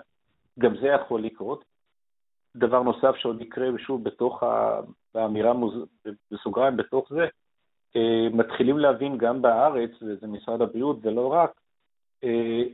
גם 0.59 0.77
זה 0.77 0.87
יכול 0.87 1.23
לקרות. 1.23 1.63
דבר 2.55 2.81
נוסף 2.81 3.15
שעוד 3.15 3.41
יקרה, 3.41 3.67
שוב, 3.77 4.03
בתוך 4.03 4.43
האמירה 5.15 5.53
בסוגריים, 6.31 6.77
בתוך 6.77 7.13
זה, 7.13 7.27
אה, 7.95 8.27
מתחילים 8.33 8.77
להבין 8.77 9.17
גם 9.17 9.41
בארץ, 9.41 9.91
וזה 10.01 10.27
משרד 10.27 10.61
הבריאות 10.61 10.97
ולא 11.01 11.33
רק, 11.33 11.51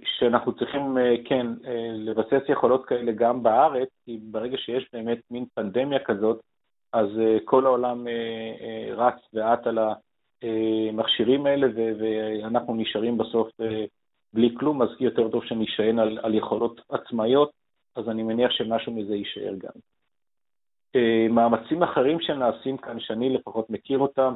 שאנחנו 0.03 0.53
צריכים, 0.53 0.97
אה, 0.97 1.15
כן, 1.25 1.47
לבסס 1.93 2.49
יכולות 2.49 2.85
כאלה 2.85 3.11
גם 3.11 3.43
בארץ, 3.43 3.89
כי 4.05 4.19
ברגע 4.21 4.57
שיש 4.57 4.87
באמת 4.93 5.19
מין 5.31 5.45
פנדמיה 5.53 5.99
כזאת, 5.99 6.39
אז 6.93 7.07
כל 7.45 7.65
העולם 7.65 8.07
רץ 8.95 9.15
ועט 9.33 9.67
על 9.67 9.79
המכשירים 10.41 11.45
האלה, 11.45 11.67
ואנחנו 11.75 12.75
נשארים 12.75 13.17
בסוף 13.17 13.49
בלי 14.33 14.55
כלום, 14.59 14.81
אז 14.81 14.89
יותר 14.99 15.29
טוב 15.29 15.45
שנשען 15.45 15.99
על, 15.99 16.19
על 16.21 16.35
יכולות 16.35 16.81
עצמאיות. 16.89 17.51
אז 17.95 18.09
אני 18.09 18.23
מניח 18.23 18.51
שמשהו 18.51 18.93
מזה 18.93 19.15
יישאר 19.15 19.53
גם. 19.57 19.71
אה, 20.95 21.27
מאמצים 21.29 21.83
אחרים 21.83 22.21
שנעשים 22.21 22.77
כאן, 22.77 22.99
שאני 22.99 23.29
לפחות 23.29 23.69
מכיר 23.69 23.99
אותם, 23.99 24.33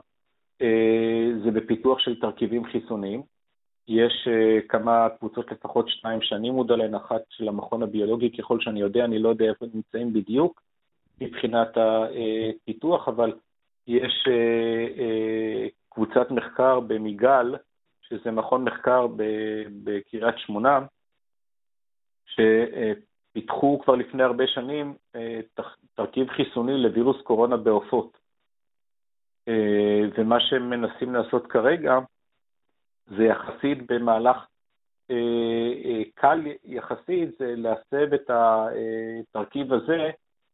אה, 0.61 1.29
זה 1.43 1.51
בפיתוח 1.51 1.99
של 1.99 2.19
תרכיבים 2.19 2.65
חיסוניים. 2.65 3.21
יש 3.87 4.27
אה, 4.27 4.61
כמה 4.69 5.07
קבוצות, 5.19 5.51
לפחות 5.51 5.89
שתיים 5.89 6.21
שאני 6.21 6.49
מודע 6.49 6.75
להן, 6.75 6.95
אחת 6.95 7.21
של 7.29 7.47
המכון 7.47 7.83
הביולוגי, 7.83 8.37
ככל 8.37 8.59
שאני 8.59 8.79
יודע, 8.79 9.05
אני 9.05 9.19
לא 9.19 9.29
יודע 9.29 9.45
איפה 9.45 9.65
הם 9.65 9.71
נמצאים 9.73 10.13
בדיוק 10.13 10.61
מבחינת 11.21 11.77
הפיתוח, 11.77 13.07
אבל 13.07 13.33
יש 13.87 14.27
קבוצת 15.89 16.31
מחקר 16.31 16.79
במיגל, 16.79 17.55
שזה 18.01 18.31
מכון 18.31 18.63
מחקר 18.63 19.07
בקריית 19.83 20.35
שמונה, 20.37 20.79
פיתחו 23.33 23.79
כבר 23.83 23.95
לפני 23.95 24.23
הרבה 24.23 24.47
שנים 24.47 24.93
אה, 25.15 25.39
תרכיב 25.95 26.29
חיסוני 26.29 26.77
לווירוס 26.77 27.21
קורונה 27.21 27.57
בעופות. 27.57 28.17
אה, 29.47 30.01
ומה 30.17 30.39
שהם 30.39 30.69
מנסים 30.69 31.13
לעשות 31.13 31.47
כרגע 31.47 31.99
זה 33.07 33.23
יחסית 33.23 33.91
במהלך 33.91 34.37
אה, 35.11 36.01
קל 36.15 36.41
יחסית, 36.63 37.29
זה 37.39 37.53
להסב 37.57 38.13
את 38.13 38.29
התרכיב 38.29 39.73
הזה, 39.73 40.09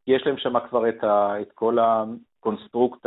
יש 0.08 0.24
להם 0.26 0.38
שם 0.38 0.60
כבר 0.70 0.90
את, 0.90 1.04
ה, 1.04 1.42
את 1.42 1.52
כל 1.52 1.78
ה 1.80 1.92
construct 1.92 3.06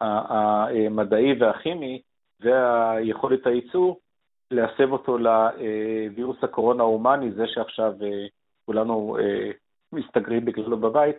המדעי 0.00 1.32
והכימי 1.40 2.02
והיכולת 2.40 3.46
הייצור, 3.46 4.00
להסב 4.50 4.92
אותו 4.92 5.18
לווירוס 5.18 6.36
הקורונה 6.42 6.82
ההומני, 6.82 7.32
זה 7.32 7.46
שעכשיו 7.46 7.92
כולנו 8.66 9.16
אה, 9.20 9.50
מסתגרים 9.92 10.44
בגללו 10.44 10.76
בבית, 10.76 11.16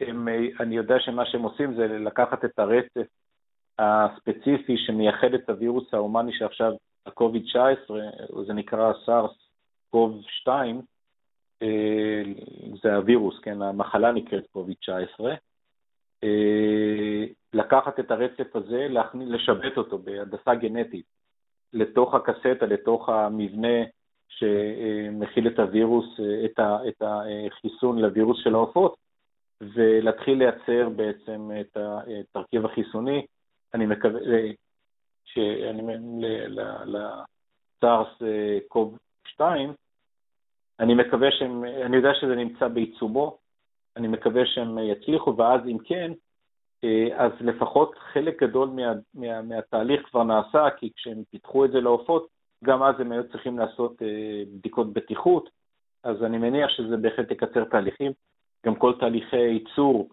הם, 0.00 0.28
אה, 0.28 0.38
אני 0.60 0.76
יודע 0.76 1.00
שמה 1.00 1.26
שהם 1.26 1.42
עושים 1.42 1.74
זה 1.74 1.86
לקחת 1.88 2.44
את 2.44 2.58
הרצף 2.58 3.06
הספציפי 3.78 4.76
שמייחד 4.76 5.34
את 5.34 5.50
הווירוס 5.50 5.94
ההומני 5.94 6.32
שעכשיו, 6.32 6.72
ה-COVID-19, 7.06 7.92
זה 8.46 8.52
נקרא 8.52 8.92
SARS-CoV-2, 8.92 10.48
אה, 11.62 12.22
זה 12.82 12.96
הווירוס, 12.96 13.38
כן, 13.42 13.62
המחלה 13.62 14.12
נקראת 14.12 14.44
COVID-19, 14.56 15.24
אה, 16.24 17.24
לקחת 17.52 18.00
את 18.00 18.10
הרצף 18.10 18.56
הזה, 18.56 18.86
לשבת 19.14 19.76
אותו 19.76 19.98
בהדסה 19.98 20.54
גנטית 20.54 21.06
לתוך 21.72 22.14
הקסטה, 22.14 22.66
לתוך 22.66 23.08
המבנה 23.08 23.78
שמכיל 24.28 25.48
את 25.48 25.58
הווירוס, 25.58 26.20
את, 26.44 27.02
החיסון 27.02 27.98
לווירוס 27.98 28.38
של 28.44 28.54
העופות, 28.54 28.96
ולהתחיל 29.60 30.38
לייצר 30.38 30.88
בעצם 30.88 31.50
את 31.60 31.76
התרכיב 31.76 32.64
החיסוני. 32.64 33.26
אני 33.74 33.86
מקווה, 33.86 34.20
שאני, 35.24 35.82
לסארס 36.84 38.08
קוב 38.68 38.98
2, 39.26 39.72
אני 40.80 40.94
מקווה 40.94 41.28
שהם, 41.30 41.64
אני 41.64 41.96
יודע 41.96 42.14
שזה 42.20 42.34
נמצא 42.34 42.68
בעיצומו, 42.68 43.38
אני 43.96 44.08
מקווה 44.08 44.46
שהם 44.46 44.78
יצליחו, 44.78 45.36
ואז 45.36 45.60
אם 45.66 45.78
כן, 45.84 46.12
אז 47.16 47.32
לפחות 47.40 47.94
חלק 48.12 48.42
גדול 48.42 48.68
מה, 48.68 48.92
מה, 49.14 49.42
מהתהליך 49.42 50.02
כבר 50.10 50.22
נעשה, 50.22 50.70
כי 50.76 50.90
כשהם 50.96 51.22
פיתחו 51.30 51.64
את 51.64 51.70
זה 51.70 51.80
לעופות, 51.80 52.28
גם 52.64 52.82
אז 52.82 53.00
הם 53.00 53.12
היו 53.12 53.28
צריכים 53.28 53.58
לעשות 53.58 54.02
אה, 54.02 54.42
בדיקות 54.54 54.92
בטיחות, 54.92 55.50
אז 56.02 56.22
אני 56.22 56.38
מניח 56.38 56.70
שזה 56.70 56.96
בהחלט 56.96 57.30
יקצר 57.30 57.64
תהליכים. 57.64 58.12
גם 58.66 58.74
כל 58.74 58.92
תהליכי 59.00 59.36
ייצור, 59.36 60.08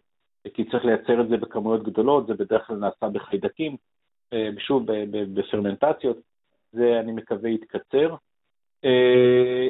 כי 0.53 0.65
צריך 0.65 0.85
לייצר 0.85 1.21
את 1.21 1.29
זה 1.29 1.37
בכמויות 1.37 1.83
גדולות, 1.83 2.27
זה 2.27 2.33
בדרך 2.33 2.67
כלל 2.67 2.77
נעשה 2.77 3.09
בחיידקים, 3.09 3.75
אה, 4.33 4.49
שוב, 4.59 4.83
בפרמנטציות, 5.09 6.17
זה 6.71 6.99
אני 6.99 7.11
מקווה 7.11 7.49
יתקצר. 7.49 8.15
אה, 8.85 9.67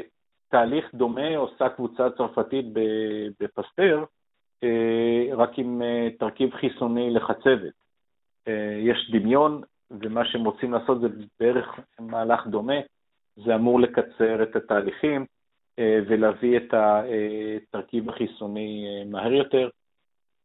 תהליך 0.49 0.95
דומה 0.95 1.37
עושה 1.37 1.69
קבוצה 1.69 2.09
צרפתית 2.17 2.65
בפסטר, 3.39 4.03
רק 5.31 5.59
עם 5.59 5.81
תרכיב 6.19 6.53
חיסוני 6.53 7.13
לחצבת. 7.13 7.73
יש 8.81 9.11
דמיון 9.11 9.61
ומה 9.91 10.25
שהם 10.25 10.45
רוצים 10.45 10.73
לעשות 10.73 11.01
זה 11.01 11.07
בערך 11.39 11.79
מהלך 11.99 12.47
דומה, 12.47 12.79
זה 13.35 13.55
אמור 13.55 13.79
לקצר 13.79 14.43
את 14.43 14.55
התהליכים 14.55 15.25
אה, 15.79 15.99
ולהביא 16.07 16.57
את 16.57 16.73
התרכיב 16.73 18.09
החיסוני 18.09 18.85
אה, 18.87 19.09
מהר 19.09 19.33
יותר. 19.33 19.69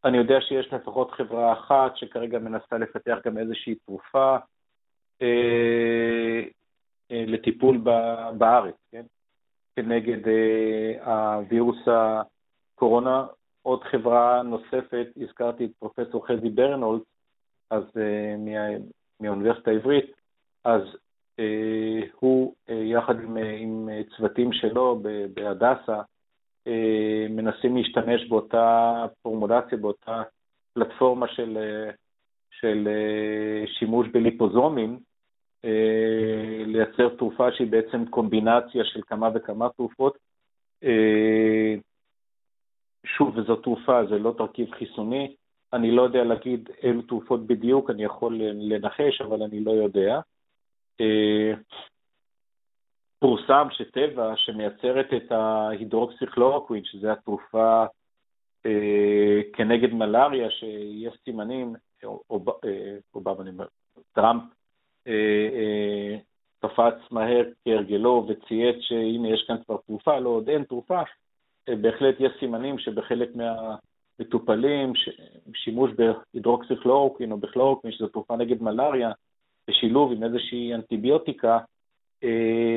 אני 0.05 0.19
יודע 0.19 0.41
שיש 0.41 0.73
לפחות 0.73 1.11
חברה 1.11 1.53
אחת 1.53 1.97
שכרגע 1.97 2.39
מנסה 2.39 2.79
לפתח 2.79 3.17
גם 3.25 3.39
איזושהי 3.39 3.75
תרופה 3.75 4.37
אה, 5.23 6.43
לטיפול 7.11 7.79
בארץ, 8.39 8.75
כן? 8.93 9.05
כנגד 9.77 10.19
הווירוס 11.05 11.79
הקורונה. 11.87 13.27
עוד 13.63 13.85
חברה 13.85 14.43
נוספת, 14.43 15.07
הזכרתי 15.17 15.65
את 15.65 15.71
פרופסור 15.79 16.27
חזי 16.27 16.49
ברנולד, 16.49 17.03
אז 17.71 17.85
מהאוניברסיטה 19.21 19.71
העברית, 19.71 20.11
אז 20.65 20.83
אה, 21.39 22.01
הוא 22.21 22.55
אה, 22.69 22.75
יחד 22.75 23.21
עם, 23.21 23.37
אה, 23.37 23.57
עם 23.59 23.89
צוותים 24.17 24.53
שלו 24.53 25.03
בהדסה 25.35 25.93
אה, 25.93 26.03
מנסים 27.31 27.77
להשתמש 27.77 28.29
באותה 28.29 28.95
פורמולציה, 29.23 29.79
באותה 29.79 30.23
פלטפורמה 30.75 31.29
של, 31.29 31.59
אה, 31.61 31.91
של 32.51 32.89
אה, 32.89 33.67
שימוש 33.67 34.09
בליפוזומים, 34.09 34.99
אה, 35.65 36.63
לייצר 36.67 37.09
תרופה 37.09 37.53
שהיא 37.53 37.71
בעצם 37.71 38.07
קומבינציה 38.07 38.85
של 38.85 39.01
כמה 39.07 39.29
וכמה 39.35 39.69
תרופות. 39.77 40.19
אה, 40.85 41.75
שוב, 43.07 43.37
וזו 43.37 43.57
תרופה, 43.57 44.07
זה 44.07 44.19
לא 44.19 44.35
תרכיב 44.39 44.71
חיסוני, 44.71 45.35
אני 45.73 45.91
לא 45.91 46.03
יודע 46.03 46.25
להגיד 46.25 46.71
אילו 46.83 47.03
תרופות 47.03 47.47
בדיוק, 47.47 47.91
אני 47.91 48.05
יכול 48.05 48.41
לנחש, 48.43 49.21
אבל 49.21 49.43
אני 49.43 49.65
לא 49.65 49.71
יודע. 49.71 50.21
פורסם 53.21 53.69
שטבע, 53.71 54.33
שמייצרת 54.37 55.07
את 55.17 55.33
ההידרוקסיכלורוקווין, 55.33 56.85
שזו 56.85 57.11
התרופה 57.11 57.85
אה, 58.67 59.41
כנגד 59.53 59.93
מלאריה, 59.93 60.51
שיש 60.51 61.15
סימנים, 61.25 61.75
אובמה, 63.15 63.43
אני 63.43 63.51
אומר, 63.51 63.67
טראמפ 64.13 64.43
אה, 65.07 65.13
אה, 65.53 66.17
קפץ 66.61 67.11
מהר 67.11 67.45
כהרגלו 67.65 68.27
וצייץ 68.29 68.77
שהנה 68.81 69.29
יש 69.29 69.45
כאן 69.47 69.57
כבר 69.67 69.77
תרופה, 69.87 70.19
לא 70.19 70.29
עוד 70.29 70.49
אין 70.49 70.65
תרופה, 70.65 71.03
אה, 71.69 71.77
בהחלט 71.77 72.15
יש 72.19 72.33
סימנים 72.41 72.79
שבחלק 72.79 73.29
מהמטופלים, 73.35 74.93
שימוש 75.55 75.91
בהידרוקסיכלורוקווין 75.91 77.33
או 77.33 77.37
בכלורוקווין, 77.37 77.93
שזו 77.93 78.09
תרופה 78.09 78.37
נגד 78.37 78.63
מלאריה, 78.63 79.13
בשילוב 79.69 80.13
עם 80.13 80.25
איזושהי 80.25 80.75
אנטיביוטיקה, 80.75 81.53
אה, 81.53 81.65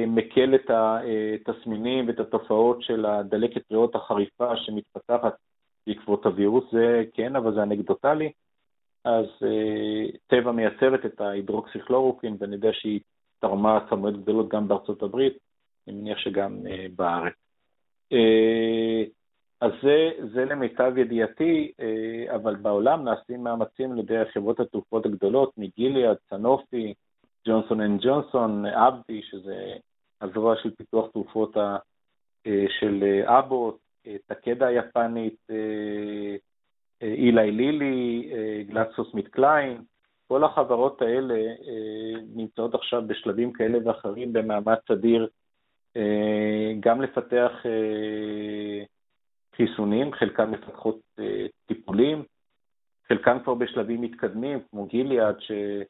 מקל 0.07 0.55
את 0.55 0.71
התסמינים 0.73 2.07
ואת 2.07 2.19
התופעות 2.19 2.81
של 2.81 3.05
הדלקת 3.05 3.71
ריאות 3.71 3.95
החריפה 3.95 4.57
שמתפתחת 4.57 5.33
בעקבות 5.87 6.25
הווירוס, 6.25 6.63
זה 6.71 7.03
כן, 7.13 7.35
אבל 7.35 7.53
זה 7.53 7.63
אנקדוטלי. 7.63 8.31
אז 9.03 9.25
אה, 9.43 10.05
טבע 10.27 10.51
מייצרת 10.51 11.05
את 11.05 11.21
ההידרוקסיכלורוקין, 11.21 12.37
ואני 12.39 12.55
יודע 12.55 12.69
שהיא 12.73 12.99
תרמה 13.39 13.87
כמויות 13.89 14.21
גדולות 14.21 14.49
גם 14.49 14.67
בארצות 14.67 15.03
הברית, 15.03 15.37
אני 15.87 15.95
מניח 15.95 16.17
שגם 16.17 16.57
אה, 16.67 16.85
בארץ. 16.95 17.33
אז 19.61 19.71
זה, 19.83 20.11
זה 20.33 20.45
למיטב 20.45 20.97
ידיעתי, 20.97 21.71
אבל 22.35 22.55
בעולם 22.55 23.03
נעשים 23.03 23.43
מאמצים 23.43 23.91
על 23.91 23.99
ידי 23.99 24.21
חברות 24.33 24.59
התרופות 24.59 25.05
הגדולות, 25.05 25.51
מגיליאד, 25.57 26.17
סנופי, 26.29 26.93
ג'ונסון 27.47 27.81
אנד 27.81 28.01
ג'ונסון, 28.01 28.65
אבווי, 28.65 29.21
שזה 29.21 29.73
הזרוע 30.21 30.55
של 30.63 30.75
פיתוח 30.75 31.11
תרופות 31.11 31.57
אה, 31.57 32.65
של 32.79 33.03
אה, 33.03 33.39
אבוט, 33.39 33.77
אה, 34.07 34.15
תקדה 34.25 34.67
היפנית, 34.67 35.47
אילי 37.01 37.51
לילי, 37.51 38.31
גלקסוס 38.67 39.13
מיט 39.13 39.27
קליין, 39.27 39.81
כל 40.27 40.43
החברות 40.43 41.01
האלה 41.01 41.35
נמצאות 42.35 42.75
עכשיו 42.75 43.07
בשלבים 43.07 43.53
כאלה 43.53 43.77
ואחרים 43.85 44.33
במאמץ 44.33 44.91
אדיר 44.91 45.27
גם 46.79 47.01
לפתח 47.01 47.51
חיסונים, 49.55 50.13
חלקם 50.13 50.51
מפתחות 50.51 50.99
טיפולים, 51.65 52.23
חלקם 53.07 53.37
כבר 53.43 53.53
בשלבים 53.53 54.01
מתקדמים, 54.01 54.59
כמו 54.71 54.85
גיליאד, 54.85 55.35
אה, 55.51 55.81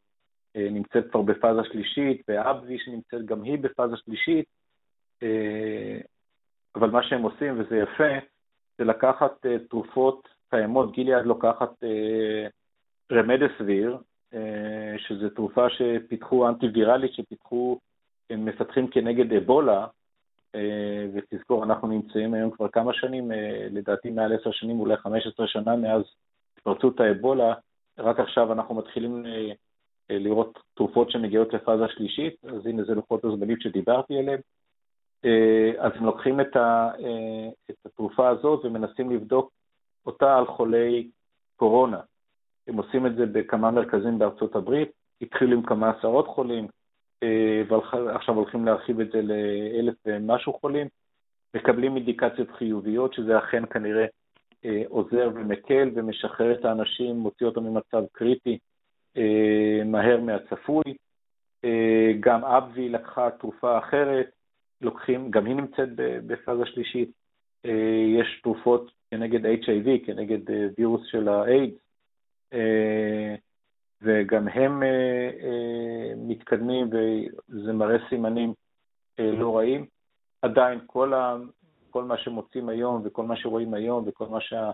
נמצאת 0.56 1.12
כבר 1.12 1.22
בפאזה 1.22 1.62
שלישית, 1.64 2.22
ואבזי 2.28 2.78
שנמצאת 2.80 3.26
גם 3.26 3.44
היא 3.44 3.58
בפאזה 3.60 3.98
שלישית, 3.98 4.46
אה, 5.24 5.98
אבל 6.76 6.90
מה 6.90 7.04
שהם 7.04 7.22
עושים, 7.22 7.60
וזה 7.60 7.78
יפה, 7.78 8.14
זה 8.78 8.84
לקחת 8.84 9.46
אה, 9.46 9.56
תרופות 9.70 10.28
קיימות, 10.50 10.92
גיליאד 10.92 11.26
לוקחת 11.26 11.84
רמדסביר, 13.12 13.98
שזו 14.98 15.30
תרופה 15.30 15.70
שפיתחו, 15.70 16.50
אנטי-ויראלית, 16.50 17.14
שפיתחו, 17.14 17.80
הם 18.30 18.46
מפתחים 18.46 18.88
כנגד 18.88 19.34
אבולה, 19.34 19.88
ותזכור, 21.14 21.64
אנחנו 21.64 21.88
נמצאים 21.88 22.34
היום 22.34 22.52
כבר 22.52 22.68
כמה 22.68 22.94
שנים, 22.94 23.32
לדעתי 23.72 24.12
מעל 24.12 24.34
עשר 24.34 24.52
שנים, 24.52 24.80
אולי 24.80 24.98
חמש 24.98 25.28
עשרה 25.28 25.48
שנה 25.48 25.76
מאז 25.76 26.02
התפרצות 26.58 27.00
האבולה, 27.00 27.54
רק 27.98 28.20
עכשיו 28.20 28.54
אנחנו 28.54 28.76
מתחילים 28.76 29.26
אה, 29.26 29.52
לראות 30.20 30.60
תרופות 30.74 31.12
שמגיעות 31.12 31.54
לפאזה 31.54 31.88
שלישית, 31.88 32.36
אז 32.46 32.66
הנה 32.66 32.84
זה 32.84 32.96
לוחות 32.96 33.26
הזמנים 33.26 33.60
שדיברתי 33.60 34.18
עליהם. 34.18 34.40
אה, 35.26 35.72
אז 35.78 35.92
הם 35.96 36.06
לוקחים 36.06 36.40
אה, 36.40 36.46
את 37.70 37.86
התרופה 37.86 38.30
הזאת 38.30 38.66
ומנסים 38.66 39.12
לבדוק 39.12 39.52
אותה 40.06 40.38
על 40.38 40.46
חולי 40.46 41.10
קורונה. 41.56 42.00
הם 42.68 42.78
עושים 42.78 43.06
את 43.06 43.16
זה 43.16 43.26
בכמה 43.26 43.72
מרכזים 43.72 44.20
בארצות 44.20 44.56
הברית, 44.56 44.92
התחילו 45.22 45.58
עם 45.58 45.64
כמה 45.64 45.90
עשרות 45.90 46.28
חולים, 46.28 46.68
ועכשיו 47.68 48.36
הולכים 48.36 48.66
להרחיב 48.66 49.00
את 49.00 49.12
זה 49.12 49.22
לאלף 49.22 49.96
ומשהו 50.06 50.54
חולים, 50.54 50.88
מקבלים 51.56 51.96
אינדיקציות 51.96 52.52
חיוביות, 52.52 53.14
שזה 53.14 53.38
אכן 53.38 53.64
כנראה 53.66 54.06
עוזר 54.88 55.30
ומקל 55.36 55.90
ומשחרר 55.96 56.60
את 56.60 56.66
האנשים, 56.66 57.16
מוציא 57.16 57.48
אותם 57.48 57.64
ממצב 57.64 58.04
קריטי 58.12 58.52
אה, 58.52 58.58
מהר 59.86 60.20
מהצפוי. 60.22 60.84
אה, 61.66 62.12
גם 62.20 62.46
אבווי 62.46 62.90
לקחה 62.90 63.30
תרופה 63.32 63.78
אחרת, 63.78 64.32
לוקחים, 64.82 65.32
גם 65.32 65.46
היא 65.46 65.56
נמצאת 65.56 65.90
בפאזה 65.96 66.66
שלישית. 66.66 67.12
אה, 67.66 68.06
יש 68.20 68.40
תרופות 68.44 68.92
כנגד 69.12 69.46
HIV, 69.46 70.06
כנגד 70.06 70.40
וירוס 70.78 71.02
של 71.06 71.30
האיידס, 71.30 71.78
וגם 74.02 74.48
הם 74.48 74.84
מתקדמים 76.18 76.90
וזה 76.90 77.74
מראה 77.74 77.98
סימנים 78.10 78.54
לא 79.20 79.58
רעים. 79.58 79.86
עדיין 80.42 80.80
כל, 80.86 81.14
ה, 81.14 81.38
כל 81.90 82.04
מה 82.04 82.18
שמוצאים 82.18 82.70
היום 82.70 83.02
וכל 83.06 83.24
מה 83.24 83.36
שרואים 83.36 83.74
היום 83.74 84.04
וכל 84.08 84.28
מה 84.28 84.42
שה... 84.42 84.72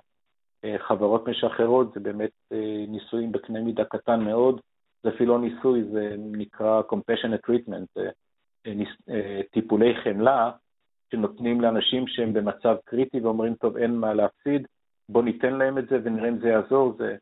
חברות 0.78 1.28
משחררות, 1.28 1.93
זה 1.93 1.99
באמת 1.99 2.32
אה, 2.51 2.86
ניסויים 2.88 3.32
בקנה 3.32 3.62
מידה 3.62 3.86
קטן 3.86 4.24
מאוד, 4.24 4.62
זה 5.03 5.10
אפילו 5.10 5.38
לא 5.38 5.41
ניסוי, 5.41 5.84
זה 5.84 6.16
נקרא 6.18 6.82
compassionate 6.91 7.49
treatment, 7.49 8.01
אה, 8.68 8.72
אה, 9.10 9.41
טיפולי 9.51 9.93
חמלה 10.03 10.51
שנותנים 11.12 11.62
לאנשים 11.62 12.07
שהם 12.07 12.34
במצב 12.34 12.76
קריטי 12.86 13.20
ואומרים, 13.20 13.55
טוב, 13.55 13.78
אין 13.78 13.95
מה 13.95 14.14
להפסיד, 14.14 14.68
בוא 15.10 15.24
ניתן 15.24 15.53
להם 15.53 15.78
את 15.78 15.89
זה 15.89 15.99
ונראה 16.03 16.30
אם 16.30 16.39
זה 16.39 16.49
יעזור. 16.49 16.95
זה, 16.97 17.16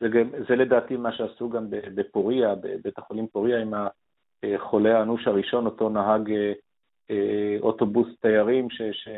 זה, 0.00 0.08
זה 0.48 0.56
לדעתי 0.56 0.96
מה 0.96 1.12
שעשו 1.12 1.48
גם 1.48 1.66
בפוריה, 1.70 2.54
בבית 2.54 2.98
החולים 2.98 3.26
פוריה, 3.26 3.62
עם 3.62 3.74
החולה 4.42 4.98
האנוש 4.98 5.26
הראשון, 5.26 5.66
אותו 5.66 5.88
נהג 5.88 6.32
אוטובוס 7.60 8.08
תיירים, 8.20 8.70
ש, 8.70 8.82
ש, 8.92 9.08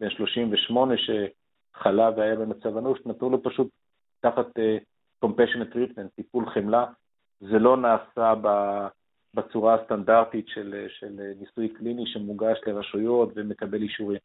בן 0.00 0.10
38, 0.10 0.96
ש... 0.96 1.10
חלה 1.78 2.10
והיה 2.16 2.36
במצב 2.36 2.76
אנוש, 2.76 2.98
נתנו 3.06 3.30
לו 3.30 3.42
פשוט 3.42 3.68
תחת 4.20 4.46
uh, 4.46 5.24
compassionate 5.24 5.74
treatment, 5.74 6.08
טיפול 6.16 6.50
חמלה. 6.50 6.86
זה 7.40 7.58
לא 7.58 7.76
נעשה 7.76 8.34
ב, 8.42 8.48
בצורה 9.34 9.74
הסטנדרטית 9.74 10.48
של, 10.48 10.86
של 10.88 11.20
ניסוי 11.40 11.68
קליני 11.68 12.06
שמוגש 12.06 12.58
לרשויות 12.66 13.32
ומקבל 13.36 13.82
אישורים. 13.82 14.18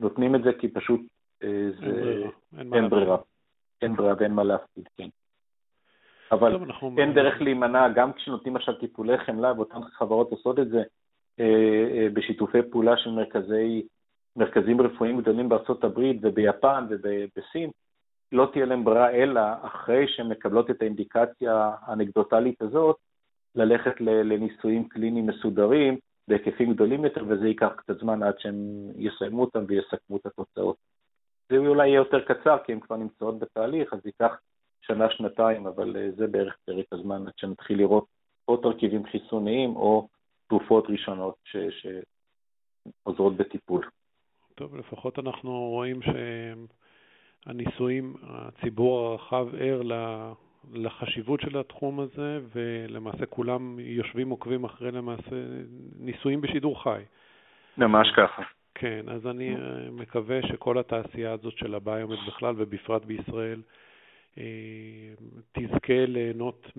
נותנים 0.00 0.34
את 0.34 0.42
זה 0.42 0.50
כי 0.60 0.68
פשוט 0.68 1.00
uh, 1.00 1.46
זה... 1.80 2.22
אין. 2.58 2.74
אין 2.74 2.88
ברירה. 2.88 3.16
אין 3.82 3.96
ברירה 3.96 4.14
ואין 4.18 4.32
מה 4.32 4.44
להפסיד, 4.44 4.88
כן. 4.96 5.08
אבל. 6.32 6.56
אין 6.98 7.14
דרך 7.14 7.40
להימנע, 7.40 7.88
גם 7.88 8.12
כשנותנים 8.12 8.56
עכשיו 8.56 8.74
טיפולי 8.74 9.18
חמלה, 9.18 9.52
ואותן 9.56 9.82
חברות 9.82 10.30
עושות 10.30 10.58
את 10.58 10.68
זה 10.68 10.82
אה, 11.40 11.86
אה, 11.90 12.08
בשיתופי 12.12 12.58
פעולה 12.70 12.96
של 12.96 13.10
מרכזי 13.10 13.86
מרכזים 14.36 14.80
רפואיים 14.80 15.20
גדולים 15.20 15.48
בארצות 15.48 15.84
הברית 15.84 16.16
וביפן 16.22 16.86
ובסין, 16.90 17.70
לא 18.32 18.48
תהיה 18.52 18.66
להם 18.66 18.84
ברירה 18.84 19.10
אלא 19.10 19.40
אחרי 19.62 20.08
שהן 20.08 20.28
מקבלות 20.28 20.70
את 20.70 20.82
האינדיקציה 20.82 21.70
האנקדוטלית 21.80 22.62
הזאת, 22.62 22.96
ללכת 23.54 24.00
לניסויים 24.00 24.88
קליניים 24.88 25.26
מסודרים 25.26 25.98
בהיקפים 26.28 26.72
גדולים 26.72 27.04
יותר, 27.04 27.24
וזה 27.28 27.48
ייקח 27.48 27.72
קצת 27.76 27.98
זמן 27.98 28.22
עד 28.22 28.34
שהם 28.38 28.56
יסיימו 28.96 29.40
אותם 29.40 29.64
ויסכמו 29.68 30.16
את 30.16 30.26
התוצאות. 30.26 30.76
זה 31.48 31.56
אולי 31.56 31.88
יהיה 31.88 31.96
יותר 31.96 32.20
קצר, 32.24 32.56
כי 32.64 32.72
הן 32.72 32.80
כבר 32.80 32.96
נמצאות 32.96 33.38
בתהליך, 33.38 33.92
אז 33.92 34.06
ייקח 34.06 34.36
שנה-שנתיים, 34.80 35.66
אבל 35.66 35.96
אה, 35.96 36.10
זה 36.16 36.26
בערך 36.26 36.56
פרק 36.64 36.86
הזמן 36.92 37.26
עד 37.26 37.32
שנתחיל 37.36 37.78
לראות 37.78 38.06
או 38.48 38.56
תרכיבים 38.56 39.06
חיסוניים 39.06 39.76
או 39.76 40.08
תרופות 40.48 40.84
ראשונות 40.88 41.34
שעוזרות 43.04 43.36
בטיפול. 43.36 43.84
טוב, 44.56 44.76
לפחות 44.76 45.18
אנחנו 45.18 45.50
רואים 45.50 46.00
שהניסויים, 47.46 48.14
הציבור 48.22 48.98
הרחב 48.98 49.46
ער 49.58 49.82
לחשיבות 50.72 51.40
של 51.40 51.58
התחום 51.58 52.00
הזה, 52.00 52.40
ולמעשה 52.54 53.26
כולם 53.26 53.78
יושבים 53.78 54.30
עוקבים 54.30 54.64
אחרי 54.64 54.90
למעשה 54.90 55.36
ניסויים 55.98 56.40
בשידור 56.40 56.82
חי. 56.82 57.02
ממש 57.78 58.08
ככה. 58.16 58.42
כן, 58.74 59.04
אז 59.08 59.26
אני 59.26 59.54
אה, 59.54 59.90
מקווה 59.90 60.42
שכל 60.42 60.78
התעשייה 60.78 61.32
הזאת 61.32 61.58
של 61.58 61.74
הביומד 61.74 62.16
בכלל, 62.26 62.54
ובפרט 62.58 63.04
בישראל, 63.04 63.62
אה, 64.38 64.44
תזכה 65.52 66.06
ליהנות 66.06 66.72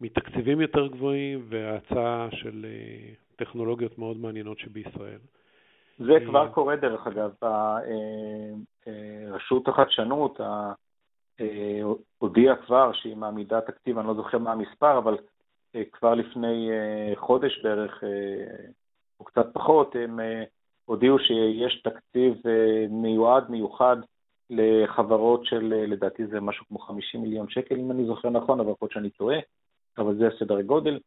מתקציבים 0.00 0.60
יותר 0.60 0.86
גבוהים 0.86 1.46
והצעה 1.48 2.28
של 2.32 2.66
אה, 2.68 3.12
טכנולוגיות 3.36 3.98
מאוד 3.98 4.16
מעניינות 4.16 4.58
שבישראל. 4.58 5.18
זה 5.98 6.12
כבר 6.26 6.48
קורה 6.48 6.76
דרך 6.76 7.06
אגב, 7.06 7.30
רשות 9.30 9.68
החדשנות, 9.68 10.40
הודיעה 12.18 12.56
כבר 12.56 12.92
שהיא 12.92 13.16
מעמידה 13.16 13.60
תקציב, 13.60 13.98
אני 13.98 14.06
לא 14.08 14.14
זוכר 14.14 14.38
מה 14.38 14.52
המספר, 14.52 14.98
אבל 14.98 15.16
כבר 15.92 16.14
לפני 16.14 16.70
חודש 17.14 17.60
בערך, 17.62 18.04
או 19.20 19.24
קצת 19.24 19.46
פחות, 19.52 19.96
הם 19.96 20.20
הודיעו 20.84 21.18
שיש 21.18 21.82
תקציב 21.82 22.42
מיועד, 22.90 23.50
מיוחד, 23.50 23.96
לחברות 24.50 25.44
של, 25.44 25.74
לדעתי 25.86 26.26
זה 26.26 26.40
משהו 26.40 26.66
כמו 26.68 26.78
50 26.78 27.22
מיליון 27.22 27.48
שקל, 27.48 27.74
אם 27.74 27.90
אני 27.90 28.04
זוכר 28.04 28.30
נכון, 28.30 28.60
אבל 28.60 28.70
יכול 28.70 28.86
להיות 28.86 28.92
שאני 28.92 29.10
טועה, 29.10 29.38
אבל 29.98 30.14
זה 30.16 30.28
הסדר 30.28 30.60
גודל, 30.60 30.94
אה, 30.94 31.00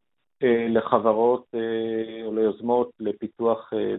לחברות 0.70 1.46
אה, 1.56 2.26
או 2.26 2.36
ליוזמות 2.36 2.92
לפיתוח 3.00 3.74
אה, 3.74 3.96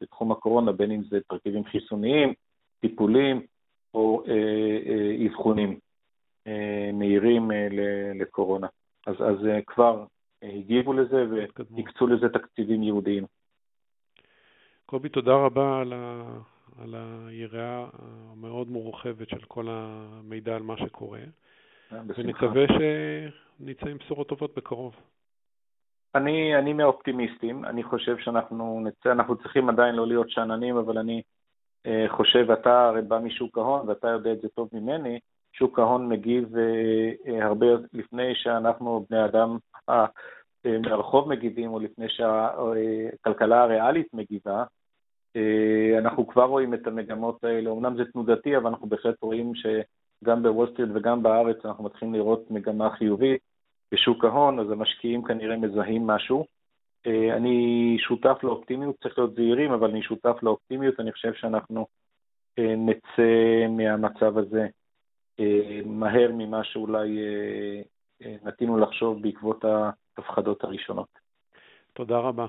בתחום 0.00 0.32
הקורונה, 0.32 0.72
בין 0.72 0.90
אם 0.90 1.02
זה 1.10 1.18
תרכיבים 1.28 1.64
חיסוניים, 1.64 2.32
טיפולים 2.80 3.42
או 3.94 4.22
אבחונים 5.26 5.78
מהירים 6.92 7.50
לקורונה. 8.14 8.66
אז, 9.06 9.14
אז 9.18 9.36
כבר 9.66 10.04
הגיבו 10.42 10.92
לזה 10.92 11.24
והקצו 11.30 12.06
לזה 12.06 12.28
תקציבים 12.28 12.82
ייעודיים. 12.82 13.24
קובי, 14.86 15.08
תודה 15.08 15.34
רבה 15.34 15.80
על 15.80 15.92
ה... 15.92 16.24
על 16.78 16.94
היריעה 16.94 17.86
המאוד 18.32 18.68
מורחבת 18.68 19.28
של 19.28 19.44
כל 19.48 19.66
המידע 19.70 20.56
על 20.56 20.62
מה 20.62 20.76
שקורה, 20.76 21.18
אה, 21.92 22.00
ונקווה 22.16 22.64
שנצא 22.68 23.86
עם 23.86 23.98
בשורות 23.98 24.28
טובות 24.28 24.54
בקרוב. 24.54 24.94
אני, 26.14 26.56
אני 26.58 26.72
מהאופטימיסטים, 26.72 27.64
אני 27.64 27.82
חושב 27.82 28.18
שאנחנו 28.18 28.80
נצא, 28.84 29.12
אנחנו 29.12 29.36
צריכים 29.36 29.68
עדיין 29.68 29.94
לא 29.94 30.06
להיות 30.06 30.30
שאננים, 30.30 30.76
אבל 30.76 30.98
אני 30.98 31.22
אה, 31.86 32.06
חושב, 32.08 32.50
אתה 32.50 32.88
הרי 32.88 33.02
בא 33.02 33.18
משוק 33.18 33.58
ההון 33.58 33.88
ואתה 33.88 34.08
יודע 34.08 34.32
את 34.32 34.40
זה 34.40 34.48
טוב 34.48 34.68
ממני, 34.72 35.18
שוק 35.52 35.78
ההון 35.78 36.08
מגיב 36.08 36.56
אה, 36.56 37.12
אה, 37.26 37.44
הרבה 37.44 37.66
לפני 37.92 38.34
שאנחנו, 38.34 39.06
בני 39.10 39.24
אדם 39.24 39.56
אה, 39.88 40.06
מהרחוב 40.78 41.28
מגיבים, 41.28 41.70
או 41.72 41.78
לפני 41.78 42.06
שהכלכלה 42.08 43.62
הריאלית 43.62 44.14
מגיבה, 44.14 44.64
אה, 45.36 45.98
אנחנו 45.98 46.26
כבר 46.26 46.44
רואים 46.44 46.74
את 46.74 46.86
המגמות 46.86 47.44
האלה, 47.44 47.70
אמנם 47.70 47.96
זה 47.96 48.04
תנודתי, 48.12 48.56
אבל 48.56 48.66
אנחנו 48.66 48.88
בהחלט 48.88 49.22
רואים 49.22 49.52
שגם 49.54 50.42
בוול 50.42 50.68
סטריט 50.72 50.88
וגם 50.94 51.22
בארץ 51.22 51.56
אנחנו 51.64 51.84
מתחילים 51.84 52.14
לראות 52.14 52.50
מגמה 52.50 52.90
חיובית 52.90 53.53
בשוק 53.94 54.24
ההון, 54.24 54.58
אז 54.58 54.70
המשקיעים 54.70 55.22
כנראה 55.22 55.56
מזהים 55.56 56.06
משהו. 56.06 56.46
אה, 57.06 57.36
אני 57.36 57.96
שותף 57.98 58.38
לאופטימיות, 58.42 58.96
צריך 59.02 59.18
להיות 59.18 59.34
זהירים, 59.34 59.72
אבל 59.72 59.90
אני 59.90 60.02
שותף 60.02 60.36
לאופטימיות, 60.42 61.00
אני 61.00 61.12
חושב 61.12 61.34
שאנחנו 61.34 61.86
אה, 62.58 62.74
נצא 62.76 63.66
מהמצב 63.68 64.38
הזה 64.38 64.66
מהר 65.84 66.30
ממה 66.32 66.64
שאולי 66.64 67.18
נטינו 68.44 68.78
לחשוב 68.78 69.22
בעקבות 69.22 69.64
ההפחדות 69.64 70.64
הראשונות. 70.64 71.08
תודה 71.92 72.18
רבה. 72.18 72.46